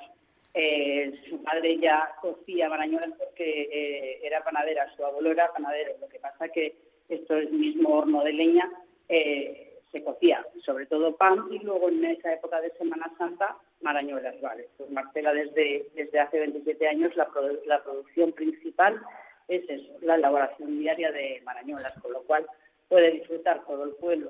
Eh, 0.53 1.13
su 1.29 1.37
madre 1.39 1.77
ya 1.77 2.15
cocía 2.21 2.69
marañolas 2.69 3.11
porque 3.17 3.69
eh, 3.71 4.19
era 4.23 4.43
panadera, 4.43 4.91
su 4.95 5.05
abuelo 5.05 5.31
era 5.31 5.51
panadero. 5.53 5.93
Lo 6.01 6.09
que 6.09 6.19
pasa 6.19 6.49
que 6.49 6.75
esto 7.07 7.37
es 7.37 7.51
mismo 7.51 7.89
horno 7.89 8.23
de 8.23 8.33
leña, 8.33 8.69
eh, 9.09 9.79
se 9.91 10.03
cocía 10.03 10.45
sobre 10.63 10.85
todo 10.85 11.15
pan 11.15 11.45
y 11.51 11.59
luego 11.59 11.89
en 11.89 12.05
esa 12.05 12.33
época 12.33 12.61
de 12.61 12.69
Semana 12.71 13.11
Santa 13.17 13.57
marañuelas, 13.81 14.39
vale. 14.41 14.67
Pues 14.77 14.89
Marcela 14.91 15.33
desde, 15.33 15.87
desde 15.95 16.19
hace 16.19 16.39
27 16.39 16.87
años 16.87 17.15
la, 17.15 17.27
la 17.65 17.83
producción 17.83 18.31
principal 18.33 19.01
es 19.47 19.67
eso, 19.67 19.91
la 20.01 20.15
elaboración 20.15 20.79
diaria 20.79 21.11
de 21.11 21.41
marañuelas, 21.43 21.93
con 22.01 22.13
lo 22.13 22.21
cual 22.23 22.45
puede 22.87 23.11
disfrutar 23.11 23.65
todo 23.65 23.83
el 23.83 23.91
pueblo 23.91 24.29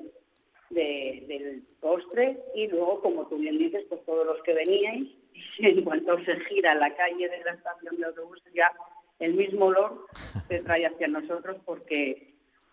del 0.70 1.64
postre 1.80 2.38
y 2.54 2.68
luego, 2.68 3.02
como 3.02 3.28
tú 3.28 3.38
bien 3.38 3.58
dices, 3.58 3.86
pues 3.90 4.04
todos 4.06 4.26
los 4.26 4.42
que 4.44 4.54
veníais, 4.54 5.10
en 5.60 5.84
cuanto 5.84 6.24
se 6.24 6.40
gira 6.42 6.76
la 6.76 6.96
calle 6.96 7.28
de 7.28 7.44
la 7.44 7.54
estación 7.54 7.98
de 7.98 8.06
autobús, 8.06 8.42
ya 8.54 8.72
el 9.20 9.34
mismo 9.34 9.66
olor 9.66 10.06
se 10.48 10.60
trae 10.60 10.86
hacia 10.86 11.08
nosotros 11.08 11.58
porque 11.66 12.29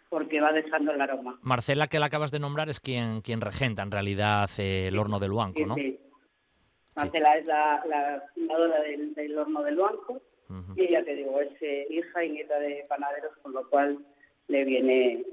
porque 0.09 0.41
va 0.41 0.53
dejando 0.53 0.93
el 0.93 1.01
aroma. 1.01 1.39
Marcela, 1.43 1.89
que 1.89 1.99
la 1.99 2.07
acabas 2.07 2.31
de 2.31 2.39
nombrar, 2.39 2.69
es 2.69 2.81
quien, 2.81 3.21
quien 3.21 3.41
regenta 3.41 3.83
en 3.83 3.91
realidad 3.91 4.49
eh, 4.59 4.89
el 4.89 4.99
horno 4.99 5.19
del 5.19 5.31
Luanco, 5.31 5.67
¿no? 5.67 5.75
Sí. 5.75 5.99
Marcela 6.95 7.37
es 7.37 7.47
la, 7.47 8.23
fundadora 8.35 8.81
del, 8.81 9.39
horno 9.39 9.63
del 9.63 9.75
Luanco 9.75 10.23
y 10.77 10.85
ella, 10.85 11.05
te 11.05 11.15
digo, 11.15 11.41
es 11.41 11.51
eh, 11.61 11.87
hija 11.91 12.25
y 12.25 12.31
nieta 12.31 12.59
de 12.59 12.85
panaderos, 12.89 13.37
con 13.43 13.53
lo 13.53 13.69
cual 13.69 13.99
le 14.49 14.65
viene 14.65 15.25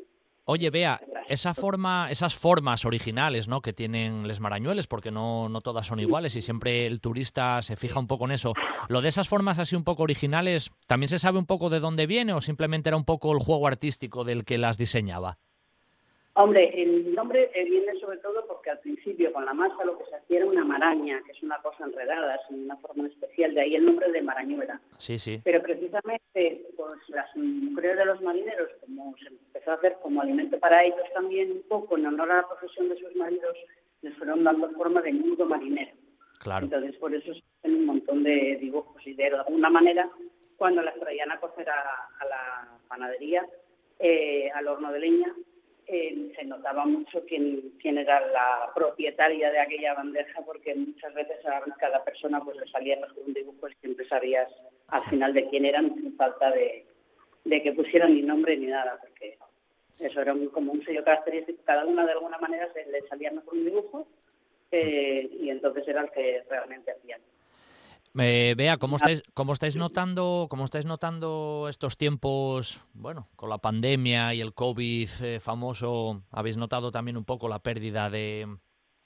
Oye, 0.45 0.69
vea, 0.69 0.99
esa 1.29 1.53
forma, 1.53 2.07
esas 2.09 2.35
formas 2.35 2.83
originales 2.83 3.47
¿no? 3.47 3.61
que 3.61 3.71
tienen 3.71 4.27
les 4.27 4.41
marañueles, 4.41 4.87
porque 4.87 5.09
no, 5.09 5.47
no 5.47 5.61
todas 5.61 5.87
son 5.87 5.99
iguales 6.01 6.35
y 6.35 6.41
siempre 6.41 6.85
el 6.85 6.99
turista 6.99 7.61
se 7.61 7.77
fija 7.77 7.99
un 7.99 8.07
poco 8.07 8.25
en 8.25 8.31
eso. 8.31 8.53
¿Lo 8.89 9.01
de 9.01 9.09
esas 9.09 9.29
formas 9.29 9.57
así 9.57 9.75
un 9.75 9.85
poco 9.85 10.03
originales, 10.03 10.71
también 10.85 11.07
se 11.07 11.19
sabe 11.19 11.39
un 11.39 11.45
poco 11.45 11.69
de 11.69 11.79
dónde 11.79 12.07
viene 12.07 12.33
o 12.33 12.41
simplemente 12.41 12.89
era 12.89 12.97
un 12.97 13.05
poco 13.05 13.31
el 13.31 13.39
juego 13.39 13.67
artístico 13.67 14.25
del 14.25 14.43
que 14.43 14.57
las 14.57 14.77
diseñaba? 14.77 15.37
Hombre, 16.35 16.81
el 16.81 17.13
nombre 17.13 17.51
eh, 17.53 17.63
viene 17.63 17.93
sobre 17.99 18.17
todo 18.17 18.43
porque 18.47 18.71
al 18.71 18.79
principio 18.79 19.31
con 19.31 19.45
la 19.45 19.53
masa 19.53 19.85
lo 19.85 19.99
que 19.99 20.05
se 20.05 20.15
hacía 20.15 20.37
era 20.37 20.47
una 20.47 20.65
maraña, 20.65 21.21
que 21.25 21.31
es 21.31 21.43
una 21.43 21.61
cosa 21.61 21.85
enredada, 21.85 22.39
sin 22.47 22.63
una 22.63 22.75
forma 22.77 23.07
especial, 23.07 23.53
de 23.53 23.61
ahí 23.61 23.75
el 23.75 23.85
nombre 23.85 24.11
de 24.11 24.21
marañuela. 24.23 24.81
Sí, 24.97 25.19
sí. 25.19 25.41
Pero 25.43 25.61
precisamente 25.61 26.65
pues, 26.75 26.93
las 27.09 27.35
mujeres 27.35 27.97
de 27.97 28.05
los 28.05 28.21
marineros, 28.21 28.69
como 28.81 29.15
se 29.17 29.27
empezó 29.27 29.71
a 29.71 29.75
hacer 29.75 29.97
como 30.01 30.21
alimento 30.21 30.57
para 30.59 30.83
ellos 30.83 31.05
también 31.13 31.51
un 31.51 31.63
poco 31.69 31.97
en 31.97 32.07
honor 32.07 32.31
a 32.31 32.37
la 32.37 32.47
profesión 32.47 32.89
de 32.89 32.97
sus 32.97 33.15
maridos, 33.15 33.55
les 34.01 34.17
fueron 34.17 34.43
dando 34.43 34.71
forma 34.71 35.03
de 35.03 35.13
nudo 35.13 35.45
marinero. 35.45 35.91
Claro. 36.39 36.65
Entonces 36.65 36.95
por 36.97 37.13
eso 37.13 37.31
se 37.31 37.43
hacen 37.59 37.75
un 37.75 37.85
montón 37.85 38.23
de 38.23 38.57
dibujos 38.59 39.05
y 39.05 39.13
de 39.13 39.27
alguna 39.27 39.69
manera 39.69 40.09
cuando 40.57 40.81
las 40.81 40.95
traían 40.99 41.31
a 41.31 41.39
cocer 41.39 41.69
a, 41.69 42.25
la 42.27 42.79
panadería, 42.87 43.45
eh, 43.99 44.49
al 44.51 44.67
horno 44.67 44.91
de 44.91 44.99
leña, 44.99 45.33
eh, 45.87 46.31
se 46.35 46.45
notaba 46.45 46.85
mucho 46.85 47.23
quién, 47.25 47.73
quién 47.81 47.97
era 47.97 48.19
la 48.27 48.71
propietaria 48.73 49.51
de 49.51 49.59
aquella 49.59 49.93
bandeja, 49.93 50.41
porque 50.45 50.75
muchas 50.75 51.13
veces 51.13 51.45
a 51.45 51.61
cada 51.77 52.03
persona 52.03 52.41
pues 52.43 52.57
le 52.57 52.67
salía 52.67 52.99
mejor 52.99 53.23
un 53.25 53.33
dibujo 53.33 53.67
y 53.67 53.75
siempre 53.75 54.07
sabías 54.07 54.49
al 54.87 55.01
final 55.03 55.33
de 55.33 55.47
quién 55.49 55.65
eran, 55.65 55.93
sin 55.95 56.15
falta 56.15 56.51
de, 56.51 56.85
de 57.45 57.61
que 57.61 57.73
pusieran 57.73 58.13
ni 58.13 58.21
nombre 58.21 58.57
ni 58.57 58.67
nada, 58.67 58.97
porque 59.01 59.37
eso 59.99 60.21
era 60.21 60.35
como 60.51 60.71
un 60.71 60.83
sello 60.83 61.03
característico. 61.03 61.61
Cada 61.65 61.85
una 61.85 62.05
de 62.05 62.13
alguna 62.13 62.37
manera 62.37 62.71
se 62.73 62.85
le 62.85 63.01
salía 63.01 63.31
mejor 63.31 63.53
un 63.53 63.65
dibujo 63.65 64.07
eh, 64.71 65.29
y 65.39 65.49
entonces 65.49 65.87
era 65.87 66.01
el 66.01 66.11
que 66.11 66.43
realmente 66.49 66.91
hacían. 66.91 67.21
Eh, 68.19 68.53
Vea, 68.55 68.77
¿cómo 68.77 68.97
estáis, 68.97 69.23
cómo 69.33 69.53
estáis 69.53 69.75
notando, 69.75 70.45
cómo 70.47 70.65
estáis 70.65 70.85
notando 70.85 71.65
estos 71.67 71.97
tiempos, 71.97 72.85
bueno, 72.93 73.27
con 73.35 73.49
la 73.49 73.57
pandemia 73.57 74.35
y 74.35 74.41
el 74.41 74.53
COVID 74.53 75.09
eh, 75.23 75.39
famoso? 75.39 76.21
¿Habéis 76.29 76.57
notado 76.57 76.91
también 76.91 77.17
un 77.17 77.25
poco 77.25 77.49
la 77.49 77.57
pérdida 77.57 78.11
de, 78.11 78.45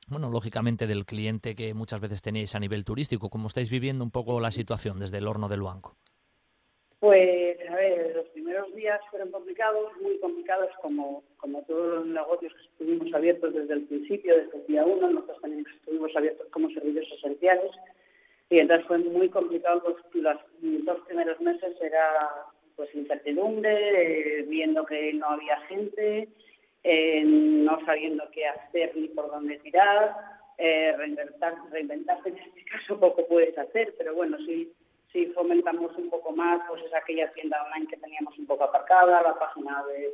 bueno, 0.10 0.30
lógicamente 0.30 0.88
del 0.88 1.06
cliente 1.06 1.56
que 1.56 1.74
muchas 1.74 2.02
veces 2.02 2.22
tenéis 2.22 2.54
a 2.54 2.60
nivel 2.60 2.84
turístico? 2.84 3.30
¿Cómo 3.30 3.48
estáis 3.48 3.70
viviendo 3.70 4.04
un 4.04 4.12
poco 4.12 4.42
la 4.42 4.52
situación 4.52 5.00
desde 5.00 5.20
el 5.20 5.28
horno 5.28 5.48
del 5.48 5.62
banco? 5.62 5.96
Pues, 7.00 7.58
a 7.70 7.76
ver, 7.76 8.14
los 8.14 8.28
primeros 8.30 8.76
días 8.76 9.00
fueron 9.10 9.32
complicados, 9.32 9.94
muy 10.02 10.20
complicados 10.20 10.70
como, 10.82 11.24
como 11.38 11.62
todos 11.62 12.00
los 12.00 12.08
negocios 12.08 12.52
que 12.54 12.64
estuvimos 12.64 13.14
abiertos 13.14 13.54
desde 13.54 13.74
el 13.74 13.84
principio, 13.84 14.36
desde 14.36 14.58
el 14.58 14.68
día 14.68 14.84
uno, 14.84 15.12
nosotros 15.12 15.40
también 15.40 15.66
estuvimos 15.80 16.14
abiertos 16.14 16.48
como 16.52 16.70
servicios 16.72 17.06
esenciales 17.20 17.72
y 18.50 18.60
entonces 18.60 18.88
fue 18.88 18.98
muy 19.00 19.30
complicado, 19.30 19.84
pues 19.84 19.96
los 20.14 20.38
dos 20.86 21.00
primeros 21.08 21.40
meses 21.42 21.76
era 21.82 22.46
pues 22.76 22.94
incertidumbre, 22.94 24.40
eh, 24.40 24.44
viendo 24.44 24.86
que 24.86 25.12
no 25.14 25.30
había 25.30 25.60
gente, 25.62 26.30
eh, 26.84 27.24
no 27.26 27.84
sabiendo 27.86 28.24
qué 28.32 28.48
hacer 28.48 28.96
ni 28.96 29.08
por 29.10 29.32
dónde 29.32 29.58
tirar, 29.60 30.16
eh, 30.58 30.94
reinventar, 30.96 31.56
reinventarse 31.72 32.30
en 32.30 32.38
este 32.38 32.64
caso 32.66 33.00
poco 33.00 33.28
puedes 33.28 33.58
hacer, 33.58 33.94
pero 33.98 34.14
bueno, 34.14 34.38
sí 34.46 34.72
si 35.12 35.26
fomentamos 35.28 35.96
un 35.98 36.10
poco 36.10 36.32
más, 36.32 36.62
pues 36.68 36.84
es 36.84 36.94
aquella 36.94 37.32
tienda 37.32 37.64
online 37.64 37.88
que 37.88 37.98
teníamos 37.98 38.38
un 38.38 38.46
poco 38.46 38.66
aparcada, 38.66 39.22
la 39.22 39.40
página 39.40 39.84
de 39.86 40.14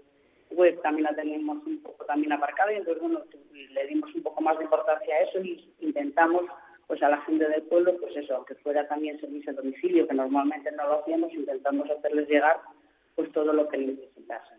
web 0.56 0.80
también 0.82 1.04
la 1.04 1.16
teníamos 1.16 1.66
un 1.66 1.82
poco 1.82 2.06
también 2.06 2.32
aparcada 2.32 2.72
y 2.72 2.78
entonces 2.78 3.02
bueno, 3.02 3.22
le 3.52 3.88
dimos 3.88 4.14
un 4.14 4.22
poco 4.22 4.42
más 4.42 4.58
de 4.58 4.66
importancia 4.66 5.16
a 5.16 5.20
eso 5.20 5.40
y 5.42 5.74
intentamos 5.80 6.46
pues 6.88 7.02
a 7.02 7.10
la 7.10 7.22
gente 7.22 7.48
del 7.48 7.64
pueblo, 7.64 7.96
pues 8.00 8.16
eso, 8.16 8.36
aunque 8.36 8.56
fuera 8.56 8.88
también 8.88 9.20
servicio 9.20 9.52
a 9.52 9.56
domicilio, 9.56 10.08
que 10.08 10.14
normalmente 10.14 10.72
no 10.72 10.88
lo 10.88 11.00
hacíamos, 11.02 11.34
intentamos 11.34 11.90
hacerles 11.90 12.28
llegar 12.28 12.60
pues 13.16 13.32
todo 13.32 13.54
lo 13.54 13.68
que 13.70 13.78
necesitasen. 13.78 14.58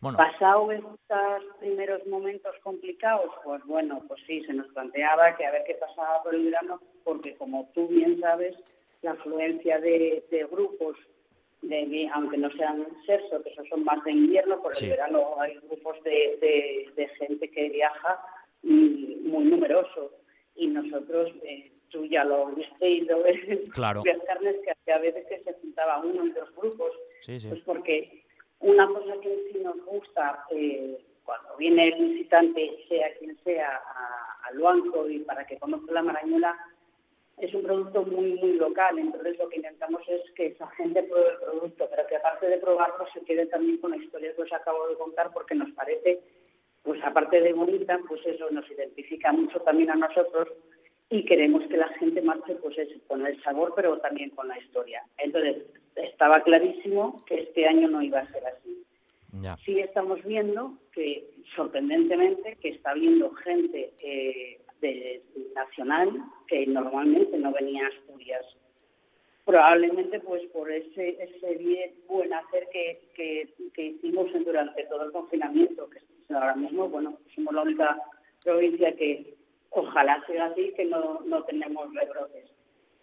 Bueno. 0.00 0.18
Pasado 0.18 0.72
estos 0.72 1.44
primeros 1.60 2.04
momentos 2.08 2.54
complicados, 2.64 3.30
pues 3.44 3.64
bueno, 3.66 4.02
pues 4.08 4.20
sí, 4.26 4.42
se 4.44 4.52
nos 4.52 4.66
planteaba 4.68 5.36
que 5.36 5.46
a 5.46 5.52
ver 5.52 5.62
qué 5.64 5.74
pasaba 5.74 6.22
por 6.24 6.34
el 6.34 6.44
verano, 6.46 6.80
porque 7.04 7.36
como 7.36 7.70
tú 7.72 7.86
bien 7.86 8.20
sabes, 8.20 8.56
la 9.02 9.12
afluencia 9.12 9.78
de, 9.78 10.24
grupos, 10.50 10.96
de, 11.62 12.10
aunque 12.14 12.36
no 12.36 12.50
sean 12.50 12.84
sexo, 13.06 13.38
que 13.42 13.50
esos 13.50 13.68
son 13.68 13.84
más 13.84 14.02
de 14.04 14.10
invierno, 14.10 14.60
por 14.60 14.72
el 14.76 14.90
verano 14.90 15.36
hay 15.40 15.56
grupos 15.68 16.02
de, 16.02 17.08
gente 17.18 17.48
que 17.48 17.68
viaja 17.68 18.20
muy 18.62 19.44
numeroso. 19.44 20.10
Y 20.54 20.66
nosotros, 20.66 21.32
eh, 21.44 21.62
tú 21.88 22.04
ya 22.04 22.24
lo 22.24 22.46
viste 22.48 22.88
y 22.88 23.00
lo 23.02 23.22
ves, 23.22 23.40
claro. 23.70 24.02
carnes 24.26 24.56
que 24.84 24.92
a 24.92 24.98
veces 24.98 25.26
que 25.26 25.40
se 25.40 25.52
juntaba 25.60 25.98
uno 25.98 26.22
en 26.22 26.34
dos 26.34 26.54
grupos. 26.54 26.92
Pues 27.24 27.60
porque 27.64 28.24
una 28.60 28.86
cosa 28.88 29.14
que 29.20 29.50
sí 29.52 29.58
nos 29.58 29.76
gusta 29.84 30.44
eh, 30.50 30.98
cuando 31.24 31.56
viene 31.56 31.88
el 31.88 32.08
visitante, 32.08 32.84
sea 32.88 33.12
quien 33.18 33.36
sea, 33.44 33.80
al 34.44 34.58
banco 34.58 35.08
y 35.08 35.20
para 35.20 35.46
que 35.46 35.58
conozca 35.58 35.92
la 35.92 36.02
marañola, 36.02 36.56
es 37.38 37.52
un 37.54 37.62
producto 37.62 38.02
muy, 38.04 38.34
muy 38.34 38.52
local, 38.54 38.98
entonces 38.98 39.38
lo 39.38 39.48
que 39.48 39.56
intentamos 39.56 40.02
es 40.08 40.22
que 40.36 40.46
esa 40.46 40.66
gente 40.68 41.02
pruebe 41.02 41.30
el 41.30 41.38
producto, 41.38 41.88
pero 41.90 42.06
que 42.06 42.16
aparte 42.16 42.46
de 42.46 42.58
probarlo 42.58 43.06
se 43.12 43.20
quede 43.22 43.46
también 43.46 43.78
con 43.78 43.90
la 43.90 43.96
historia 43.96 44.34
que 44.34 44.42
os 44.42 44.52
acabo 44.52 44.86
de 44.88 44.96
contar 44.96 45.30
porque 45.32 45.54
nos 45.54 45.70
parece, 45.72 46.20
pues 46.82 47.02
aparte 47.04 47.40
de 47.40 47.52
bonita, 47.52 47.98
pues 48.08 48.20
eso 48.26 48.50
nos 48.50 48.68
identifica 48.70 49.32
mucho 49.32 49.60
también 49.60 49.90
a 49.90 49.94
nosotros 49.94 50.48
y 51.10 51.24
queremos 51.24 51.62
que 51.68 51.76
la 51.76 51.88
gente 51.88 52.22
marche 52.22 52.54
pues 52.56 52.76
con 53.06 53.26
el 53.26 53.40
sabor 53.42 53.72
pero 53.76 53.98
también 53.98 54.30
con 54.30 54.48
la 54.48 54.58
historia. 54.58 55.02
Entonces 55.18 55.64
estaba 55.96 56.42
clarísimo 56.42 57.16
que 57.26 57.42
este 57.42 57.66
año 57.66 57.88
no 57.88 58.02
iba 58.02 58.20
a 58.20 58.32
ser 58.32 58.44
así. 58.46 58.82
Sí 59.64 59.80
estamos 59.80 60.22
viendo 60.24 60.74
que 60.92 61.26
sorprendentemente 61.56 62.56
que 62.60 62.70
está 62.70 62.92
viendo 62.92 63.30
gente 63.30 63.90
eh, 64.02 64.58
de, 64.82 65.22
nacional 65.54 66.10
que 66.46 66.66
normalmente 66.66 67.38
no 67.38 67.52
venía 67.52 67.86
a 67.86 67.88
Asturias. 67.88 68.44
Probablemente 69.44 70.20
pues 70.20 70.42
por 70.52 70.70
ese, 70.70 71.16
ese 71.22 71.54
bien 71.56 71.92
buen 72.06 72.32
hacer 72.32 72.68
que, 72.72 72.98
que, 73.14 73.82
hicimos 73.82 74.30
durante 74.44 74.84
todo 74.84 75.04
el 75.04 75.12
confinamiento, 75.12 75.88
que 75.88 76.00
ahora 76.34 76.54
mismo, 76.54 76.88
bueno, 76.88 77.18
somos 77.34 77.54
la 77.54 77.62
única 77.62 77.98
provincia 78.44 78.94
que 78.96 79.34
ojalá 79.70 80.22
sea 80.26 80.46
así, 80.46 80.72
que 80.76 80.84
no, 80.84 81.20
no 81.26 81.42
tenemos 81.44 81.92
rebrotes. 81.94 82.50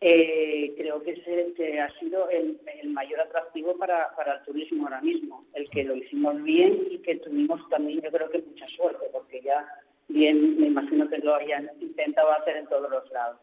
Eh, 0.01 0.75
creo 0.79 1.03
que, 1.03 1.11
ese, 1.11 1.53
que 1.57 1.79
ha 1.79 1.89
sido 1.99 2.29
el, 2.29 2.57
el 2.81 2.89
mayor 2.89 3.19
atractivo 3.19 3.77
para, 3.77 4.15
para, 4.15 4.35
el 4.35 4.43
turismo 4.43 4.85
ahora 4.85 5.01
mismo, 5.01 5.45
el 5.53 5.69
que 5.69 5.83
lo 5.83 5.95
hicimos 5.95 6.41
bien 6.41 6.87
y 6.89 6.99
que 6.99 7.17
tuvimos 7.17 7.59
también, 7.69 8.01
yo 8.01 8.09
creo 8.09 8.29
que 8.29 8.39
mucha 8.39 8.65
suerte, 8.67 9.07
porque 9.11 9.41
ya 9.41 9.67
bien, 10.07 10.59
me 10.59 10.67
imagino 10.67 11.09
que 11.09 11.17
lo 11.17 11.35
hayan 11.35 11.69
intentado 11.81 12.31
hacer 12.31 12.57
en 12.57 12.67
todos 12.67 12.89
los 12.89 13.09
lados. 13.11 13.39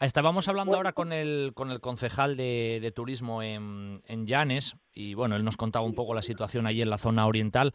Estábamos 0.00 0.46
hablando 0.48 0.76
ahora 0.76 0.92
con 0.92 1.12
el, 1.12 1.52
con 1.54 1.72
el 1.72 1.80
concejal 1.80 2.36
de, 2.36 2.92
turismo 2.94 3.42
en, 3.42 4.00
en, 4.06 4.26
Llanes 4.26 4.76
y 4.94 5.14
bueno, 5.14 5.34
él 5.34 5.44
nos 5.44 5.56
contaba 5.56 5.84
un 5.84 5.94
poco 5.94 6.14
la 6.14 6.22
situación 6.22 6.68
allí 6.68 6.82
en 6.82 6.90
la 6.90 6.98
zona 6.98 7.26
oriental. 7.26 7.72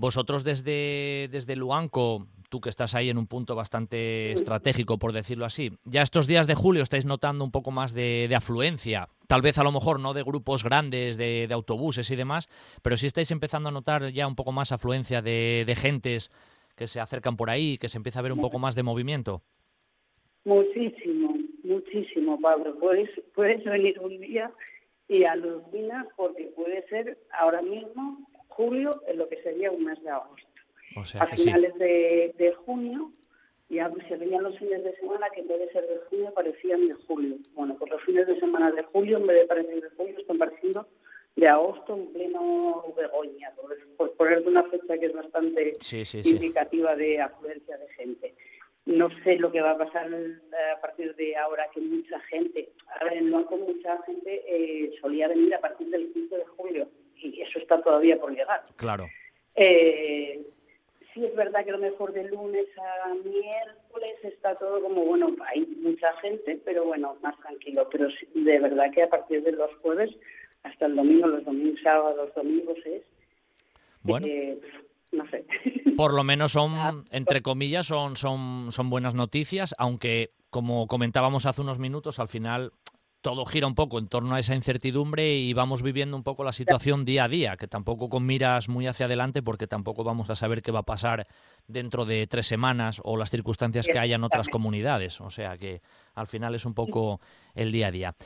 Vosotros 0.00 0.44
desde, 0.44 1.28
desde 1.30 1.56
Luanco, 1.56 2.26
tú 2.48 2.62
que 2.62 2.70
estás 2.70 2.94
ahí 2.94 3.10
en 3.10 3.18
un 3.18 3.26
punto 3.26 3.54
bastante 3.54 4.32
estratégico, 4.32 4.98
por 4.98 5.12
decirlo 5.12 5.44
así, 5.44 5.72
ya 5.84 6.00
estos 6.00 6.26
días 6.26 6.46
de 6.46 6.54
julio 6.54 6.82
estáis 6.82 7.04
notando 7.04 7.44
un 7.44 7.50
poco 7.50 7.70
más 7.70 7.92
de, 7.92 8.24
de 8.26 8.34
afluencia, 8.34 9.08
tal 9.28 9.42
vez 9.42 9.58
a 9.58 9.62
lo 9.62 9.72
mejor 9.72 10.00
no 10.00 10.14
de 10.14 10.22
grupos 10.22 10.64
grandes 10.64 11.18
de, 11.18 11.44
de, 11.46 11.52
autobuses 11.52 12.10
y 12.10 12.16
demás, 12.16 12.48
pero 12.80 12.96
sí 12.96 13.06
estáis 13.06 13.30
empezando 13.30 13.68
a 13.68 13.72
notar 13.72 14.10
ya 14.10 14.26
un 14.26 14.36
poco 14.36 14.52
más 14.52 14.72
afluencia 14.72 15.20
de, 15.20 15.64
de 15.66 15.76
gentes 15.76 16.32
que 16.76 16.86
se 16.86 16.98
acercan 16.98 17.36
por 17.36 17.50
ahí, 17.50 17.76
que 17.76 17.90
se 17.90 17.98
empieza 17.98 18.20
a 18.20 18.22
ver 18.22 18.32
un 18.32 18.40
poco 18.40 18.58
más 18.58 18.74
de 18.74 18.82
movimiento? 18.82 19.42
Muchísimo, 20.46 21.34
muchísimo, 21.62 22.40
Pablo. 22.40 22.74
Puedes, 22.78 23.10
puedes 23.34 23.62
venir 23.64 24.00
un 24.00 24.18
día 24.18 24.50
y 25.08 25.24
alucinas 25.24 26.06
porque 26.16 26.44
puede 26.56 26.88
ser 26.88 27.18
ahora 27.38 27.60
mismo 27.60 28.26
julio 28.60 28.90
en 29.06 29.16
lo 29.16 29.26
que 29.26 29.42
sería 29.42 29.70
un 29.70 29.84
mes 29.84 30.02
de 30.02 30.10
agosto. 30.10 30.46
a 31.18 31.26
finales 31.28 31.74
de, 31.78 32.34
de, 32.36 32.52
junio 32.52 33.10
ya 33.70 33.90
se 34.08 34.16
veían 34.16 34.42
los 34.42 34.58
fines 34.58 34.84
de 34.84 34.94
semana 34.96 35.28
que 35.30 35.40
en 35.40 35.48
vez 35.48 35.60
de 35.60 35.72
ser 35.72 35.86
de 35.88 35.98
junio 36.10 36.32
parecían 36.34 36.88
de 36.88 36.94
julio. 37.06 37.36
Bueno, 37.54 37.76
pues 37.78 37.90
los 37.90 38.02
fines 38.02 38.26
de 38.26 38.38
semana 38.38 38.70
de 38.72 38.82
julio 38.82 39.16
en 39.16 39.26
vez 39.26 39.40
de 39.40 39.46
parecer 39.46 39.80
de 39.80 39.88
julio 39.96 40.18
están 40.18 40.36
pareciendo 40.36 40.86
de 41.36 41.48
agosto 41.48 41.94
en 41.94 42.12
pleno 42.12 42.84
Begoña, 42.94 43.50
por, 43.96 44.12
poner 44.16 44.46
una 44.46 44.64
fecha 44.64 44.98
que 44.98 45.06
es 45.06 45.14
bastante 45.14 45.72
indicativa 46.24 46.94
de 46.96 47.20
afluencia 47.20 47.78
de 47.78 47.88
gente. 47.94 48.34
No 48.84 49.08
sé 49.22 49.36
lo 49.36 49.50
que 49.52 49.62
va 49.62 49.70
a 49.70 49.78
pasar 49.78 50.10
a 50.12 50.80
partir 50.80 51.14
de 51.14 51.36
ahora, 51.36 51.68
que 51.72 51.80
mucha 51.80 52.18
gente, 52.32 52.72
a 53.00 53.04
ver, 53.04 53.18
en 53.18 53.30
con 53.44 53.60
mucha 53.60 54.02
gente 54.02 54.42
eh, 54.46 54.90
solía 55.00 55.28
venir 55.28 55.54
a 55.54 55.60
partir 55.60 55.88
del 55.88 56.12
15 56.12 56.36
de 56.36 56.44
julio 56.56 56.88
y 57.22 57.42
eso 57.42 57.58
está 57.58 57.80
todavía 57.82 58.18
por 58.18 58.32
llegar. 58.32 58.62
Claro. 58.76 59.06
Eh, 59.56 60.40
sí 61.12 61.24
es 61.24 61.34
verdad 61.34 61.64
que 61.64 61.70
a 61.70 61.74
lo 61.74 61.78
mejor 61.78 62.12
de 62.12 62.24
lunes 62.24 62.66
a 62.78 63.14
miércoles 63.14 64.16
está 64.22 64.54
todo 64.54 64.80
como, 64.80 65.04
bueno, 65.04 65.34
hay 65.46 65.66
mucha 65.82 66.12
gente, 66.20 66.60
pero 66.64 66.84
bueno, 66.84 67.16
más 67.22 67.38
tranquilo. 67.40 67.88
Pero 67.90 68.08
de 68.34 68.58
verdad 68.58 68.90
que 68.92 69.02
a 69.02 69.08
partir 69.10 69.42
de 69.42 69.52
los 69.52 69.74
jueves 69.76 70.10
hasta 70.62 70.86
el 70.86 70.96
domingo, 70.96 71.26
los 71.26 71.44
domingos, 71.44 71.80
sábados, 71.82 72.16
los 72.16 72.34
domingos 72.34 72.78
es. 72.84 73.02
Bueno. 74.02 74.26
Eh, 74.26 74.58
no 75.12 75.28
sé. 75.28 75.44
Por 75.96 76.14
lo 76.14 76.22
menos 76.22 76.52
son, 76.52 77.04
entre 77.10 77.42
comillas, 77.42 77.86
son, 77.86 78.16
son, 78.16 78.70
son 78.70 78.90
buenas 78.90 79.14
noticias, 79.14 79.74
aunque, 79.78 80.30
como 80.50 80.86
comentábamos 80.86 81.46
hace 81.46 81.62
unos 81.62 81.78
minutos, 81.78 82.18
al 82.20 82.28
final 82.28 82.72
todo 83.20 83.44
gira 83.44 83.66
un 83.66 83.74
poco 83.74 83.98
en 83.98 84.08
torno 84.08 84.34
a 84.34 84.40
esa 84.40 84.54
incertidumbre 84.54 85.36
y 85.36 85.52
vamos 85.52 85.82
viviendo 85.82 86.16
un 86.16 86.22
poco 86.22 86.42
la 86.44 86.52
situación 86.52 87.04
día 87.04 87.24
a 87.24 87.28
día, 87.28 87.56
que 87.56 87.68
tampoco 87.68 88.08
con 88.08 88.24
miras 88.24 88.68
muy 88.68 88.86
hacia 88.86 89.06
adelante 89.06 89.42
porque 89.42 89.66
tampoco 89.66 90.04
vamos 90.04 90.30
a 90.30 90.36
saber 90.36 90.62
qué 90.62 90.72
va 90.72 90.80
a 90.80 90.84
pasar 90.84 91.26
dentro 91.66 92.06
de 92.06 92.26
tres 92.26 92.46
semanas 92.46 93.00
o 93.04 93.16
las 93.16 93.30
circunstancias 93.30 93.86
que 93.86 93.98
haya 93.98 94.16
en 94.16 94.24
otras 94.24 94.48
comunidades. 94.48 95.20
O 95.20 95.30
sea 95.30 95.58
que 95.58 95.82
al 96.14 96.26
final 96.26 96.54
es 96.54 96.64
un 96.64 96.74
poco 96.74 97.20
el 97.54 97.72
día 97.72 97.88
a 97.88 97.90
día. 97.90 98.16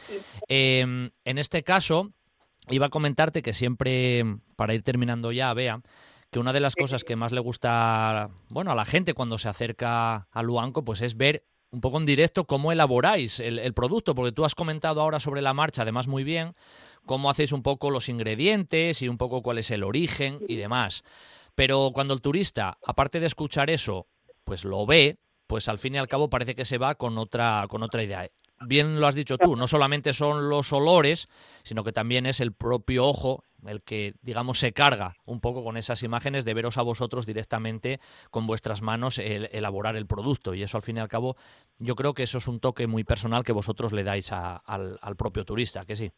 Em, 0.49 1.11
en 1.25 1.39
este 1.39 1.65
caso, 1.65 2.13
iba 2.69 2.87
a 2.87 2.91
comentarte 2.91 3.43
que 3.43 3.53
siempre, 3.53 4.25
para 4.57 4.75
ir 4.75 4.83
terminando 4.83 5.33
ya, 5.33 5.53
vea, 5.55 5.81
que 6.31 6.39
una 6.39 6.53
de 6.53 6.61
las 6.61 6.75
cosas 6.75 7.05
que 7.05 7.17
más 7.17 7.33
le 7.33 7.41
gusta, 7.41 8.31
bueno, 8.49 8.71
a 8.71 8.75
la 8.75 8.85
gente 8.85 9.15
cuando 9.15 9.39
se 9.39 9.49
acerca 9.49 10.29
a 10.31 10.43
Luanco, 10.43 10.85
pues 10.85 11.01
es 11.01 11.17
ver 11.17 11.45
un 11.75 11.81
poco 11.81 11.99
en 11.99 12.07
directo 12.07 12.47
cómo 12.47 12.71
elaboráis 12.71 13.41
el, 13.41 13.75
producto, 13.75 14.15
porque 14.15 14.33
tú 14.33 14.45
has 14.45 14.55
comentado 14.55 15.01
ahora 15.01 15.19
sobre 15.19 15.43
la 15.43 15.53
marcha, 15.53 15.83
además 15.83 16.07
muy 16.07 16.23
bien, 16.23 16.55
cómo 17.05 17.29
hacéis 17.29 17.51
un 17.51 17.63
poco 17.63 17.91
los 17.91 18.09
ingredientes 18.09 19.03
y 19.03 19.09
un 19.09 19.19
poco 19.19 19.43
cuál 19.43 19.59
es 19.59 19.71
el 19.73 19.83
origen 19.83 20.39
y 20.49 20.55
demás. 20.55 21.03
Pero 21.57 21.91
cuando 21.93 22.15
el 22.15 22.21
turista, 22.21 22.79
aparte 22.87 23.19
de 23.19 23.27
escuchar 23.27 23.71
eso, 23.71 24.07
pues 24.45 24.65
lo 24.65 24.87
ve, 24.87 25.19
pues 25.49 25.69
al 25.69 25.79
fin 25.79 25.97
y 25.97 25.99
al 25.99 26.09
cabo 26.09 26.31
parece 26.31 26.55
que 26.55 26.65
se 26.65 26.79
va 26.79 26.95
con 26.95 27.19
otra, 27.19 27.67
con 27.69 27.83
otra 27.83 28.05
idea. 28.05 28.31
Bien 28.67 29.01
lo 29.01 29.07
has 29.07 29.15
dicho 29.15 29.39
tú, 29.39 29.57
no 29.57 29.67
solamente 29.67 30.13
son 30.13 30.49
los 30.49 30.73
olores, 30.73 31.29
sino 31.63 31.85
que 31.85 31.93
también 31.93 32.27
es 32.27 32.41
el 32.41 32.53
propio 32.53 33.07
ojo 33.07 33.45
el 33.67 33.83
que, 33.83 34.15
digamos, 34.23 34.59
se 34.59 34.73
carga 34.73 35.15
un 35.25 35.41
poco 35.41 35.65
con 35.65 35.77
esas 35.77 36.03
imágenes 36.03 36.45
de 36.45 36.55
veros 36.55 36.79
a 36.79 36.83
vosotros 36.83 37.27
directamente 37.27 37.99
con 38.31 38.47
vuestras 38.47 38.83
manos 38.83 39.19
elaborar 39.19 39.97
el 39.97 40.07
producto. 40.07 40.55
Y 40.55 40.63
eso, 40.63 40.77
al 40.77 40.83
fin 40.83 40.99
y 40.99 41.01
al 41.01 41.09
cabo, 41.09 41.37
yo 41.79 41.95
creo 41.95 42.15
que 42.15 42.25
eso 42.25 42.39
es 42.39 42.49
un 42.49 42.61
toque 42.61 42.87
muy 42.87 43.05
personal 43.05 43.45
que 43.45 43.53
vosotros 43.53 43.93
le 43.93 44.05
dais 44.05 44.33
al, 44.33 45.17
propio 45.17 45.45
turista, 45.45 45.85
que 45.85 45.97
sí. 45.97 46.11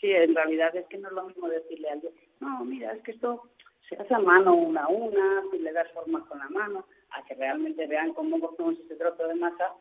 Sí, 0.00 0.10
en 0.10 0.34
realidad 0.34 0.74
es 0.76 0.86
que 0.86 0.98
no 0.98 1.08
es 1.08 1.14
lo 1.14 1.24
mismo 1.24 1.48
decirle 1.48 1.88
a 1.88 1.92
alguien, 1.94 2.12
no, 2.40 2.64
mira, 2.64 2.92
es 2.92 3.02
que 3.02 3.12
esto 3.12 3.48
se 3.88 3.96
hace 3.96 4.14
a 4.14 4.18
mano 4.18 4.54
una 4.54 4.84
a 4.84 4.88
una, 4.88 5.42
si 5.50 5.58
le 5.58 5.72
das 5.72 5.90
forma 5.92 6.26
con 6.26 6.38
la 6.38 6.48
mano, 6.50 6.86
a 7.10 7.24
que 7.24 7.34
realmente 7.34 7.86
vean 7.86 8.12
cómo 8.12 8.38
cogemos 8.38 8.78
ese 8.80 8.96
trozo 8.96 9.26
de 9.26 9.34
masa 9.36 9.72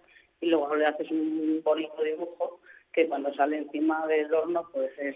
y 0.43 0.47
luego 0.47 0.75
le 0.75 0.85
haces 0.85 1.09
un 1.09 1.61
bonito 1.63 2.03
dibujo 2.03 2.59
que 2.91 3.07
cuando 3.07 3.33
sale 3.33 3.57
encima 3.57 4.05
del 4.07 4.33
horno 4.33 4.67
pues 4.71 4.91
es 4.99 5.15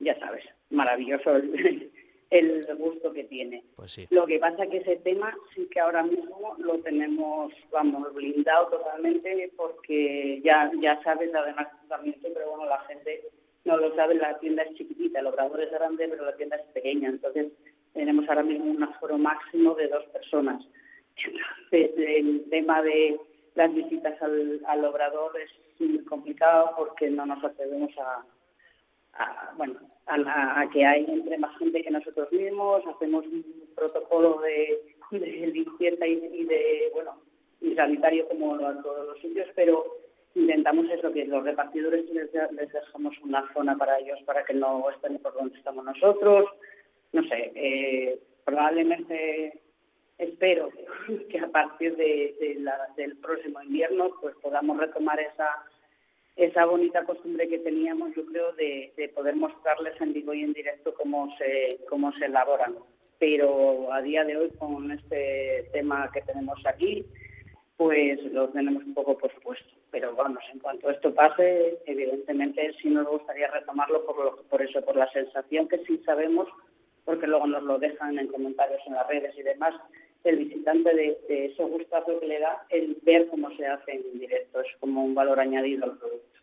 ya 0.00 0.18
sabes, 0.20 0.44
maravilloso 0.70 1.36
el, 2.30 2.62
gusto 2.78 3.12
que 3.12 3.24
tiene. 3.24 3.64
Pues 3.74 4.06
lo 4.10 4.26
que 4.26 4.38
pasa 4.38 4.66
que 4.66 4.78
ese 4.78 4.96
tema 4.96 5.34
sí 5.54 5.68
que 5.70 5.80
ahora 5.80 6.04
mismo 6.04 6.54
lo 6.58 6.78
tenemos, 6.78 7.52
vamos, 7.72 8.14
blindado 8.14 8.68
totalmente 8.68 9.50
porque 9.56 10.40
ya, 10.44 10.70
ya 10.80 11.02
sabes, 11.02 11.34
además 11.34 11.66
también, 11.88 12.16
pero 12.22 12.50
bueno, 12.50 12.66
la 12.66 12.78
gente 12.82 13.22
no 13.64 13.76
lo 13.76 13.94
sabe, 13.96 14.14
la 14.14 14.38
tienda 14.38 14.62
es 14.62 14.74
chiquitita, 14.76 15.18
el 15.18 15.26
obrador 15.26 15.60
es 15.60 15.70
grande, 15.72 16.06
pero 16.08 16.24
la 16.24 16.36
tienda 16.36 16.56
es 16.56 16.66
pequeña, 16.72 17.08
entonces 17.08 17.48
tenemos 17.92 18.28
ahora 18.28 18.44
mismo 18.44 18.70
un 18.70 18.82
aforo 18.82 19.18
máximo 19.18 19.74
de 19.74 19.88
dos 19.88 20.04
personas. 20.06 20.64
Entonces, 21.16 21.90
el 21.96 22.44
tema 22.48 22.80
de 22.82 23.18
las 23.54 23.74
visitas 23.74 24.20
al, 24.22 24.60
al 24.66 24.84
obrador 24.84 25.32
es 25.40 25.50
muy 25.80 26.04
complicado 26.04 26.72
porque 26.76 27.10
no 27.10 27.26
nos 27.26 27.42
atrevemos 27.44 27.90
a, 27.98 28.24
a, 29.14 29.52
bueno, 29.56 29.74
a, 30.06 30.68
que 30.72 30.84
hay 30.84 31.04
entre 31.08 31.38
más 31.38 31.56
gente 31.58 31.82
que 31.82 31.90
nosotros 31.90 32.32
mismos, 32.32 32.82
hacemos 32.86 33.26
un 33.26 33.44
protocolo 33.74 34.40
de, 34.40 34.80
limpieza 35.10 36.06
y, 36.06 36.44
de, 36.44 36.90
bueno, 36.92 37.16
y 37.60 37.74
sanitario 37.74 38.28
como 38.28 38.54
a 38.54 38.82
todos 38.82 39.06
los 39.06 39.20
sitios, 39.20 39.48
pero 39.54 39.84
intentamos 40.34 40.88
eso, 40.90 41.12
que 41.12 41.24
los 41.24 41.44
repartidores 41.44 42.08
les, 42.10 42.30
dejamos 42.32 43.14
una 43.22 43.50
zona 43.52 43.76
para 43.76 43.98
ellos 43.98 44.18
para 44.24 44.44
que 44.44 44.54
no 44.54 44.88
estén 44.90 45.18
por 45.18 45.34
donde 45.34 45.56
estamos 45.56 45.84
nosotros. 45.84 46.46
No 47.12 47.22
sé, 47.22 47.52
eh, 47.54 48.18
probablemente 48.44 49.58
espero 50.18 50.70
que 51.30 51.38
a 51.38 51.48
partir 51.48 51.96
de, 51.96 52.58
del 52.96 53.16
próximo 53.18 53.62
invierno 53.62 54.10
pues 54.20 54.34
podamos 54.42 54.78
retomar 54.78 55.18
esa 55.20 55.64
esa 56.38 56.64
bonita 56.66 57.04
costumbre 57.04 57.48
que 57.48 57.58
teníamos, 57.58 58.14
yo 58.14 58.24
creo, 58.26 58.52
de, 58.52 59.10
poder 59.12 59.34
mostrarles 59.34 60.00
en 60.00 60.12
vivo 60.12 60.32
y 60.32 60.44
en 60.44 60.52
directo 60.52 60.94
cómo 60.94 61.36
se, 61.36 61.80
cómo 61.88 62.12
se 62.12 62.26
elaboran. 62.26 62.76
Pero 63.18 63.92
a 63.92 64.00
día 64.00 64.24
de 64.24 64.36
hoy, 64.36 64.50
con 64.50 64.88
este 64.92 65.68
tema 65.72 66.08
que 66.14 66.20
tenemos 66.20 66.64
aquí, 66.64 67.04
pues 67.76 68.22
lo 68.32 68.48
tenemos 68.50 68.84
un 68.84 68.94
poco 68.94 69.18
pospuesto. 69.18 69.66
Pero 69.90 70.14
vamos, 70.14 70.44
en 70.52 70.60
cuanto 70.60 70.88
esto 70.90 71.12
pase, 71.12 71.78
evidentemente 71.86 72.72
sí 72.80 72.88
nos 72.88 73.08
gustaría 73.08 73.50
retomarlo 73.50 74.06
por, 74.06 74.44
por 74.44 74.62
eso, 74.62 74.80
por 74.84 74.94
la 74.94 75.10
sensación 75.10 75.66
que 75.66 75.78
sí 75.86 76.00
sabemos, 76.06 76.46
porque 77.04 77.26
luego 77.26 77.48
nos 77.48 77.64
lo 77.64 77.80
dejan 77.80 78.16
en 78.16 78.28
comentarios 78.28 78.80
en 78.86 78.94
las 78.94 79.08
redes 79.08 79.36
y 79.36 79.42
demás, 79.42 79.74
el 80.28 80.36
visitante 80.36 80.94
de, 80.94 81.18
de 81.28 81.46
ese 81.46 81.62
gustazo 81.64 82.18
que 82.20 82.26
le 82.26 82.40
da 82.40 82.66
el 82.70 82.98
ver 83.02 83.28
cómo 83.28 83.50
se 83.56 83.66
hace 83.66 83.92
en 83.92 84.18
directo. 84.18 84.60
Es 84.60 84.68
como 84.80 85.04
un 85.04 85.14
valor 85.14 85.40
añadido 85.40 85.84
al 85.84 85.98
producto. 85.98 86.38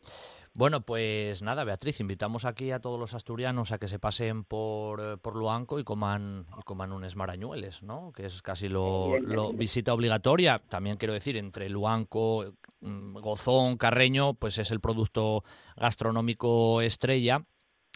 Bueno, 0.57 0.86
pues 0.86 1.41
nada, 1.41 1.65
Beatriz, 1.65 1.99
invitamos 1.99 2.45
aquí 2.45 2.71
a 2.71 2.79
todos 2.79 2.97
los 2.97 3.13
asturianos 3.13 3.73
a 3.73 3.77
que 3.77 3.89
se 3.89 3.99
pasen 3.99 4.45
por, 4.45 5.01
eh, 5.01 5.17
por 5.17 5.36
Luanco 5.36 5.79
y 5.79 5.83
coman, 5.83 6.45
y 6.57 6.63
coman 6.63 6.93
unos 6.93 7.17
marañueles, 7.17 7.83
¿no? 7.83 8.13
Que 8.15 8.25
es 8.25 8.41
casi 8.41 8.69
lo, 8.69 9.19
lo, 9.19 9.51
visita 9.51 9.93
obligatoria. 9.93 10.61
También 10.69 10.95
quiero 10.95 11.13
decir, 11.13 11.36
entre 11.36 11.67
Luanco, 11.67 12.45
mm, 12.79 13.17
Gozón, 13.17 13.75
Carreño, 13.75 14.36
pues 14.36 14.57
es 14.57 14.71
el 14.71 14.79
producto 14.79 15.43
gastronómico 15.75 16.81
estrella 16.81 17.43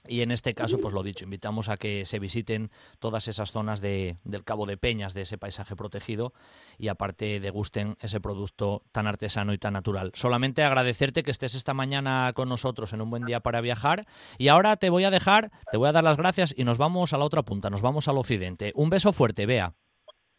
y 0.07 0.21
en 0.21 0.31
este 0.31 0.53
caso, 0.53 0.79
pues 0.79 0.93
lo 0.93 1.03
dicho, 1.03 1.25
invitamos 1.25 1.69
a 1.69 1.77
que 1.77 2.05
se 2.05 2.19
visiten 2.19 2.71
todas 2.99 3.27
esas 3.27 3.51
zonas 3.51 3.81
de, 3.81 4.15
del 4.23 4.43
Cabo 4.43 4.65
de 4.65 4.77
Peñas, 4.77 5.13
de 5.13 5.21
ese 5.21 5.37
paisaje 5.37 5.75
protegido, 5.75 6.33
y 6.77 6.87
aparte 6.87 7.39
degusten 7.39 7.95
ese 8.01 8.21
producto 8.21 8.83
tan 8.91 9.07
artesano 9.07 9.53
y 9.53 9.57
tan 9.57 9.73
natural. 9.73 10.11
Solamente 10.13 10.63
agradecerte 10.63 11.23
que 11.23 11.31
estés 11.31 11.53
esta 11.53 11.73
mañana 11.73 12.31
con 12.33 12.49
nosotros 12.49 12.93
en 12.93 13.01
un 13.01 13.09
buen 13.09 13.25
día 13.25 13.41
para 13.41 13.61
viajar. 13.61 14.05
Y 14.37 14.47
ahora 14.47 14.77
te 14.77 14.89
voy 14.89 15.03
a 15.03 15.11
dejar, 15.11 15.51
te 15.71 15.77
voy 15.77 15.89
a 15.89 15.91
dar 15.91 16.03
las 16.03 16.17
gracias 16.17 16.53
y 16.57 16.63
nos 16.63 16.77
vamos 16.77 17.13
a 17.13 17.17
la 17.17 17.25
otra 17.25 17.43
punta, 17.43 17.69
nos 17.69 17.81
vamos 17.81 18.07
al 18.07 18.17
occidente. 18.17 18.71
Un 18.75 18.89
beso 18.89 19.11
fuerte, 19.11 19.45
Bea. 19.45 19.73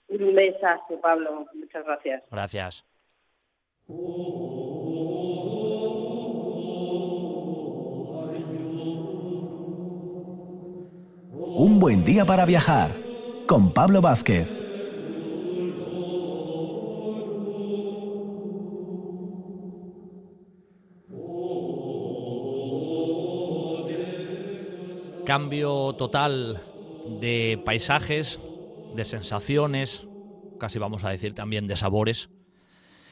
Un 0.09 0.35
besazo, 0.35 1.01
Pablo. 1.01 1.47
Muchas 1.55 1.85
gracias. 1.85 2.23
Gracias. 2.31 2.85
Un 11.43 11.81
buen 11.81 12.05
día 12.05 12.27
para 12.27 12.45
viajar 12.45 12.95
con 13.47 13.73
Pablo 13.73 14.03
Vázquez. 14.03 14.63
Cambio 25.25 25.95
total 25.95 26.61
de 27.21 27.61
paisajes, 27.65 28.41
de 28.95 29.05
sensaciones, 29.05 30.07
casi 30.59 30.79
vamos 30.79 31.05
a 31.05 31.11
decir 31.11 31.33
también 31.35 31.67
de 31.67 31.77
sabores. 31.77 32.29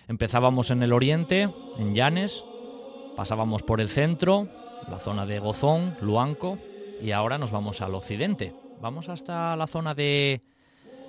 Empezábamos 0.07 0.71
en 0.71 0.83
el 0.83 0.93
oriente, 0.93 1.49
en 1.79 1.95
Llanes, 1.95 2.45
pasábamos 3.17 3.63
por 3.63 3.81
el 3.81 3.89
centro, 3.89 4.49
la 4.87 4.99
zona 4.99 5.25
de 5.25 5.39
Gozón, 5.39 5.97
Luanco, 6.03 6.59
y 7.01 7.13
ahora 7.13 7.39
nos 7.39 7.51
vamos 7.51 7.81
al 7.81 7.95
occidente. 7.95 8.55
Vamos 8.81 9.09
hasta 9.09 9.57
la 9.57 9.67
zona 9.67 9.95
de, 9.95 10.43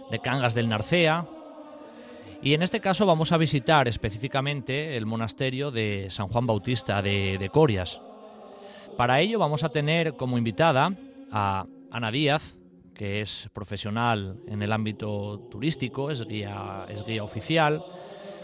de 0.09 0.19
Cangas 0.19 0.53
del 0.53 0.69
Narcea. 0.69 1.27
Y 2.41 2.53
en 2.53 2.63
este 2.63 2.79
caso 2.79 3.05
vamos 3.05 3.31
a 3.31 3.37
visitar 3.37 3.87
específicamente 3.87 4.95
el 4.95 5.05
monasterio 5.05 5.71
de 5.71 6.07
San 6.09 6.29
Juan 6.29 6.47
Bautista 6.47 7.01
de, 7.01 7.37
de 7.37 7.49
Corias. 7.49 8.01
Para 8.97 9.19
ello 9.19 9.39
vamos 9.39 9.63
a 9.63 9.69
tener 9.69 10.15
como 10.15 10.37
invitada 10.37 10.93
a 11.31 11.65
Ana 11.91 12.11
Díaz, 12.11 12.55
que 12.93 13.21
es 13.21 13.49
profesional 13.53 14.37
en 14.47 14.61
el 14.61 14.71
ámbito 14.71 15.47
turístico, 15.51 16.11
es 16.11 16.25
guía, 16.25 16.85
es 16.89 17.05
guía 17.05 17.23
oficial, 17.23 17.83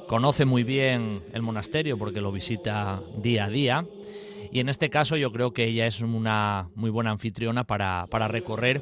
conoce 0.08 0.46
muy 0.46 0.64
bien 0.64 1.24
el 1.34 1.42
monasterio 1.42 1.98
porque 1.98 2.22
lo 2.22 2.32
visita 2.32 3.02
día 3.18 3.46
a 3.46 3.50
día 3.50 3.86
y 4.56 4.62
en 4.62 4.70
este 4.70 4.90
caso 4.90 5.18
yo 5.18 5.34
creo 5.34 5.52
que 5.52 5.66
ella 5.66 5.86
es 5.86 6.00
una 6.00 6.70
muy 6.76 6.90
buena 6.90 7.12
anfitriona 7.12 7.66
para, 7.66 8.06
recorrer 8.30 8.82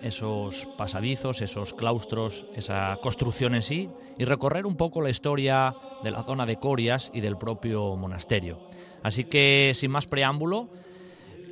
esos 0.00 0.66
pasadizos, 0.78 1.42
esos 1.42 1.74
claustros, 1.74 2.46
esa 2.54 2.96
construcción 3.02 3.54
en 3.54 3.60
sí 3.60 3.90
y 4.16 4.24
recorrer 4.24 4.64
un 4.64 4.78
poco 4.78 5.02
la 5.02 5.10
historia 5.10 5.74
de 6.02 6.10
la 6.10 6.22
zona 6.22 6.46
de 6.46 6.56
Corias 6.56 7.10
y 7.12 7.20
del 7.20 7.36
propio 7.36 7.96
monasterio. 7.96 8.66
Así 9.02 9.24
que 9.24 9.72
sin 9.74 9.90
más 9.90 10.06
preámbulo, 10.06 10.70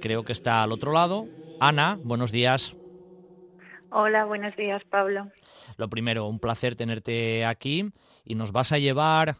creo 0.00 0.24
que 0.24 0.32
está 0.32 0.62
al 0.62 0.72
otro 0.72 0.92
lado. 0.92 1.26
Ana, 1.60 1.98
buenos 2.02 2.32
días. 2.32 2.74
Hola, 3.90 4.24
buenos 4.24 4.56
días, 4.56 4.82
Pablo. 4.88 5.30
Lo 5.76 5.90
primero, 5.90 6.26
un 6.26 6.38
placer 6.38 6.74
tenerte 6.74 7.44
aquí 7.44 7.92
y 8.24 8.34
nos 8.34 8.52
vas 8.52 8.72
a 8.72 8.78
llevar 8.78 9.36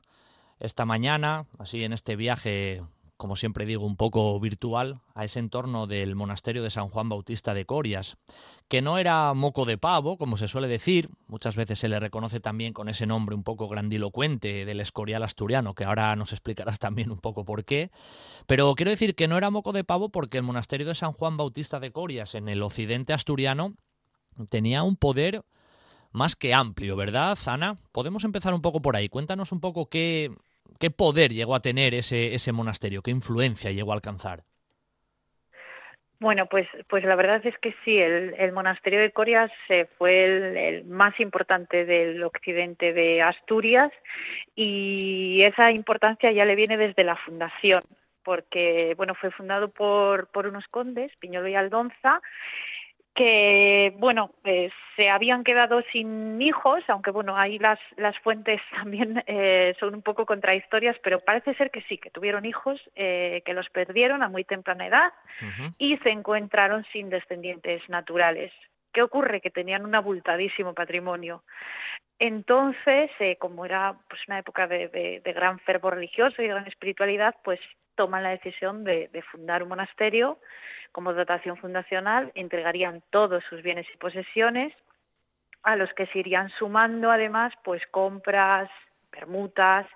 esta 0.61 0.85
mañana, 0.85 1.47
así 1.59 1.83
en 1.83 1.95
este 1.95 2.15
viaje 2.15 2.83
como 3.17 3.37
siempre 3.37 3.65
digo, 3.65 3.87
un 3.87 3.97
poco 3.97 4.39
virtual 4.41 5.01
a 5.15 5.25
ese 5.25 5.39
entorno 5.39 5.87
del 5.87 6.15
monasterio 6.15 6.63
de 6.63 6.71
San 6.71 6.89
Juan 6.89 7.09
Bautista 7.09 7.55
de 7.55 7.65
Corias, 7.65 8.19
que 8.69 8.83
no 8.83 8.99
era 8.99 9.33
moco 9.35 9.65
de 9.65 9.79
pavo, 9.79 10.19
como 10.19 10.37
se 10.37 10.49
suele 10.49 10.69
decir, 10.69 11.09
muchas 11.27 11.57
veces 11.57 11.79
se 11.79 11.89
le 11.89 11.99
reconoce 11.99 12.41
también 12.41 12.73
con 12.73 12.89
ese 12.89 13.07
nombre 13.07 13.35
un 13.35 13.43
poco 13.43 13.69
grandilocuente 13.69 14.65
del 14.65 14.81
escorial 14.81 15.23
asturiano, 15.23 15.75
que 15.75 15.85
ahora 15.85 16.15
nos 16.17 16.33
explicarás 16.33 16.79
también 16.79 17.11
un 17.11 17.19
poco 17.19 17.45
por 17.45 17.65
qué, 17.65 17.91
pero 18.47 18.75
quiero 18.75 18.91
decir 18.91 19.15
que 19.15 19.29
no 19.29 19.39
era 19.39 19.51
moco 19.51 19.73
de 19.73 19.85
pavo 19.85 20.11
porque 20.11 20.39
el 20.39 20.45
monasterio 20.45 20.87
de 20.87 20.95
San 20.95 21.13
Juan 21.13 21.37
Bautista 21.37 21.81
de 21.81 21.93
Corias 21.93 22.35
en 22.35 22.49
el 22.49 22.63
occidente 22.63 23.13
asturiano 23.13 23.75
tenía 24.51 24.83
un 24.83 24.97
poder 24.97 25.43
más 26.13 26.35
que 26.35 26.55
amplio, 26.55 26.97
¿verdad, 26.97 27.39
Ana? 27.47 27.77
Podemos 27.93 28.25
empezar 28.25 28.55
un 28.55 28.63
poco 28.63 28.81
por 28.81 28.97
ahí. 28.97 29.09
Cuéntanos 29.09 29.53
un 29.53 29.61
poco 29.61 29.91
qué, 29.91 30.35
qué 30.79 30.91
poder 30.91 31.33
llegó 31.33 31.55
a 31.55 31.61
tener 31.61 31.95
ese, 31.95 32.35
ese 32.35 32.53
monasterio, 32.53 33.03
qué 33.03 33.11
influencia 33.11 33.71
llegó 33.71 33.93
a 33.93 33.95
alcanzar. 33.95 34.45
Bueno, 36.19 36.47
pues, 36.47 36.67
pues 36.89 37.05
la 37.05 37.15
verdad 37.15 37.47
es 37.47 37.59
que 37.59 37.75
sí, 37.85 37.99
el, 37.99 38.53
monasterio 38.53 39.01
de 39.01 39.11
Corias 39.11 39.51
fue 39.99 40.25
el, 40.79 40.85
más 40.87 41.19
importante 41.21 41.85
del 41.85 42.23
occidente 42.25 42.95
de 42.95 43.21
Asturias 43.21 43.93
y 44.55 45.43
esa 45.43 45.71
importancia 45.73 46.33
ya 46.33 46.47
le 46.47 46.55
viene 46.55 46.79
desde 46.79 47.05
la 47.05 47.17
fundación, 47.17 47.83
porque 48.25 48.95
bueno, 48.97 49.15
fue 49.15 49.31
fundado 49.31 49.69
por, 49.69 50.29
por 50.29 50.47
unos 50.47 50.67
condes, 50.69 51.13
Piñolo 51.19 51.49
y 51.49 51.55
Aldonza, 51.55 52.23
que 53.17 53.95
bueno 53.99 54.31
pues 54.43 54.73
se 54.95 55.09
habían 55.09 55.43
quedado 55.43 55.83
sin 55.91 56.41
hijos 56.41 56.85
aunque 56.87 57.11
bueno 57.11 57.37
ahí 57.37 57.59
las 57.59 57.81
las 57.97 58.17
fuentes 58.19 58.61
también 58.71 59.25
eh, 59.27 59.75
son 59.81 59.95
un 59.95 60.03
poco 60.03 60.27
contradictorias 60.27 60.97
pero 61.03 61.21
parece 61.21 61.55
ser 61.55 61.71
que 61.71 61.81
sí 61.83 61.99
que 61.99 62.11
tuvieron 62.11 62.45
hijos 62.45 62.79
eh, 62.95 63.43
que 63.45 63.55
los 63.55 63.69
perdieron 63.71 64.23
a 64.23 64.29
muy 64.29 64.45
temprana 64.45 64.87
edad 64.87 65.13
y 65.79 65.97
se 65.99 66.11
encontraron 66.11 66.85
sin 66.93 67.11
descendientes 67.11 67.83
naturales. 67.89 68.53
Qué 68.93 69.03
ocurre 69.03 69.41
que 69.41 69.51
tenían 69.51 69.85
un 69.85 69.95
abultadísimo 69.95 70.73
patrimonio. 70.75 71.43
Entonces 72.19 73.11
eh, 73.19 73.37
como 73.37 73.65
era 73.65 73.97
pues 74.09 74.21
una 74.29 74.39
época 74.39 74.67
de, 74.67 74.89
de, 75.23 75.33
gran 75.33 75.59
fervor 75.61 75.95
religioso 75.95 76.43
y 76.43 76.49
gran 76.49 76.67
espiritualidad 76.67 77.35
pues 77.43 77.61
toman 77.97 78.23
la 78.23 78.31
decisión 78.31 78.85
de, 78.85 79.09
de 79.13 79.23
fundar 79.23 79.63
un 79.63 79.71
monasterio 79.71 80.39
como 80.93 81.13
dotación 81.13 81.57
fundacional 81.57 82.31
entregarían 82.35 83.03
todos 83.11 83.43
sus 83.51 83.63
bienes 83.63 83.87
y 83.93 83.97
posesiones 83.99 84.73
a 85.63 85.77
los 85.77 85.93
que 85.95 86.07
se 86.07 86.21
irían 86.21 86.49
sumando 86.59 87.11
además 87.11 87.53
pues 87.65 87.83
compras, 87.91 88.71
permutas, 89.11 89.87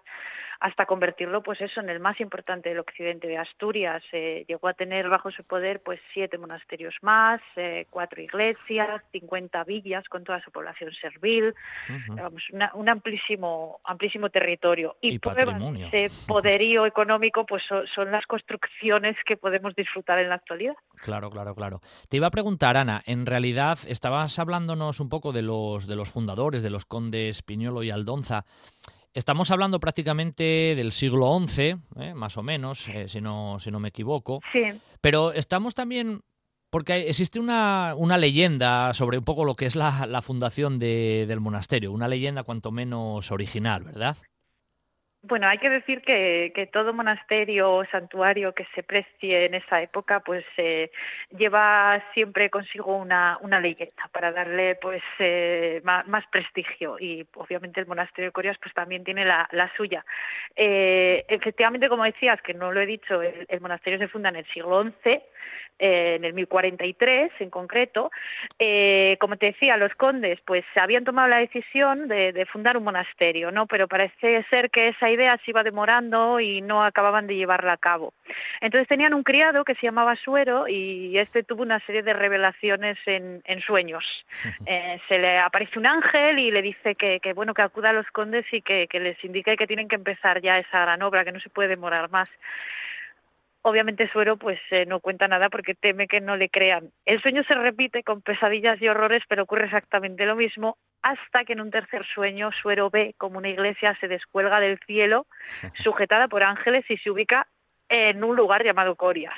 hasta 0.60 0.84
convertirlo 0.84 1.42
pues 1.42 1.60
eso 1.62 1.80
en 1.80 1.88
el 1.88 2.00
más 2.00 2.20
importante 2.20 2.68
del 2.68 2.78
occidente 2.78 3.26
de 3.26 3.38
Asturias. 3.38 4.02
Eh, 4.12 4.44
llegó 4.46 4.68
a 4.68 4.74
tener 4.74 5.08
bajo 5.08 5.30
su 5.30 5.42
poder 5.42 5.80
pues 5.80 6.00
siete 6.12 6.36
monasterios 6.36 6.94
más, 7.00 7.40
eh, 7.56 7.86
cuatro 7.88 8.20
iglesias, 8.20 9.02
50 9.12 9.64
villas 9.64 10.06
con 10.08 10.22
toda 10.22 10.40
su 10.42 10.50
población 10.50 10.92
servil, 11.00 11.54
un 12.74 12.88
amplísimo 12.88 13.80
amplísimo 13.84 14.28
territorio 14.28 14.96
y, 15.00 15.16
ese 15.16 16.10
poderío 16.26 16.84
económico 16.84 17.46
pues 17.46 17.62
son, 17.94 18.10
las 18.10 18.26
construcciones 18.26 19.16
que 19.24 19.36
podemos 19.36 19.74
disfrutar 19.74 20.18
en 20.18 20.28
la 20.28 20.34
actualidad. 20.34 20.74
Claro, 20.96 21.30
claro, 21.30 21.54
claro. 21.54 21.80
Te 22.08 22.18
iba 22.18 22.26
a 22.26 22.30
preguntar 22.30 22.76
Ana, 22.76 23.02
en 23.06 23.24
realidad 23.24 23.78
estabas 23.86 24.38
hablándonos 24.38 25.00
un 25.00 25.08
poco 25.08 25.32
de 25.32 25.42
los 25.42 25.86
de 25.86 25.96
los 25.96 26.10
fundadores, 26.10 26.62
de 26.62 26.70
los 26.70 26.84
condes 26.84 27.42
Piñolo 27.42 27.82
y 27.82 27.90
Aldonza. 27.90 28.44
Estamos 29.12 29.50
hablando 29.50 29.80
prácticamente 29.80 30.74
del 30.76 30.92
siglo 30.92 31.36
XI, 31.44 31.76
¿eh? 31.98 32.14
más 32.14 32.36
o 32.36 32.44
menos, 32.44 32.86
eh, 32.88 33.08
si, 33.08 33.20
no, 33.20 33.58
si 33.58 33.72
no 33.72 33.80
me 33.80 33.88
equivoco. 33.88 34.40
Sí. 34.52 34.62
Pero 35.00 35.32
estamos 35.32 35.74
también 35.74 36.20
porque 36.70 37.08
existe 37.08 37.40
una, 37.40 37.94
una, 37.96 38.16
leyenda 38.16 38.94
sobre 38.94 39.18
un 39.18 39.24
poco 39.24 39.44
lo 39.44 39.56
que 39.56 39.66
es 39.66 39.74
la, 39.74 40.06
la 40.06 40.22
fundación 40.22 40.78
de, 40.78 41.24
del 41.26 41.40
monasterio, 41.40 41.90
una 41.90 42.06
leyenda 42.06 42.44
cuanto 42.44 42.70
menos 42.70 43.32
original, 43.32 43.82
¿verdad? 43.82 44.16
Bueno, 45.22 45.48
hay 45.48 45.58
que 45.58 45.68
decir 45.68 46.00
que, 46.00 46.50
que, 46.54 46.66
todo 46.66 46.94
monasterio 46.94 47.74
o 47.74 47.84
santuario 47.84 48.54
que 48.54 48.66
se 48.74 48.82
precie 48.82 49.44
en 49.44 49.54
esa 49.54 49.82
época, 49.82 50.20
pues 50.20 50.46
eh, 50.56 50.90
lleva 51.36 52.02
siempre 52.14 52.48
consigo 52.48 52.96
una, 52.96 53.36
una 53.42 53.60
leyenda 53.60 54.08
para 54.12 54.32
darle 54.32 54.76
pues 54.76 55.02
eh, 55.18 55.82
más, 55.84 56.26
prestigio 56.32 56.98
y 56.98 57.26
obviamente 57.34 57.80
el 57.80 57.86
monasterio 57.86 58.28
de 58.28 58.32
Corias 58.32 58.56
pues 58.62 58.72
también 58.72 59.04
tiene 59.04 59.26
la, 59.26 59.46
la 59.52 59.70
suya. 59.76 60.06
Eh, 60.56 61.26
efectivamente, 61.28 61.90
como 61.90 62.04
decías, 62.04 62.40
que 62.40 62.54
no 62.54 62.72
lo 62.72 62.80
he 62.80 62.86
dicho, 62.86 63.20
el, 63.20 63.44
el 63.46 63.60
monasterio 63.60 63.98
se 63.98 64.08
funda 64.08 64.30
en 64.30 64.36
el 64.36 64.46
siglo 64.46 64.82
XI 64.82 65.20
eh, 65.82 66.16
en 66.16 66.24
el 66.26 66.34
1043 66.34 67.32
en 67.40 67.48
concreto. 67.48 68.10
Eh, 68.58 69.16
como 69.18 69.38
te 69.38 69.46
decía, 69.46 69.78
los 69.78 69.94
condes 69.94 70.38
pues 70.44 70.62
habían 70.76 71.04
tomado 71.04 71.28
la 71.28 71.38
decisión 71.38 72.06
de, 72.06 72.46
fundar 72.52 72.76
un 72.76 72.84
monasterio, 72.84 73.50
¿no? 73.50 73.66
Pero 73.66 73.88
parece 73.88 74.44
ser 74.50 74.70
que 74.70 74.88
esa 74.88 75.08
idea 75.08 75.38
se 75.38 75.52
iba 75.52 75.62
demorando 75.62 76.38
y 76.38 76.60
no 76.60 76.84
acababan 76.84 77.26
de 77.26 77.36
llevarla 77.36 77.72
a 77.72 77.78
cabo. 77.78 78.12
Entonces 78.60 78.88
tenían 78.88 79.14
un 79.14 79.22
criado 79.22 79.64
que 79.64 79.74
se 79.76 79.86
llamaba 79.86 80.16
Suero 80.16 80.68
y 80.68 81.16
este 81.16 81.44
tuvo 81.44 81.62
una 81.62 81.80
serie 81.86 82.02
de 82.02 82.12
revelaciones 82.12 82.98
en, 83.06 83.42
sueños. 83.66 84.04
Eh, 84.66 85.00
se 85.08 85.18
le 85.18 85.38
aparece 85.38 85.78
un 85.78 85.86
ángel 85.86 86.38
y 86.38 86.50
le 86.50 86.60
dice 86.60 86.94
que, 86.94 87.32
bueno 87.34 87.54
que 87.54 87.62
acuda 87.62 87.90
a 87.90 87.92
los 87.92 88.06
condes 88.08 88.44
y 88.52 88.60
que, 88.62 88.86
que 88.88 89.00
les 89.00 89.22
indique 89.24 89.56
que 89.56 89.66
tienen 89.66 89.88
que 89.88 89.96
empezar 89.96 90.40
ya 90.40 90.58
esa 90.58 90.80
gran 90.80 91.02
obra, 91.02 91.24
que 91.24 91.32
no 91.32 91.40
se 91.40 91.48
puede 91.48 91.68
demorar 91.68 92.10
más. 92.10 92.30
Obviamente 93.62 94.08
Suero 94.10 94.36
pues 94.36 94.58
eh, 94.70 94.86
no 94.86 95.00
cuenta 95.00 95.28
nada 95.28 95.50
porque 95.50 95.74
teme 95.74 96.08
que 96.08 96.20
no 96.20 96.36
le 96.36 96.48
crean. 96.48 96.90
El 97.04 97.20
sueño 97.20 97.42
se 97.44 97.54
repite 97.54 98.02
con 98.02 98.22
pesadillas 98.22 98.80
y 98.80 98.88
horrores, 98.88 99.22
pero 99.28 99.42
ocurre 99.42 99.66
exactamente 99.66 100.24
lo 100.24 100.36
mismo 100.36 100.78
hasta 101.02 101.44
que 101.44 101.52
en 101.52 101.60
un 101.60 101.70
tercer 101.70 102.02
sueño 102.14 102.50
Suero 102.62 102.90
ve 102.90 103.14
como 103.18 103.38
una 103.38 103.48
iglesia 103.48 103.96
se 104.00 104.08
descuelga 104.08 104.60
del 104.60 104.78
cielo, 104.86 105.26
sujetada 105.82 106.28
por 106.28 106.42
ángeles 106.42 106.84
y 106.88 106.96
se 106.98 107.10
ubica 107.10 107.46
en 107.88 108.22
un 108.24 108.36
lugar 108.36 108.64
llamado 108.64 108.94
Corias. 108.94 109.34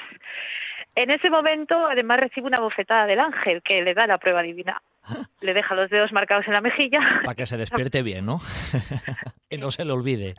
En 0.94 1.10
ese 1.10 1.30
momento, 1.30 1.86
además, 1.86 2.20
recibe 2.20 2.46
una 2.46 2.60
bofetada 2.60 3.06
del 3.06 3.18
ángel 3.18 3.62
que 3.62 3.80
le 3.82 3.94
da 3.94 4.06
la 4.06 4.18
prueba 4.18 4.42
divina. 4.42 4.82
Le 5.40 5.54
deja 5.54 5.74
los 5.74 5.90
dedos 5.90 6.12
marcados 6.12 6.46
en 6.46 6.52
la 6.52 6.60
mejilla. 6.60 7.00
Para 7.24 7.34
que 7.34 7.46
se 7.46 7.56
despierte 7.56 8.02
bien, 8.02 8.24
¿no? 8.24 8.38
y 9.52 9.58
no 9.58 9.70
se 9.70 9.84
le 9.84 9.92
olvide. 9.92 10.34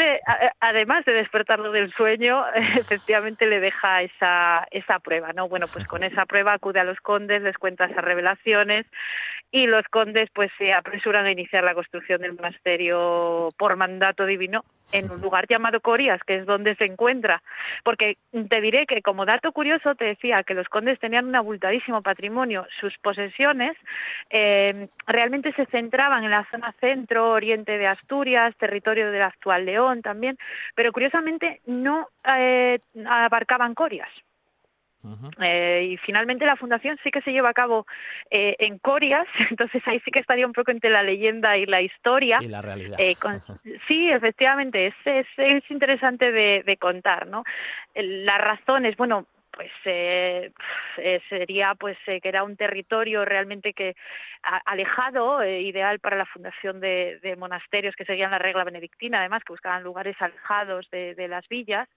además 0.59 1.05
de 1.05 1.14
despertarlo 1.14 1.72
del 1.72 1.93
sueño, 1.93 2.43
efectivamente 2.55 3.45
le 3.45 3.59
deja 3.59 4.01
esa, 4.01 4.68
esa 4.72 4.97
prueba, 4.99 5.34
¿no? 5.34 5.47
Bueno, 5.47 5.68
pues 5.72 5.88
con 5.88 6.03
esa 6.03 6.26
prueba 6.26 6.53
acude 6.53 6.80
a 6.80 6.84
los 6.84 6.99
condes, 6.99 7.43
les 7.43 7.57
cuenta 7.57 7.86
esas 7.86 8.03
revelaciones 8.03 8.88
y 9.54 9.68
los 9.68 9.86
condes 9.86 10.30
pues 10.34 10.51
se 10.58 10.74
apresuran 10.74 11.28
a 11.28 11.32
iniciar 11.32 11.64
la 11.64 11.76
construcción 11.76 12.20
del 12.22 12.34
monasterio 12.34 13.49
por 13.56 13.76
mandato 13.76 14.26
divino 14.26 14.66
en 14.91 15.12
un 15.12 15.22
lugar 15.22 15.45
llamado 15.47 15.80
Corias, 15.80 16.20
que 16.26 16.38
es 16.38 16.47
donde 16.47 16.74
se 16.74 16.86
encuentra. 16.86 17.43
Porque 17.84 18.18
te 18.49 18.62
diré 18.62 18.88
que 18.88 19.04
como 19.04 19.28
dato 19.28 19.51
curioso 19.51 19.93
te 19.93 20.06
decía 20.06 20.41
que 20.41 20.56
los 20.56 20.68
condes 20.70 20.99
tenían 20.99 21.28
un 21.28 21.36
abultadísimo 21.36 22.01
patrimonio. 22.01 22.66
Sus 22.82 22.97
posesiones 22.97 23.78
eh, 24.32 24.88
realmente 25.06 25.54
se 25.54 25.68
centraban 25.68 26.24
en 26.24 26.32
la 26.32 26.47
zona 26.49 26.74
centro-oriente 26.80 27.78
de 27.78 27.86
Asturias, 27.86 28.56
territorio 28.58 29.12
del 29.12 29.22
actual 29.22 29.66
León 29.66 30.01
también, 30.01 30.36
pero 30.74 30.91
curiosamente 30.91 31.62
no 31.68 32.08
eh, 32.26 32.80
abarcaban 33.06 33.76
Eh, 35.41 35.89
y 35.91 35.97
finalmente 35.97 36.45
la 36.45 36.56
fundación 36.56 36.97
sí 37.04 37.12
que 37.12 37.22
se 37.22 37.32
lleva 37.32 37.49
a 37.49 37.54
cabo 37.54 37.86
eh, 38.30 38.56
en 38.60 38.80
Corias, 38.80 39.28
entonces 39.49 39.82
ahí 39.86 39.99
sí 40.06 40.12
que 40.12 40.20
estaría 40.20 40.47
un 40.47 40.54
poco 40.54 40.72
entre 40.72 40.89
la 40.89 41.04
leyenda 41.04 41.58
y 41.58 41.66
la 41.66 41.82
historia. 41.82 42.39
Y 42.41 42.47
la 42.47 42.62
realidad. 42.62 42.97
Eh, 42.99 43.16
sí, 43.88 44.10
efectivamente, 44.10 44.88
es, 44.88 44.95
es, 45.06 45.28
es 45.38 45.72
interesante 45.72 46.32
de, 46.32 46.64
de, 46.66 46.78
contar, 46.78 47.28
¿no? 47.28 47.43
Las 47.95 48.41
razones, 48.41 48.95
bueno, 48.97 49.28
pues 49.54 49.72
eh, 49.86 50.51
eh, 50.97 51.22
sería 51.30 51.76
pues 51.76 51.97
eh, 52.08 52.20
que 52.20 52.30
era 52.30 52.43
un 52.43 52.58
territorio 52.58 53.24
realmente 53.24 53.74
que 53.74 53.95
alejado 54.66 55.45
ideal 55.45 55.99
para 55.99 56.18
la 56.18 56.26
fundación 56.26 56.82
de, 56.82 57.20
de, 57.22 57.36
monasterios 57.38 57.95
que 57.95 58.04
seguían 58.04 58.32
la 58.32 58.39
regla 58.39 58.66
benedictina 58.66 59.20
además 59.20 59.43
que 59.45 59.54
buscaban 59.54 59.84
lugares 59.84 60.18
alejados 60.20 60.89
de, 60.91 61.16
de 61.16 61.28
las 61.28 61.47
villas 61.47 61.88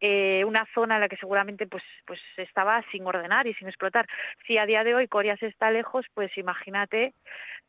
una 0.00 0.66
zona 0.74 0.96
en 0.96 1.00
la 1.00 1.08
que 1.08 1.16
seguramente 1.16 1.66
pues 1.66 1.82
pues 2.06 2.20
estaba 2.36 2.82
sin 2.92 3.06
ordenar 3.06 3.46
y 3.46 3.54
sin 3.54 3.68
explotar 3.68 4.06
si 4.46 4.58
a 4.58 4.66
día 4.66 4.84
de 4.84 4.94
hoy 4.94 5.08
Corias 5.08 5.42
está 5.42 5.70
lejos 5.70 6.04
pues 6.14 6.36
imagínate 6.36 7.14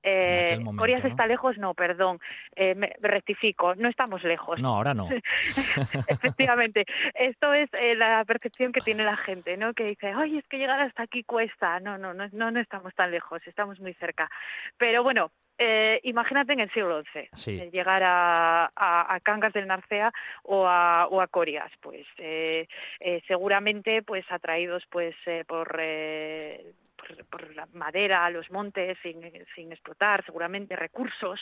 eh, 0.03 0.59
Corias 0.77 1.03
está 1.03 1.27
lejos, 1.27 1.57
no, 1.57 1.73
perdón, 1.73 2.19
eh, 2.55 2.75
me 2.75 2.93
rectifico, 3.01 3.75
no 3.75 3.89
estamos 3.89 4.23
lejos. 4.23 4.59
No, 4.61 4.75
ahora 4.75 4.93
no. 4.93 5.07
Efectivamente, 6.07 6.85
esto 7.13 7.53
es 7.53 7.69
eh, 7.73 7.95
la 7.95 8.23
percepción 8.25 8.71
que 8.71 8.81
tiene 8.81 9.03
la 9.03 9.17
gente, 9.17 9.57
¿no? 9.57 9.73
Que 9.73 9.85
dice, 9.85 10.13
ay, 10.15 10.37
es 10.37 10.47
que 10.47 10.57
llegar 10.57 10.79
hasta 10.79 11.03
aquí 11.03 11.23
cuesta. 11.23 11.79
No, 11.79 11.97
no, 11.97 12.13
no, 12.13 12.27
no, 12.31 12.51
no 12.51 12.59
estamos 12.59 12.93
tan 12.95 13.11
lejos, 13.11 13.41
estamos 13.47 13.79
muy 13.79 13.93
cerca. 13.95 14.29
Pero 14.77 15.03
bueno, 15.03 15.31
eh, 15.57 15.99
imagínate 16.03 16.53
en 16.53 16.59
el 16.61 16.71
siglo 16.71 17.01
XI, 17.13 17.29
Sí. 17.33 17.69
llegar 17.71 18.03
a, 18.03 18.65
a, 18.75 19.15
a 19.15 19.19
Cangas 19.21 19.53
del 19.53 19.67
Narcea 19.67 20.11
o 20.43 20.67
a, 20.67 21.07
o 21.07 21.21
a 21.21 21.27
Corias, 21.27 21.71
pues 21.81 22.05
eh, 22.17 22.67
eh, 22.99 23.21
seguramente 23.27 24.01
pues 24.03 24.25
atraídos 24.29 24.83
pues 24.89 25.15
eh, 25.25 25.43
por, 25.47 25.75
eh, 25.79 26.73
por, 26.95 27.25
por 27.25 27.55
la 27.55 27.67
madera, 27.73 28.29
los 28.29 28.49
montes 28.51 28.97
sin, 29.01 29.21
sin 29.55 29.71
explotar, 29.71 30.23
seguramente 30.25 30.75
recursos. 30.75 31.39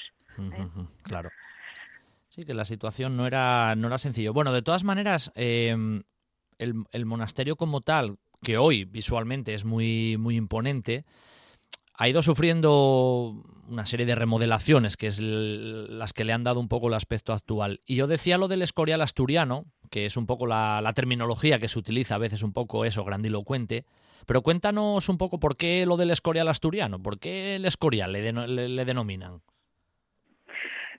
Claro. 1.03 1.29
Sí, 2.29 2.45
que 2.45 2.53
la 2.53 2.65
situación 2.65 3.15
no 3.15 3.27
era, 3.27 3.75
no 3.75 3.87
era 3.87 3.97
sencillo. 3.97 4.33
Bueno, 4.33 4.51
de 4.51 4.61
todas 4.61 4.83
maneras, 4.83 5.31
eh, 5.35 5.75
el, 6.57 6.73
el 6.91 7.05
monasterio 7.05 7.55
como 7.55 7.79
tal, 7.81 8.17
que 8.43 8.57
hoy 8.57 8.83
visualmente 8.85 9.53
es 9.53 9.63
muy, 9.63 10.17
muy 10.17 10.35
imponente, 10.35 11.05
ha 11.97 12.09
ido 12.09 12.21
sufriendo 12.21 13.43
una 13.67 13.85
serie 13.85 14.05
de 14.05 14.15
remodelaciones, 14.15 14.97
que 14.97 15.07
es 15.07 15.19
las 15.19 16.13
que 16.13 16.23
le 16.23 16.33
han 16.33 16.43
dado 16.43 16.59
un 16.59 16.67
poco 16.67 16.87
el 16.87 16.93
aspecto 16.93 17.33
actual. 17.33 17.79
Y 17.85 17.95
yo 17.95 18.07
decía 18.07 18.37
lo 18.37 18.47
del 18.47 18.61
escorial 18.61 19.01
asturiano, 19.01 19.65
que 19.89 20.05
es 20.05 20.17
un 20.17 20.25
poco 20.25 20.45
la, 20.45 20.91
terminología 20.95 21.59
que 21.59 21.67
se 21.67 21.79
utiliza 21.79 22.15
a 22.15 22.19
veces 22.19 22.43
un 22.43 22.53
poco 22.53 22.85
eso, 22.85 23.03
grandilocuente. 23.03 23.85
Pero 24.25 24.41
cuéntanos 24.41 25.07
un 25.09 25.17
poco 25.17 25.39
por 25.39 25.55
qué 25.55 25.85
lo 25.85 25.97
del 25.97 26.11
escorial 26.11 26.47
asturiano, 26.47 27.01
por 27.01 27.19
qué 27.19 27.55
el 27.55 27.65
escorial 27.65 28.11
le 28.11 28.85
denominan. 28.85 29.41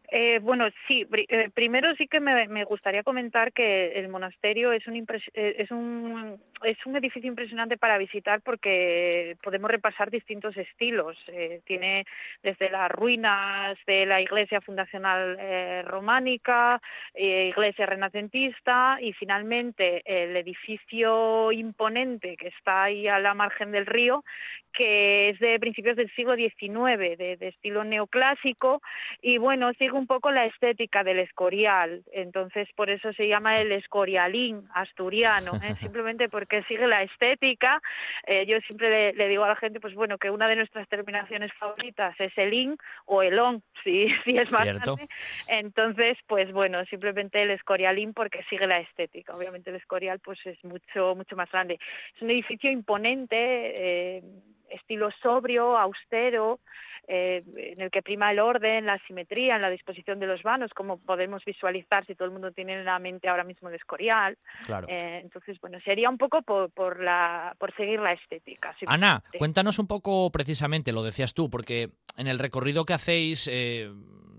Eh, 0.09 0.39
bueno, 0.41 0.67
sí, 0.87 1.05
pri- 1.05 1.27
eh, 1.29 1.51
primero 1.53 1.95
sí 1.97 2.07
que 2.07 2.21
me, 2.21 2.65
gustaría 2.65 3.03
comentar 3.03 3.53
que 3.53 3.93
el 3.99 4.09
monasterio 4.09 4.73
es 4.73 4.87
un, 4.87 4.97
eh, 4.97 5.57
es, 5.59 5.71
un, 5.71 6.41
es 6.63 6.77
un 6.87 6.97
edificio 6.97 7.29
impresionante 7.29 7.77
para 7.77 7.99
visitar 7.99 8.41
porque 8.43 9.37
podemos 9.43 9.71
repasar 9.71 10.11
distintos 10.11 10.57
estilos. 10.57 11.17
Eh, 11.33 11.61
tiene 11.65 12.05
desde 12.43 12.71
las 12.71 12.91
ruinas 12.91 13.77
de 13.87 14.07
la 14.07 14.21
iglesia 14.21 14.61
fundacional 14.61 15.37
eh, 15.41 15.83
románica, 15.87 16.81
iglesia 17.15 17.87
renacentista 17.87 18.99
y 19.01 19.13
finalmente 19.13 20.03
el 20.05 20.37
edificio 20.37 21.51
imponente 21.53 22.37
que 22.37 22.49
está 22.49 22.85
ahí 22.85 23.09
a 23.09 23.19
la 23.19 23.35
margen 23.35 23.73
del 23.73 23.87
río, 23.87 24.25
que 24.73 25.31
es 25.31 25.39
de 25.41 25.59
principios 25.59 25.97
del 25.97 26.11
siglo 26.15 26.35
XIX, 26.37 27.17
de, 27.17 27.37
de 27.39 27.49
estilo 27.49 27.83
neoclásico 27.85 28.83
y 29.23 29.39
bueno, 29.39 29.73
sigue 29.75 29.96
un 29.97 30.07
poco 30.07 30.31
la 30.31 30.47
estética 30.47 31.03
del 31.05 31.19
escorial, 31.19 32.03
entonces 32.13 32.69
por 32.77 32.91
eso 32.91 33.13
se 33.13 33.29
llama 33.29 33.61
el 33.61 33.73
escorialín 33.73 34.69
asturiano, 34.75 35.53
¿eh? 35.63 35.75
simplemente 35.81 36.29
porque 36.29 36.63
sigue 36.65 36.87
la 36.87 37.03
estética. 37.03 37.81
Eh, 38.27 38.47
yo 38.47 38.59
siempre 38.61 38.91
le, 38.91 39.13
le 39.15 39.29
digo 39.29 39.45
a 39.45 39.49
la 39.49 39.57
gente, 39.57 39.81
pues 39.81 39.95
bueno, 39.95 40.19
que 40.19 40.31
una 40.31 40.49
de 40.49 40.57
nuestras 40.57 40.89
terminaciones 40.89 41.53
favoritas 41.55 42.15
es 42.19 42.37
el 42.37 42.53
in 42.53 42.77
o 43.07 43.23
el 43.23 43.39
on, 43.39 43.63
si, 43.85 44.09
si 44.25 44.37
es 44.37 44.51
más 44.53 44.63
Cierto. 44.63 44.97
grande. 44.97 45.15
Entonces, 45.49 46.19
pues 46.27 46.53
bueno, 46.53 46.85
simplemente 46.87 47.43
el 47.43 47.51
escorialín 47.51 48.13
porque 48.15 48.45
sigue 48.49 48.67
la 48.67 48.79
estética. 48.79 49.35
Obviamente 49.35 49.71
el 49.71 49.77
escorial 49.77 50.21
pues 50.21 50.39
es 50.47 50.63
mucho, 50.65 51.15
mucho 51.15 51.37
más 51.37 51.51
grande. 51.51 51.79
Es 52.15 52.23
un 52.23 52.31
edificio 52.31 52.71
imponente, 52.71 53.37
eh, 53.37 54.23
estilo 54.71 55.11
sobrio, 55.23 55.77
austero, 55.77 56.61
eh, 57.09 57.43
en 57.57 57.81
el 57.81 57.91
que 57.91 58.03
prima 58.03 58.33
el 58.33 58.39
orden, 58.39 58.87
la 58.87 58.99
simetría, 59.07 59.57
en 59.57 59.63
la 59.63 59.71
disposición 59.71 60.19
de 60.19 60.27
los 60.27 60.43
vanos, 60.43 60.73
como 60.75 60.99
podemos 60.99 61.45
visualizar 61.45 62.05
si 62.05 62.15
todo 62.15 62.27
el 62.27 62.33
mundo 62.33 62.53
tiene 62.53 62.75
en 62.75 62.85
la 62.85 62.99
mente 62.99 63.29
ahora 63.29 63.45
mismo 63.45 63.69
el 63.69 63.75
escorial. 63.77 64.37
Claro. 64.65 64.87
Eh, 64.89 65.21
entonces, 65.23 65.61
bueno, 65.61 65.79
sería 65.85 66.11
un 66.11 66.19
poco 66.19 66.43
por, 66.43 66.71
por, 66.71 67.03
la, 67.03 67.55
por 67.59 67.75
seguir 67.77 68.01
la 68.01 68.13
estética. 68.13 68.75
Ana, 68.87 69.23
cuéntanos 69.39 69.79
un 69.79 69.87
poco 69.87 70.31
precisamente, 70.31 70.93
lo 70.93 71.03
decías 71.03 71.35
tú, 71.35 71.49
porque 71.49 71.91
en 72.17 72.27
el 72.27 72.39
recorrido 72.39 72.85
que 72.85 72.95
hacéis 72.95 73.49
eh, 73.53 73.91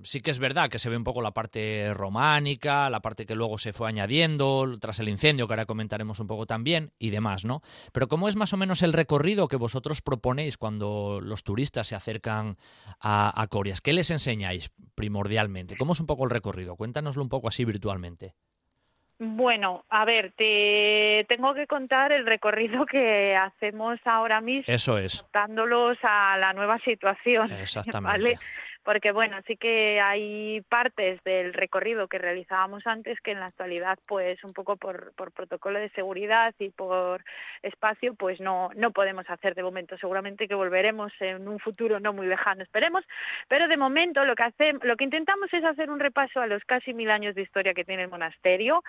sí 0.04 0.22
que 0.22 0.32
es 0.32 0.40
verdad 0.40 0.70
que 0.70 0.80
se 0.80 0.90
ve 0.90 0.98
un 0.98 1.04
poco 1.04 1.22
la 1.22 1.32
parte 1.32 1.94
románica, 1.94 2.90
la 2.90 3.02
parte 3.02 3.26
que 3.26 3.36
luego 3.36 3.58
se 3.58 3.74
fue 3.74 3.90
añadiendo 3.90 4.78
tras 4.80 5.00
el 5.00 5.10
incendio, 5.10 5.48
que 5.48 5.54
ahora 5.54 5.66
comentaremos 5.66 6.20
un 6.20 6.28
poco 6.28 6.46
también, 6.46 6.92
y 6.98 7.10
demás, 7.10 7.46
¿no? 7.46 7.62
Pero 7.92 8.08
¿cómo 8.08 8.28
es 8.28 8.36
más 8.36 8.54
o 8.54 8.58
menos 8.58 8.82
el 8.82 8.94
recorrido 8.94 9.48
que 9.48 9.58
vosotros 9.58 10.02
proponéis 10.02 10.58
cuando 10.58 11.20
los 11.22 11.44
turistas 11.44 11.88
se 11.88 11.96
acercan 11.96 12.57
a, 13.00 13.42
a 13.42 13.48
Corias? 13.48 13.82
¿Qué 13.82 13.94
les 13.94 14.12
enseñáis 14.12 14.72
primordialmente? 14.96 15.78
¿Cómo 15.78 15.94
es 15.94 16.00
un 16.00 16.08
poco 16.08 16.24
el 16.24 16.30
recorrido? 16.30 16.76
Cuéntanoslo 16.76 17.24
un 17.24 17.30
poco 17.30 17.48
así 17.48 17.66
virtualmente. 17.66 18.34
Bueno, 19.20 19.84
a 19.90 20.06
ver, 20.06 20.34
te 20.38 21.26
tengo 21.28 21.56
que 21.56 21.66
contar 21.66 22.12
el 22.12 22.26
recorrido 22.26 22.86
que 22.86 23.36
hacemos 23.36 24.00
ahora 24.06 24.42
mismo, 24.42 24.72
Eso 24.72 25.00
es, 25.00 25.22
adaptándolos 25.22 25.98
a 26.04 26.38
la 26.38 26.54
nueva 26.54 26.78
situación. 26.80 27.52
exactamente. 27.60 28.12
¿vale? 28.12 28.40
Porque 28.88 29.12
bueno, 29.12 29.36
sí 29.46 29.58
que 29.58 30.00
hay 30.00 30.62
partes 30.62 31.22
del 31.26 31.54
recorrido 31.54 32.08
que 32.08 32.20
realizábamos 32.20 32.88
antes 32.88 33.20
que 33.20 33.32
en 33.32 33.42
la 33.42 33.48
actualidad, 33.48 34.00
pues 34.08 34.42
un 34.46 34.52
poco 34.52 34.78
por, 34.78 35.14
por 35.16 35.34
protocolo 35.34 35.78
de 35.78 35.90
seguridad 35.90 36.56
y 36.58 36.70
por 36.70 37.22
espacio, 37.64 38.16
pues 38.16 38.40
no, 38.40 38.70
no 38.78 38.92
podemos 38.92 39.30
hacer 39.30 39.56
de 39.56 39.64
momento. 39.64 39.98
Seguramente 39.98 40.48
que 40.48 40.56
volveremos 40.56 41.12
en 41.20 41.50
un 41.50 41.60
futuro 41.60 42.00
no 42.00 42.14
muy 42.14 42.28
lejano, 42.28 42.64
esperemos. 42.64 43.04
Pero 43.50 43.68
de 43.68 43.76
momento 43.76 44.24
lo 44.24 44.36
que 44.36 44.44
hacemos, 44.44 44.82
lo 44.86 44.96
que 44.96 45.04
intentamos 45.04 45.54
es 45.54 45.66
hacer 45.66 45.90
un 45.90 46.00
repaso 46.00 46.40
a 46.40 46.48
los 46.48 46.64
casi 46.64 46.94
mil 46.94 47.12
años 47.12 47.36
de 47.36 47.42
historia 47.42 47.74
que 47.74 47.84
tiene 47.84 48.04
el 48.04 48.10
monasterio 48.10 48.86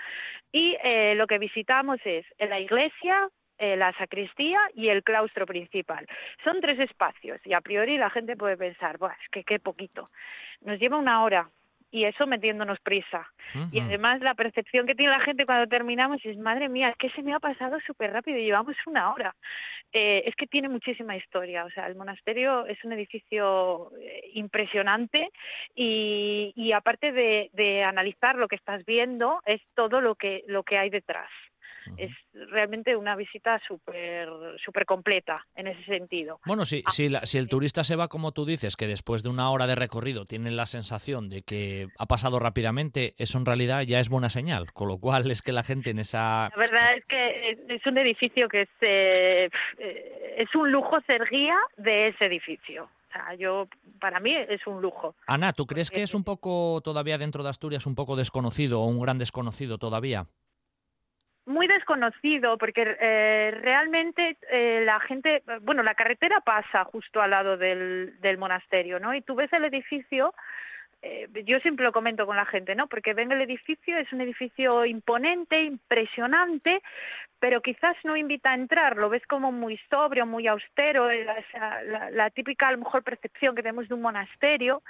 y 0.53 0.77
eh, 0.85 1.17
lo 1.17 1.27
que 1.27 1.39
visitamos 1.39 1.99
es 2.05 2.25
la 2.39 2.61
iglesia, 2.61 3.29
eh, 3.59 3.77
la 3.77 3.93
sacristía 3.95 4.61
y 4.75 4.89
el 4.89 5.03
claustro 5.03 5.47
principal. 5.47 6.07
Son 6.45 6.61
tres 6.61 6.79
espacios 6.79 7.41
y 7.45 7.55
a 7.55 7.61
priori 7.61 7.99
la 7.99 8.11
gente 8.11 8.37
puede 8.37 8.57
pensar, 8.57 8.99
Buah, 8.99 9.13
es 9.23 9.29
que 9.31 9.45
qué 9.45 9.59
poquito. 9.59 10.05
Nos 10.61 10.79
lleva 10.79 10.97
una 10.97 11.23
hora 11.23 11.51
y 11.91 12.05
eso 12.05 12.27
metiéndonos 12.27 12.79
prisa. 12.81 13.27
Y 13.73 13.81
además 13.81 14.21
la 14.21 14.35
percepción 14.35 14.87
que 14.87 14.95
tiene 14.95 15.13
la 15.13 15.25
gente 15.25 15.47
cuando 15.47 15.67
terminamos 15.67 16.25
es, 16.25 16.37
madre 16.37 16.69
mía, 16.69 16.91
es 16.91 16.97
que 16.97 17.09
se 17.11 17.23
me 17.23 17.33
ha 17.33 17.41
pasado 17.41 17.79
súper 17.81 18.13
rápido 18.13 18.37
y 18.37 18.45
llevamos 18.45 18.77
una 18.87 19.11
hora. 19.13 19.35
Eh, 19.93 20.23
es 20.27 20.37
que 20.37 20.47
tiene 20.47 20.69
muchísima 20.69 21.17
historia. 21.17 21.65
O 21.65 21.71
sea, 21.71 21.87
el 21.87 21.97
monasterio 21.97 22.67
es 22.67 22.83
un 22.85 22.93
edificio 22.93 23.91
eh, 23.99 24.31
impresionante 24.35 25.31
y, 25.75 26.53
y 26.57 26.73
aparte 26.73 27.11
de, 27.13 27.49
de 27.55 27.83
analizar 27.85 28.37
lo 28.37 28.49
que 28.49 28.57
estás 28.57 28.85
viendo, 28.85 29.41
es 29.47 29.63
todo 29.75 30.03
lo 30.03 30.15
que, 30.15 30.45
lo 30.47 30.63
que 30.63 30.77
hay 30.77 30.91
detrás. 30.91 31.31
Es 31.97 32.11
realmente 32.51 32.97
una 32.97 33.17
visita 33.17 33.61
súper 33.67 34.29
súper 34.65 34.85
completa 34.85 35.47
en 35.55 35.69
ese 35.69 35.85
sentido. 35.85 36.41
Bueno, 36.45 36.65
si, 36.65 36.83
Ah, 36.87 36.91
si, 36.91 37.09
la- 37.09 37.25
si 37.27 37.39
el 37.39 37.45
sí. 37.45 37.51
turista 37.51 37.85
se 37.85 37.97
va 37.97 38.09
como 38.09 38.33
tú 38.33 38.45
dices, 38.45 38.77
que 38.77 38.87
después 38.87 39.23
de 39.23 39.29
una 39.29 39.51
hora 39.51 39.67
de 39.67 39.75
recorrido 39.75 40.25
tiene 40.25 40.51
la 40.51 40.67
sensación 40.67 41.29
de 41.29 41.43
que 41.43 41.89
ha 41.99 42.07
pasado 42.07 42.39
rápidamente, 42.39 43.15
eso 43.19 43.39
en 43.39 43.47
realidad 43.47 43.83
ya 43.83 44.01
es 44.01 44.09
buena 44.09 44.29
señal. 44.31 44.73
Con 44.73 44.89
lo 44.89 44.99
cual 44.99 45.31
es 45.31 45.43
que 45.43 45.53
la 45.53 45.63
gente 45.63 45.91
en 45.91 45.99
esa... 46.01 46.51
La 46.51 46.57
verdad 46.59 46.95
es 46.97 47.05
que 47.07 47.51
es- 47.75 47.87
un 47.87 47.97
edificio 47.99 48.49
que 48.49 48.63
es, 48.63 48.69
eh, 48.83 49.49
es 50.37 50.55
un 50.55 50.71
lujo 50.71 51.01
ser 51.07 51.25
guía 51.31 51.55
de 51.77 52.09
ese 52.09 52.27
edificio. 52.27 52.85
O 52.85 53.13
sea, 53.13 53.35
yo, 53.35 53.67
para 54.01 54.21
mí 54.21 54.35
es 54.35 54.67
un 54.67 54.83
lujo. 54.83 55.15
Ana, 55.27 55.53
¿tú 55.55 55.67
crees 55.67 55.91
que 55.91 56.03
es 56.03 56.13
un 56.15 56.25
poco 56.25 56.81
todavía 56.85 57.17
dentro 57.17 57.43
de 57.43 57.49
Asturias 57.49 57.87
un 57.87 57.95
poco 57.95 58.17
desconocido 58.17 58.83
o 58.83 58.87
un 58.87 59.01
gran 59.01 59.19
desconocido 59.19 59.79
todavía? 59.79 60.27
Muy 61.49 61.67
desconocido 61.67 62.59
porque 62.59 62.97
eh, 63.01 63.59
realmente 63.63 64.37
eh, 64.51 64.83
la 64.85 65.01
gente, 65.01 65.43
bueno, 65.63 65.83
la 65.83 65.95
carretera 65.95 66.41
pasa 66.41 66.85
justo 66.85 67.23
al 67.23 67.31
lado 67.31 67.57
del, 67.57 68.21
del 68.21 68.37
monasterio, 68.37 69.01
¿no? 69.01 69.15
Y 69.15 69.23
tú 69.23 69.35
ves 69.35 69.51
el 69.55 69.65
edificio, 69.65 70.35
eh, 71.03 71.29
yo 71.45 71.59
siempre 71.61 71.85
lo 71.85 71.93
comento 71.93 72.27
con 72.27 72.37
la 72.37 72.45
gente, 72.47 72.75
¿no? 72.75 72.87
Porque 72.89 73.15
ven 73.15 73.31
el 73.33 73.41
edificio, 73.43 73.97
es 73.99 74.13
un 74.13 74.21
edificio 74.21 74.85
imponente, 74.85 75.63
impresionante, 75.63 76.83
pero 77.41 77.61
quizás 77.63 77.97
no 78.03 78.17
invita 78.17 78.51
a 78.51 78.55
entrar, 78.55 78.97
lo 78.97 79.09
ves 79.09 79.25
como 79.29 79.53
muy 79.53 79.79
sobrio, 79.89 80.27
muy 80.27 80.49
austero, 80.49 81.09
eh, 81.09 81.25
la, 81.25 81.35
esa- 81.35 81.83
la- 81.85 82.11
la 82.11 82.31
típica 82.31 82.67
a 82.67 82.73
lo 82.73 82.79
mejor 82.79 83.05
percepción 83.05 83.55
que 83.55 83.63
tenemos 83.63 83.87
de 83.87 83.95
un 83.95 84.03
monasterio, 84.03 84.83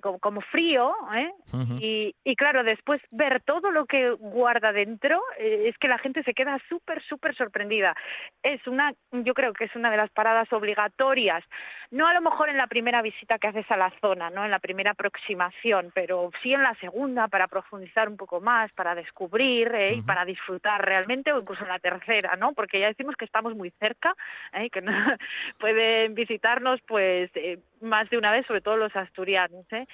como, 0.00 0.18
como 0.18 0.40
frío, 0.40 0.94
¿eh? 1.14 1.30
Y, 1.78 2.14
y 2.24 2.36
claro, 2.36 2.64
después 2.64 3.02
ver 3.12 3.42
todo 3.42 3.70
lo 3.70 3.84
que 3.84 4.10
guarda 4.12 4.72
dentro, 4.72 5.20
eh, 5.38 5.64
es 5.66 5.76
que 5.76 5.88
la 5.88 5.98
gente 5.98 6.22
se 6.22 6.32
queda 6.32 6.58
súper, 6.70 7.02
súper 7.02 7.34
sorprendida. 7.36 7.94
Es 8.42 8.66
una, 8.66 8.94
yo 9.12 9.34
creo 9.34 9.52
que 9.52 9.64
es 9.64 9.76
una 9.76 9.90
de 9.90 9.98
las 9.98 10.10
paradas 10.10 10.50
obligatorias, 10.54 11.44
no 11.90 12.06
a 12.06 12.14
lo 12.14 12.22
mejor 12.22 12.48
en 12.48 12.56
la 12.56 12.66
primera 12.66 13.02
visita 13.02 13.38
que 13.38 13.48
haces 13.48 13.70
a 13.70 13.76
la 13.76 13.92
zona, 14.00 14.30
no 14.30 14.42
en 14.44 14.50
la 14.50 14.58
primera 14.58 14.92
aproximación, 14.92 15.49
pero 15.94 16.30
sí 16.42 16.52
en 16.52 16.62
la 16.62 16.74
segunda 16.76 17.28
para 17.28 17.48
profundizar 17.48 18.08
un 18.08 18.16
poco 18.16 18.40
más, 18.40 18.72
para 18.72 18.94
descubrir 18.94 19.74
eh, 19.74 19.94
y 19.94 20.02
para 20.02 20.24
disfrutar 20.24 20.84
realmente, 20.84 21.32
o 21.32 21.40
incluso 21.40 21.62
en 21.62 21.68
la 21.68 21.78
tercera, 21.78 22.36
¿no? 22.36 22.52
Porque 22.52 22.80
ya 22.80 22.88
decimos 22.88 23.16
que 23.16 23.24
estamos 23.24 23.54
muy 23.54 23.70
cerca, 23.78 24.14
eh, 24.52 24.70
que 24.70 24.80
no, 24.80 24.92
pueden 25.58 26.14
visitarnos 26.14 26.80
pues 26.86 27.30
eh, 27.34 27.58
más 27.80 28.08
de 28.10 28.18
una 28.18 28.32
vez, 28.32 28.46
sobre 28.46 28.60
todo 28.60 28.76
los 28.76 28.94
asturianos, 28.94 29.64
¿eh? 29.72 29.86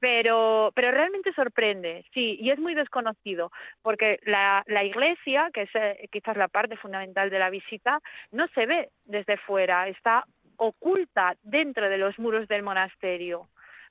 pero 0.00 0.72
pero 0.74 0.90
realmente 0.90 1.32
sorprende, 1.32 2.04
sí, 2.14 2.36
y 2.40 2.50
es 2.50 2.58
muy 2.58 2.74
desconocido, 2.74 3.50
porque 3.82 4.18
la, 4.24 4.62
la 4.66 4.84
iglesia, 4.84 5.50
que 5.52 5.62
es 5.62 5.70
eh, 5.74 6.08
quizás 6.10 6.36
la 6.36 6.48
parte 6.48 6.76
fundamental 6.76 7.30
de 7.30 7.38
la 7.38 7.50
visita, 7.50 8.00
no 8.32 8.46
se 8.48 8.66
ve 8.66 8.88
desde 9.04 9.36
fuera, 9.38 9.88
está 9.88 10.24
oculta 10.56 11.36
dentro 11.42 11.88
de 11.88 11.98
los 11.98 12.18
muros 12.18 12.48
del 12.48 12.62
monasterio. 12.62 13.48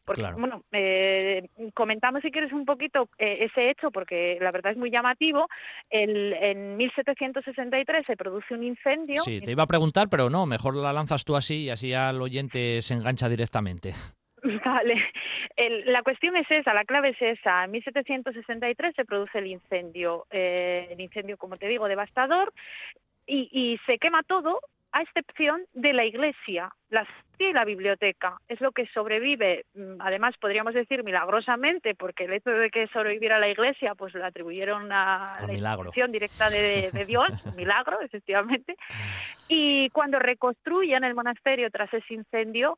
Porque, 0.08 0.24
bueno, 0.38 0.64
eh, 0.72 1.50
comentamos 1.74 2.22
si 2.22 2.32
quieres 2.32 2.54
un 2.54 2.64
poquito 2.64 3.10
eh, 3.18 3.40
ese 3.42 3.70
hecho, 3.70 3.92
porque 3.92 4.38
la 4.40 4.52
verdad 4.52 4.72
es 4.72 4.78
muy 4.78 4.90
llamativo. 4.90 5.50
El, 5.90 6.32
en 6.32 6.78
1763 6.78 8.06
se 8.08 8.16
produce 8.16 8.54
un 8.54 8.64
incendio. 8.64 9.22
Sí, 9.24 9.42
te 9.42 9.52
iba 9.52 9.64
a 9.64 9.68
preguntar, 9.68 10.08
pero 10.10 10.30
no, 10.30 10.46
mejor 10.46 10.78
la 10.78 10.94
lanzas 10.94 11.26
tú 11.26 11.36
así 11.36 11.66
y 11.66 11.70
así 11.72 11.94
al 11.94 12.22
oyente 12.22 12.82
se 12.82 12.94
engancha 12.94 13.28
directamente. 13.28 13.92
Vale, 14.66 14.96
la 15.88 16.02
cuestión 16.04 16.38
es 16.38 16.50
esa, 16.52 16.74
la 16.74 16.86
clave 16.86 17.10
es 17.10 17.22
esa. 17.22 17.66
En 17.66 17.72
1763 17.72 18.96
se 18.96 19.04
produce 19.04 19.40
el 19.40 19.48
incendio, 19.48 20.26
eh, 20.32 20.88
el 20.90 21.02
incendio, 21.02 21.36
como 21.36 21.58
te 21.58 21.68
digo, 21.68 21.90
devastador, 21.90 22.54
y, 23.26 23.50
y 23.52 23.78
se 23.86 23.98
quema 23.98 24.24
todo 24.24 24.62
a 24.98 25.02
excepción 25.04 25.62
de 25.74 25.94
la 25.94 26.06
iglesia, 26.06 26.72
la 26.90 27.08
y 27.40 27.54
la 27.54 27.66
biblioteca. 27.66 28.38
Es 28.48 28.60
lo 28.62 28.72
que 28.72 28.88
sobrevive, 28.88 29.66
mm, 29.76 29.98
además 30.00 30.34
podríamos 30.42 30.74
decir 30.74 31.04
milagrosamente, 31.04 31.94
porque 31.94 32.26
el 32.26 32.34
hecho 32.34 32.50
de 32.50 32.72
que 32.72 32.88
sobreviviera 32.88 33.38
la 33.40 33.48
iglesia, 33.48 33.94
pues 33.94 34.16
lo 34.16 34.26
atribuyeron 34.26 34.92
a, 34.92 35.38
la 35.46 35.54
intervención 35.54 36.12
directa 36.12 36.50
de, 36.50 36.90
de 36.92 37.06
Dios, 37.06 37.30
milagro, 37.56 38.02
efectivamente. 38.02 38.76
Y 39.48 39.92
cuando 39.92 40.18
reconstruyen 40.18 41.04
el 41.04 41.14
monasterio 41.14 41.70
tras 41.70 41.94
ese 41.94 42.16
incendio, 42.16 42.76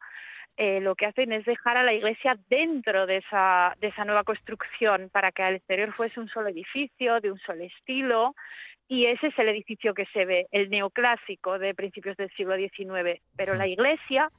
eh, 0.57 0.81
lo 0.81 0.95
que 0.95 1.05
hacen 1.05 1.31
es 1.31 1.45
dejar 1.45 1.77
a 1.77 1.83
la 1.83 1.93
iglesia 1.93 2.37
dentro 2.49 3.05
de 3.05 3.17
esa, 3.17 3.73
de 3.79 3.87
esa 3.87 4.03
nueva 4.03 4.25
construcción 4.25 5.09
para 5.09 5.31
que 5.31 5.41
al 5.41 5.55
exterior 5.55 5.93
fuese 5.93 6.19
un 6.19 6.27
solo 6.27 6.49
edificio, 6.49 7.21
de 7.21 7.31
un 7.31 7.39
solo 7.39 7.63
estilo, 7.63 8.35
y 8.89 9.05
ese 9.05 9.27
es 9.27 9.37
el 9.37 9.47
edificio 9.49 9.93
que 9.93 10.05
se 10.07 10.25
ve, 10.25 10.47
el 10.51 10.69
neoclásico 10.71 11.59
de 11.59 11.75
principios 11.75 12.17
del 12.17 12.31
siglo 12.31 12.55
XIX, 12.57 13.21
pero 13.35 13.53
la 13.53 13.67
iglesia 13.67 14.31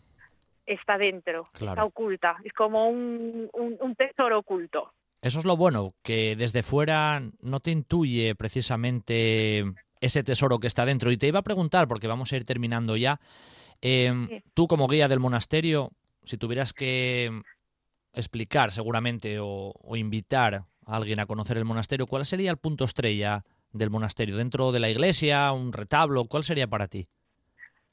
está 0.66 0.98
dentro, 0.98 1.44
está 1.54 1.84
oculta, 1.84 2.36
es 2.44 2.52
como 2.52 2.88
un, 2.88 3.48
un, 3.52 3.94
tesoro 3.94 4.40
oculto. 4.40 4.92
Eso 5.22 5.38
es 5.38 5.44
lo 5.44 5.56
bueno, 5.56 5.94
que 6.02 6.34
desde 6.34 6.64
fuera 6.64 7.22
no 7.40 7.60
te 7.60 7.70
intuye 7.70 8.34
precisamente 8.34 9.64
ese 10.00 10.24
tesoro 10.24 10.58
que 10.58 10.66
está 10.66 10.84
dentro. 10.84 11.12
Y 11.12 11.16
te 11.16 11.28
iba 11.28 11.38
a 11.38 11.44
preguntar, 11.44 11.86
porque 11.86 12.08
vamos 12.08 12.32
a 12.32 12.36
ir 12.36 12.44
terminando 12.44 12.96
ya, 12.96 13.20
em, 13.80 14.28
tú 14.52 14.66
como 14.66 14.88
guía 14.88 15.06
del 15.06 15.20
monasterio, 15.20 15.92
si 16.24 16.38
tuvieras 16.38 16.72
que 16.72 17.30
explicar 18.14 18.72
seguramente 18.72 19.38
o, 19.40 19.74
invitar 19.94 20.64
a 20.86 20.96
alguien 20.96 21.20
a 21.20 21.26
conocer 21.26 21.56
el 21.56 21.64
monasterio, 21.64 22.08
¿cuál 22.08 22.26
sería 22.26 22.50
el 22.50 22.56
punto 22.56 22.84
estrella 22.84 23.44
del 23.72 23.90
monasterio? 23.90 24.36
¿Dentro 24.36 24.72
de 24.72 24.80
la 24.80 24.90
iglesia, 24.90 25.52
un 25.52 25.72
retablo? 25.72 26.24
¿Cuál 26.24 26.44
sería 26.44 26.66
para 26.66 26.88
ti? 26.88 27.08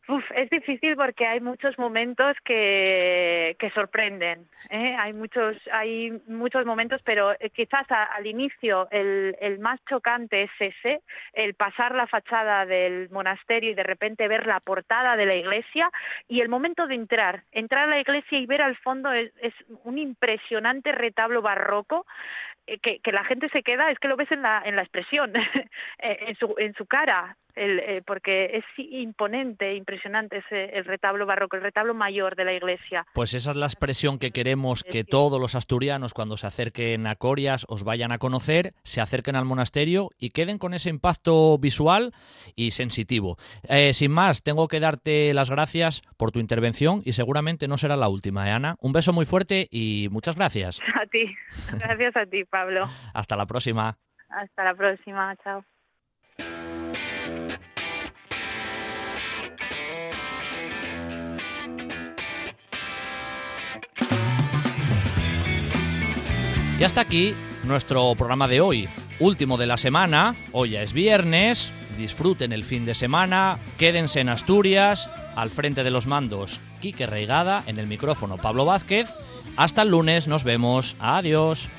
Uf, 0.09 0.23
es 0.35 0.49
difícil 0.49 0.95
porque 0.95 1.27
hay 1.27 1.41
muchos 1.41 1.77
momentos 1.77 2.37
que, 2.45 3.57
que 3.59 3.69
sorprenden. 3.71 4.47
¿eh? 4.69 4.95
Hay 4.97 5.11
muchos 5.11 5.57
hay 5.69 6.11
muchos 6.27 6.65
momentos, 6.65 7.01
pero 7.03 7.33
eh, 7.33 7.49
quizás 7.49 7.85
al 7.89 8.25
inicio 8.25 8.87
el, 8.89 9.35
el 9.41 9.59
más 9.59 9.81
chocante 9.89 10.43
es 10.43 10.51
ese, 10.59 11.01
el 11.33 11.55
pasar 11.55 11.93
la 11.93 12.07
fachada 12.07 12.65
del 12.65 13.09
monasterio 13.09 13.71
y 13.71 13.75
de 13.75 13.83
repente 13.83 14.29
ver 14.29 14.47
la 14.47 14.61
portada 14.61 15.17
de 15.17 15.25
la 15.25 15.35
iglesia 15.35 15.89
y 16.29 16.39
el 16.39 16.47
momento 16.47 16.87
de 16.87 16.95
entrar, 16.95 17.43
entrar 17.51 17.83
a 17.83 17.87
la 17.87 17.99
iglesia 17.99 18.39
y 18.39 18.45
ver 18.45 18.61
al 18.61 18.77
fondo 18.77 19.11
es, 19.11 19.31
un 19.83 19.97
impresionante 19.97 20.93
retablo 20.93 21.41
barroco 21.41 22.05
que, 22.81 22.99
que, 22.99 23.11
la 23.11 23.23
gente 23.23 23.47
se 23.49 23.63
queda, 23.63 23.91
es 23.91 23.99
que 23.99 24.07
lo 24.07 24.17
ves 24.17 24.31
en 24.31 24.41
la, 24.41 24.61
en 24.65 24.75
la 24.75 24.81
expresión, 24.81 25.33
en, 25.99 26.35
su, 26.35 26.53
en 26.57 26.73
su 26.73 26.85
cara, 26.85 27.37
el, 27.55 27.79
eh, 27.79 28.01
porque 28.05 28.57
es 28.57 28.65
imponente, 28.77 29.75
impresionante 29.75 30.37
ese, 30.37 30.65
el 30.77 30.85
retablo 30.85 31.25
barroco, 31.25 31.55
el 31.55 31.63
retablo 31.63 31.93
mayor 31.93 32.35
de 32.35 32.45
la 32.45 32.53
iglesia. 32.53 33.05
Pues 33.13 33.33
esa 33.33 33.51
es 33.51 33.57
la 33.57 33.65
expresión 33.65 34.19
que 34.19 34.31
queremos 34.31 34.83
que 34.83 35.03
todos 35.03 35.41
los 35.41 35.55
asturianos 35.55 36.13
cuando 36.13 36.37
se 36.37 36.47
acerquen 36.47 37.07
a 37.07 37.15
Corias 37.15 37.65
os 37.69 37.83
vayan 37.83 38.11
a 38.11 38.17
conocer, 38.17 38.73
se 38.83 39.01
acerquen 39.01 39.35
al 39.35 39.45
monasterio 39.45 40.11
y 40.19 40.29
queden 40.29 40.57
con 40.57 40.73
ese 40.73 40.89
impacto 40.89 41.57
visual 41.57 42.11
y 42.55 42.71
sensitivo. 42.71 43.37
Eh, 43.67 43.93
sin 43.93 44.11
más, 44.11 44.43
tengo 44.43 44.67
que 44.67 44.79
darte 44.79 45.33
las 45.33 45.49
gracias 45.49 46.01
por 46.17 46.31
tu 46.31 46.39
intervención 46.39 47.01
y 47.05 47.13
seguramente 47.13 47.67
no 47.67 47.77
será 47.77 47.95
la 47.95 48.09
última, 48.09 48.47
¿eh, 48.47 48.51
Ana? 48.51 48.75
Un 48.79 48.93
beso 48.93 49.13
muy 49.13 49.25
fuerte 49.25 49.67
y 49.71 50.07
muchas 50.11 50.35
gracias. 50.35 50.79
A 50.97 51.05
ti, 51.09 51.33
gracias 51.79 52.17
a 52.17 52.25
ti, 52.25 52.43
Pablo. 52.57 52.89
Hasta 53.13 53.35
la 53.35 53.45
próxima. 53.45 53.97
Hasta 54.29 54.63
la 54.63 54.73
próxima, 54.73 55.35
chao. 55.43 55.63
Y 66.79 66.83
hasta 66.83 67.01
aquí 67.01 67.35
nuestro 67.63 68.15
programa 68.15 68.47
de 68.47 68.61
hoy, 68.61 68.89
último 69.19 69.57
de 69.57 69.67
la 69.67 69.77
semana, 69.77 70.35
hoy 70.51 70.71
ya 70.71 70.81
es 70.81 70.93
viernes, 70.93 71.71
disfruten 71.97 72.51
el 72.53 72.63
fin 72.63 72.85
de 72.85 72.95
semana, 72.95 73.59
quédense 73.77 74.21
en 74.21 74.29
Asturias, 74.29 75.09
al 75.35 75.49
frente 75.51 75.83
de 75.83 75.91
los 75.91 76.07
mandos 76.07 76.59
Quique 76.81 77.05
Reigada, 77.05 77.63
en 77.67 77.77
el 77.77 77.87
micrófono 77.87 78.37
Pablo 78.37 78.65
Vázquez, 78.65 79.13
hasta 79.57 79.81
el 79.81 79.89
lunes, 79.89 80.27
nos 80.27 80.43
vemos, 80.43 80.95
adiós. 80.99 81.69